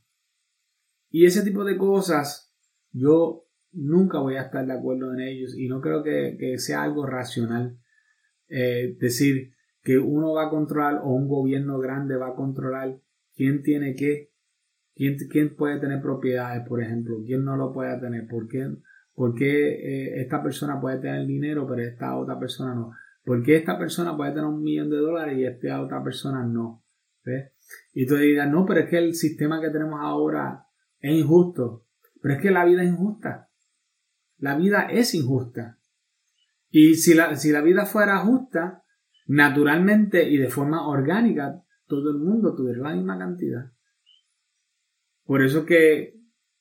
Y 1.10 1.26
ese 1.26 1.44
tipo 1.44 1.64
de 1.64 1.78
cosas 1.78 2.54
yo 2.92 3.46
nunca 3.74 4.20
voy 4.20 4.36
a 4.36 4.44
estar 4.44 4.66
de 4.66 4.74
acuerdo 4.74 5.14
en 5.14 5.20
ellos 5.20 5.56
y 5.58 5.68
no 5.68 5.82
creo 5.82 6.02
que, 6.02 6.58
sea 6.58 6.84
algo 6.84 7.06
racional. 7.06 7.78
Eh, 8.48 8.96
decir 9.00 9.55
que 9.86 10.00
uno 10.00 10.34
va 10.34 10.48
a 10.48 10.50
controlar 10.50 11.02
o 11.04 11.14
un 11.14 11.28
gobierno 11.28 11.78
grande 11.78 12.18
va 12.18 12.30
a 12.30 12.36
controlar 12.36 12.98
quién 13.36 13.62
tiene 13.62 13.94
qué, 13.94 14.32
quién, 14.96 15.16
quién 15.30 15.56
puede 15.56 15.80
tener 15.80 16.02
propiedades, 16.02 16.68
por 16.68 16.82
ejemplo, 16.82 17.22
quién 17.24 17.46
no 17.46 17.56
lo 17.56 17.72
puede 17.72 17.98
tener, 18.00 18.28
por 18.28 18.48
qué, 18.48 18.68
por 19.14 19.36
qué 19.36 19.76
eh, 19.76 20.22
esta 20.22 20.42
persona 20.42 20.82
puede 20.82 20.98
tener 20.98 21.28
dinero 21.28 21.68
pero 21.70 21.84
esta 21.84 22.18
otra 22.18 22.40
persona 22.40 22.74
no. 22.74 22.92
¿Por 23.24 23.44
qué 23.44 23.58
esta 23.58 23.78
persona 23.78 24.18
puede 24.18 24.32
tener 24.32 24.46
un 24.46 24.64
millón 24.64 24.90
de 24.90 24.98
dólares 24.98 25.38
y 25.38 25.46
esta 25.46 25.82
otra 25.82 26.04
persona 26.04 26.44
no? 26.44 26.84
Y 27.94 28.06
tú 28.06 28.18
dirás, 28.18 28.50
no, 28.50 28.66
pero 28.66 28.82
es 28.82 28.90
que 28.90 28.98
el 28.98 29.16
sistema 29.16 29.62
que 29.62 29.70
tenemos 29.70 30.00
ahora 30.02 30.66
es 31.00 31.12
injusto. 31.12 31.86
Pero 32.22 32.36
es 32.36 32.42
que 32.42 32.52
la 32.52 32.66
vida 32.66 32.84
es 32.84 32.90
injusta. 32.90 33.50
La 34.38 34.56
vida 34.56 34.88
es 34.92 35.14
injusta. 35.16 35.80
Y 36.70 36.96
si 36.96 37.14
la, 37.14 37.36
si 37.36 37.52
la 37.52 37.62
vida 37.62 37.86
fuera 37.86 38.20
justa, 38.20 38.85
naturalmente 39.26 40.30
y 40.30 40.38
de 40.38 40.50
forma 40.50 40.88
orgánica, 40.88 41.64
todo 41.88 42.12
el 42.12 42.18
mundo 42.18 42.56
tuviera 42.56 42.80
la 42.82 42.96
misma 42.96 43.18
cantidad. 43.18 43.72
Por 45.26 45.44
eso 45.44 45.66
que 45.66 46.16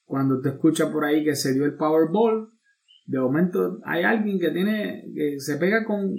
cuando 0.05 0.41
te 0.41 0.51
escucha 0.51 0.91
por 0.91 1.05
ahí 1.05 1.25
que 1.25 1.35
se 1.35 1.53
dio 1.53 1.65
el 1.65 1.77
Powerball, 1.77 2.51
de 3.07 3.21
momento 3.21 3.81
hay 3.85 4.03
alguien 4.03 4.39
que 4.39 4.51
tiene, 4.51 5.11
que 5.15 5.39
se 5.41 5.57
pega 5.57 5.85
con, 5.85 6.15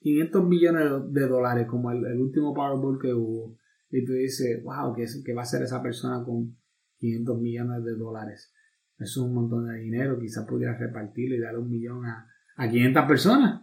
500 0.00 0.44
millones 0.48 1.12
de 1.12 1.28
dólares, 1.28 1.68
como 1.68 1.92
el, 1.92 2.20
último 2.20 2.52
Powerball 2.52 2.98
que 3.00 3.14
hubo, 3.14 3.56
y 3.88 4.04
tú 4.04 4.14
dices, 4.14 4.60
wow, 4.64 4.92
¿qué, 4.96 5.06
¿qué, 5.24 5.32
va 5.32 5.42
a 5.42 5.44
hacer 5.44 5.62
esa 5.62 5.80
persona 5.80 6.24
con 6.24 6.56
500 6.98 7.40
millones 7.40 7.84
de 7.84 7.94
dólares? 7.94 8.52
Eso 8.98 9.20
es 9.20 9.26
un 9.28 9.34
montón 9.34 9.68
de 9.68 9.78
dinero, 9.78 10.18
quizás 10.18 10.44
pudiera 10.44 10.76
repartirlo 10.76 11.36
y 11.36 11.40
darle 11.40 11.60
un 11.60 11.70
millón 11.70 12.04
a, 12.04 12.26
a 12.56 12.68
500 12.68 13.04
personas, 13.04 13.62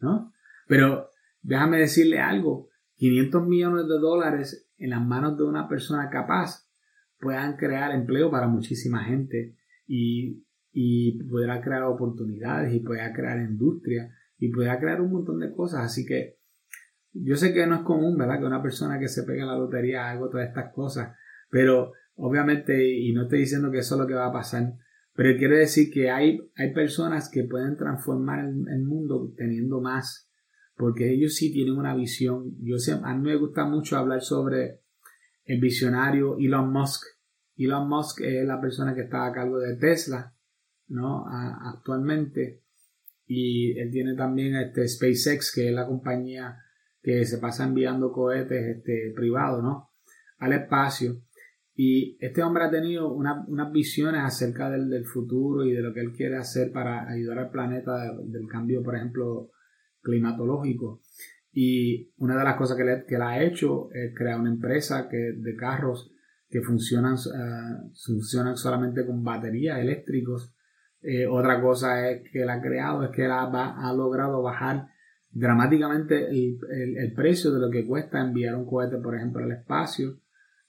¿no? 0.00 0.32
Pero 0.66 1.11
déjame 1.42 1.78
decirle 1.78 2.18
algo, 2.18 2.68
500 2.96 3.46
millones 3.46 3.88
de 3.88 3.98
dólares 3.98 4.68
en 4.78 4.90
las 4.90 5.04
manos 5.04 5.36
de 5.36 5.44
una 5.44 5.68
persona 5.68 6.08
capaz 6.10 6.68
puedan 7.18 7.56
crear 7.56 7.92
empleo 7.92 8.30
para 8.30 8.48
muchísima 8.48 9.04
gente 9.04 9.56
y 9.86 10.42
y 10.72 11.22
podrá 11.24 11.60
crear 11.60 11.82
oportunidades 11.84 12.74
y 12.74 12.80
podrá 12.80 13.12
crear 13.12 13.38
industria 13.38 14.10
y 14.38 14.50
podrá 14.50 14.80
crear 14.80 15.00
un 15.00 15.12
montón 15.12 15.38
de 15.38 15.52
cosas. 15.52 15.84
Así 15.84 16.06
que 16.06 16.38
yo 17.12 17.36
sé 17.36 17.52
que 17.52 17.66
no 17.66 17.76
es 17.76 17.82
común, 17.82 18.16
¿verdad? 18.16 18.38
Que 18.38 18.46
una 18.46 18.62
persona 18.62 18.98
que 18.98 19.08
se 19.08 19.22
pegue 19.24 19.40
en 19.40 19.48
la 19.48 19.58
lotería 19.58 20.10
haga 20.10 20.30
todas 20.30 20.48
estas 20.48 20.72
cosas, 20.72 21.14
pero 21.50 21.92
obviamente, 22.14 22.88
y 22.88 23.12
no 23.12 23.24
estoy 23.24 23.40
diciendo 23.40 23.70
que 23.70 23.78
eso 23.78 23.94
es 23.94 24.00
lo 24.00 24.06
que 24.06 24.14
va 24.14 24.26
a 24.26 24.32
pasar, 24.32 24.72
pero 25.14 25.36
quiero 25.36 25.56
decir 25.56 25.90
que 25.92 26.10
hay, 26.10 26.40
hay 26.56 26.72
personas 26.72 27.30
que 27.30 27.44
pueden 27.44 27.76
transformar 27.76 28.40
el 28.44 28.82
mundo 28.82 29.30
teniendo 29.36 29.82
más, 29.82 30.30
porque 30.76 31.12
ellos 31.12 31.34
sí 31.34 31.52
tienen 31.52 31.76
una 31.76 31.94
visión. 31.94 32.56
Yo 32.60 32.78
sé, 32.78 32.92
a 32.92 33.14
mí 33.14 33.22
me 33.22 33.36
gusta 33.36 33.64
mucho 33.64 33.96
hablar 33.96 34.22
sobre 34.22 34.80
el 35.44 35.60
visionario 35.60 36.36
Elon 36.38 36.72
Musk. 36.72 37.04
Elon 37.56 37.88
Musk 37.88 38.20
es 38.22 38.46
la 38.46 38.60
persona 38.60 38.94
que 38.94 39.02
está 39.02 39.26
a 39.26 39.32
cargo 39.32 39.58
de 39.58 39.76
Tesla, 39.76 40.34
¿no? 40.88 41.24
actualmente. 41.28 42.62
Y 43.26 43.78
él 43.78 43.90
tiene 43.90 44.14
también 44.14 44.56
este 44.56 44.86
SpaceX, 44.86 45.52
que 45.54 45.68
es 45.68 45.74
la 45.74 45.86
compañía 45.86 46.58
que 47.02 47.24
se 47.24 47.38
pasa 47.38 47.64
enviando 47.64 48.12
cohetes 48.12 48.76
este, 48.76 49.12
privados, 49.14 49.62
¿no? 49.62 49.90
Al 50.38 50.52
espacio. 50.52 51.22
Y 51.74 52.16
este 52.20 52.42
hombre 52.42 52.64
ha 52.64 52.70
tenido 52.70 53.12
unas 53.12 53.72
visiones 53.72 54.22
acerca 54.22 54.70
del, 54.70 55.04
futuro 55.06 55.64
y 55.64 55.72
de 55.72 55.80
lo 55.80 55.92
que 55.94 56.00
él 56.00 56.12
quiere 56.12 56.36
hacer 56.36 56.70
para 56.70 57.08
ayudar 57.08 57.38
al 57.38 57.50
planeta 57.50 58.14
del 58.24 58.46
cambio, 58.46 58.82
por 58.82 58.94
ejemplo, 58.94 59.50
climatológico. 60.02 61.00
Y 61.52 62.10
una 62.16 62.36
de 62.36 62.44
las 62.44 62.56
cosas 62.56 62.76
que, 62.76 62.84
le, 62.84 63.04
que 63.06 63.16
él 63.16 63.22
ha 63.22 63.42
hecho 63.42 63.90
es 63.92 64.14
crear 64.14 64.40
una 64.40 64.50
empresa 64.50 65.08
que, 65.08 65.34
de 65.36 65.54
carros 65.54 66.12
que 66.48 66.60
funcionan, 66.60 67.14
uh, 67.14 67.90
funcionan 67.94 68.56
solamente 68.56 69.06
con 69.06 69.24
baterías 69.24 69.78
eléctricos. 69.78 70.54
Eh, 71.00 71.26
otra 71.26 71.60
cosa 71.60 72.10
es 72.10 72.30
que 72.30 72.42
él 72.42 72.50
ha 72.50 72.60
creado 72.60 73.04
es 73.04 73.10
que 73.10 73.24
él 73.24 73.30
ha, 73.30 73.44
ha 73.44 73.92
logrado 73.94 74.42
bajar 74.42 74.86
dramáticamente 75.30 76.28
el, 76.28 76.58
el, 76.96 77.12
precio 77.14 77.50
de 77.50 77.58
lo 77.58 77.70
que 77.70 77.86
cuesta 77.86 78.20
enviar 78.20 78.54
un 78.54 78.66
cohete, 78.66 78.98
por 78.98 79.16
ejemplo, 79.16 79.42
al 79.42 79.52
espacio. 79.52 80.20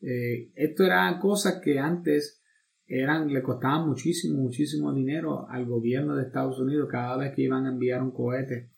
Eh, 0.02 0.52
esto 0.56 0.86
eran 0.86 1.20
cosas 1.20 1.60
que 1.62 1.80
antes 1.80 2.42
eran, 2.88 3.28
le 3.28 3.44
costaban 3.44 3.88
muchísimo, 3.88 4.42
muchísimo 4.42 4.94
dinero 4.94 5.48
al 5.50 5.66
gobierno 5.66 6.16
de 6.16 6.24
Estados 6.24 6.60
Unidos 6.60 6.88
cada 6.90 7.18
vez 7.18 7.34
que 7.36 7.44
iban 7.44 7.66
a 7.66 7.70
enviar 7.70 8.02
un 8.02 8.12
cohete 8.12 8.73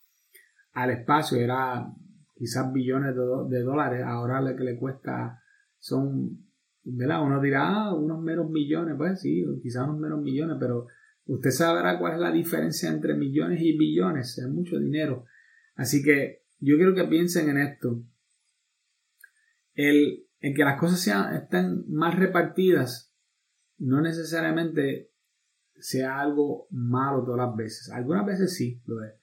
al 0.76 0.92
espacio. 0.92 1.40
Era 1.40 1.92
quizás 2.36 2.72
billones 2.72 3.16
de, 3.16 3.62
dólares. 3.64 4.04
Ahora 4.06 4.42
lo 4.42 4.56
que 4.56 4.64
le 4.64 4.78
cuesta 4.78 5.42
son, 5.80 6.46
¿verdad? 6.84 7.24
Uno 7.24 7.42
dirá, 7.42 7.68
ah, 7.68 7.96
unos 7.96 8.22
menos 8.22 8.50
millones. 8.50 8.96
Pues 8.96 9.22
sí, 9.22 9.44
quizás 9.64 9.88
unos 9.88 10.00
menos 10.00 10.22
millones, 10.22 10.58
pero 10.60 10.86
usted 11.26 11.50
sabrá 11.50 11.98
cuál 11.98 12.14
es 12.14 12.20
la 12.20 12.32
diferencia 12.32 12.90
entre 12.90 13.16
millones 13.16 13.60
y 13.62 13.76
billones. 13.76 14.38
Es 14.38 14.48
mucho 14.48 14.78
dinero. 14.78 15.26
Así 15.76 16.04
que 16.04 16.44
yo 16.60 16.76
quiero 16.76 16.94
que 16.94 17.06
piensen 17.06 17.50
en 17.50 17.58
esto. 17.58 18.04
El, 19.74 20.28
en 20.40 20.54
que 20.54 20.64
las 20.64 20.80
cosas 20.80 21.00
sean, 21.00 21.36
estén 21.36 21.84
más 21.90 22.16
repartidas 22.16 23.14
no 23.78 24.02
necesariamente 24.02 25.12
sea 25.78 26.20
algo 26.20 26.68
malo 26.72 27.24
todas 27.24 27.48
las 27.48 27.56
veces. 27.56 27.90
Algunas 27.92 28.26
veces 28.26 28.56
sí 28.56 28.82
lo 28.86 29.04
es, 29.04 29.14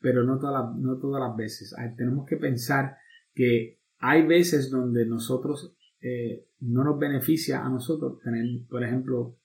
pero 0.00 0.24
no 0.24 0.38
todas 0.38 0.64
las, 0.64 0.76
no 0.76 0.98
todas 0.98 1.20
las 1.20 1.36
veces. 1.36 1.74
tenemos 1.96 2.26
que 2.26 2.36
pensar 2.36 2.96
que 3.34 3.78
hay 3.98 4.26
veces 4.26 4.70
donde 4.70 5.06
nosotros 5.06 5.76
eh, 6.00 6.46
no 6.60 6.84
nos 6.84 6.98
beneficia 6.98 7.64
a 7.64 7.68
nosotros 7.68 8.18
tener, 8.22 8.44
por 8.68 8.82
ejemplo, 8.82 9.36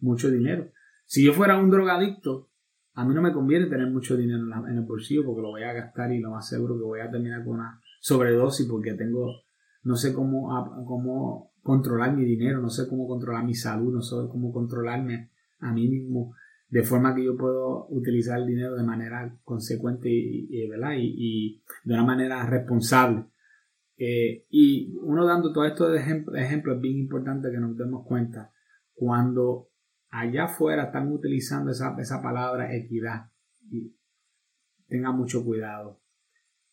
mucho 0.00 0.30
dinero. 0.30 0.70
Si 1.04 1.24
yo 1.24 1.32
fuera 1.32 1.58
un 1.58 1.70
drogadicto, 1.70 2.48
a 2.94 3.04
mí 3.04 3.14
no 3.14 3.22
me 3.22 3.32
conviene 3.32 3.66
tener 3.66 3.90
mucho 3.90 4.16
dinero 4.16 4.44
en, 4.68 4.76
el 4.76 4.84
bolsillo 4.84 5.24
porque 5.24 5.42
lo 5.42 5.50
voy 5.50 5.62
a 5.62 5.72
gastar 5.72 6.12
y 6.12 6.20
lo 6.20 6.30
más 6.30 6.48
seguro 6.48 6.76
que 6.76 6.84
voy 6.84 7.00
a 7.00 7.10
terminar 7.10 7.44
con 7.44 7.54
una 7.54 7.80
sobredosis 8.00 8.66
porque 8.66 8.94
tengo, 8.94 9.42
no 9.82 9.96
sé 9.96 10.12
cómo, 10.12 10.48
cómo 10.86 11.52
controlar 11.62 12.16
mi 12.16 12.24
dinero, 12.24 12.60
no 12.60 12.70
sé 12.70 12.88
cómo 12.88 13.06
controlar 13.06 13.44
mi 13.44 13.54
salud, 13.54 13.92
no 13.92 14.02
sé 14.02 14.16
cómo 14.30 14.52
controlarme 14.52 15.30
a 15.60 15.72
mí 15.72 15.88
mismo 15.88 16.34
de 16.68 16.82
forma 16.82 17.14
que 17.14 17.24
yo 17.24 17.36
puedo 17.36 17.86
utilizar 17.88 18.38
el 18.38 18.46
dinero 18.46 18.76
de 18.76 18.82
manera 18.82 19.34
consecuente 19.44 20.10
y, 20.10 20.48
y, 20.50 20.64
y, 20.64 21.62
de 21.84 21.94
una 21.94 22.04
manera 22.04 22.44
responsable. 22.46 23.24
Eh, 23.96 24.46
y 24.50 24.94
uno 25.02 25.26
dando 25.26 25.52
todo 25.52 25.64
esto 25.64 25.88
de 25.88 25.98
ejemplos 25.98 26.36
ejemplo, 26.36 26.74
es 26.74 26.80
bien 26.80 26.98
importante 26.98 27.50
que 27.50 27.58
nos 27.58 27.76
demos 27.76 28.06
cuenta 28.06 28.52
cuando 28.94 29.70
allá 30.10 30.44
afuera 30.44 30.84
están 30.84 31.10
utilizando 31.10 31.70
esa, 31.70 31.96
esa 31.98 32.22
palabra 32.22 32.74
equidad. 32.74 33.30
Y 33.70 33.94
tengan 34.88 35.16
mucho 35.16 35.44
cuidado, 35.44 36.00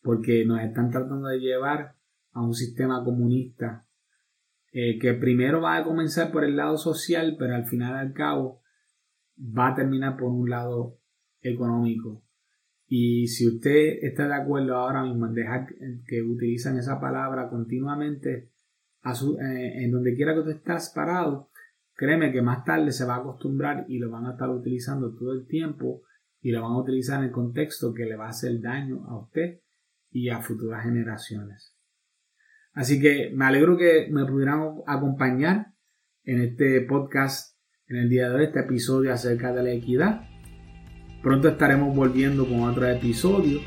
porque 0.02 0.44
nos 0.44 0.60
están 0.62 0.90
tratando 0.90 1.28
de 1.28 1.40
llevar 1.40 1.96
a 2.32 2.42
un 2.42 2.54
sistema 2.54 3.02
comunista 3.04 3.86
eh, 4.72 4.98
que 4.98 5.14
primero 5.14 5.60
va 5.62 5.76
a 5.76 5.84
comenzar 5.84 6.30
por 6.32 6.44
el 6.44 6.56
lado 6.56 6.76
social, 6.76 7.36
pero 7.38 7.54
al 7.54 7.66
final 7.66 7.94
al 7.94 8.12
cabo 8.12 8.62
va 9.38 9.68
a 9.68 9.74
terminar 9.74 10.16
por 10.16 10.30
un 10.30 10.48
lado 10.48 10.98
económico. 11.40 12.22
Y 12.88 13.26
si 13.28 13.48
usted 13.48 13.98
está 14.02 14.28
de 14.28 14.34
acuerdo 14.34 14.76
ahora 14.76 15.02
mismo 15.02 15.26
en 15.26 15.34
dejar 15.34 15.66
que 16.06 16.22
utilizan 16.22 16.78
esa 16.78 17.00
palabra 17.00 17.48
continuamente 17.48 18.50
a 19.02 19.14
su, 19.14 19.38
eh, 19.38 19.84
en 19.84 19.90
donde 19.90 20.14
quiera 20.14 20.34
que 20.34 20.40
usted 20.40 20.56
esté 20.56 20.72
parado, 20.94 21.50
Créeme 21.96 22.30
que 22.30 22.42
más 22.42 22.62
tarde 22.62 22.92
se 22.92 23.06
va 23.06 23.14
a 23.14 23.18
acostumbrar 23.20 23.86
y 23.88 23.98
lo 23.98 24.10
van 24.10 24.26
a 24.26 24.32
estar 24.32 24.50
utilizando 24.50 25.14
todo 25.14 25.32
el 25.32 25.46
tiempo 25.46 26.02
y 26.42 26.52
lo 26.52 26.62
van 26.62 26.72
a 26.72 26.78
utilizar 26.78 27.20
en 27.20 27.28
el 27.28 27.32
contexto 27.32 27.94
que 27.94 28.04
le 28.04 28.16
va 28.16 28.26
a 28.26 28.30
hacer 28.30 28.60
daño 28.60 29.06
a 29.08 29.18
usted 29.18 29.60
y 30.10 30.28
a 30.28 30.42
futuras 30.42 30.84
generaciones. 30.84 31.74
Así 32.74 33.00
que 33.00 33.32
me 33.34 33.46
alegro 33.46 33.78
que 33.78 34.08
me 34.10 34.26
pudieran 34.26 34.74
acompañar 34.86 35.72
en 36.24 36.42
este 36.42 36.82
podcast 36.82 37.55
en 37.88 37.96
el 37.96 38.08
día 38.08 38.28
de 38.28 38.34
hoy, 38.34 38.44
este 38.44 38.60
episodio 38.60 39.12
acerca 39.12 39.52
de 39.52 39.62
la 39.62 39.70
equidad. 39.70 40.22
Pronto 41.22 41.48
estaremos 41.48 41.94
volviendo 41.94 42.46
con 42.46 42.62
otro 42.62 42.86
episodio 42.88 43.60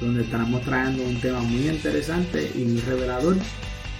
donde 0.00 0.22
estaremos 0.22 0.62
trayendo 0.62 1.04
un 1.04 1.20
tema 1.20 1.40
muy 1.40 1.68
interesante 1.68 2.50
y 2.54 2.64
muy 2.64 2.80
revelador. 2.80 3.36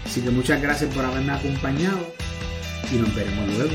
Así 0.04 0.20
que 0.20 0.30
muchas 0.30 0.62
gracias 0.62 0.94
por 0.94 1.04
haberme 1.04 1.32
acompañado 1.32 1.98
y 2.92 2.96
nos 2.96 3.14
veremos 3.14 3.56
luego. 3.56 3.72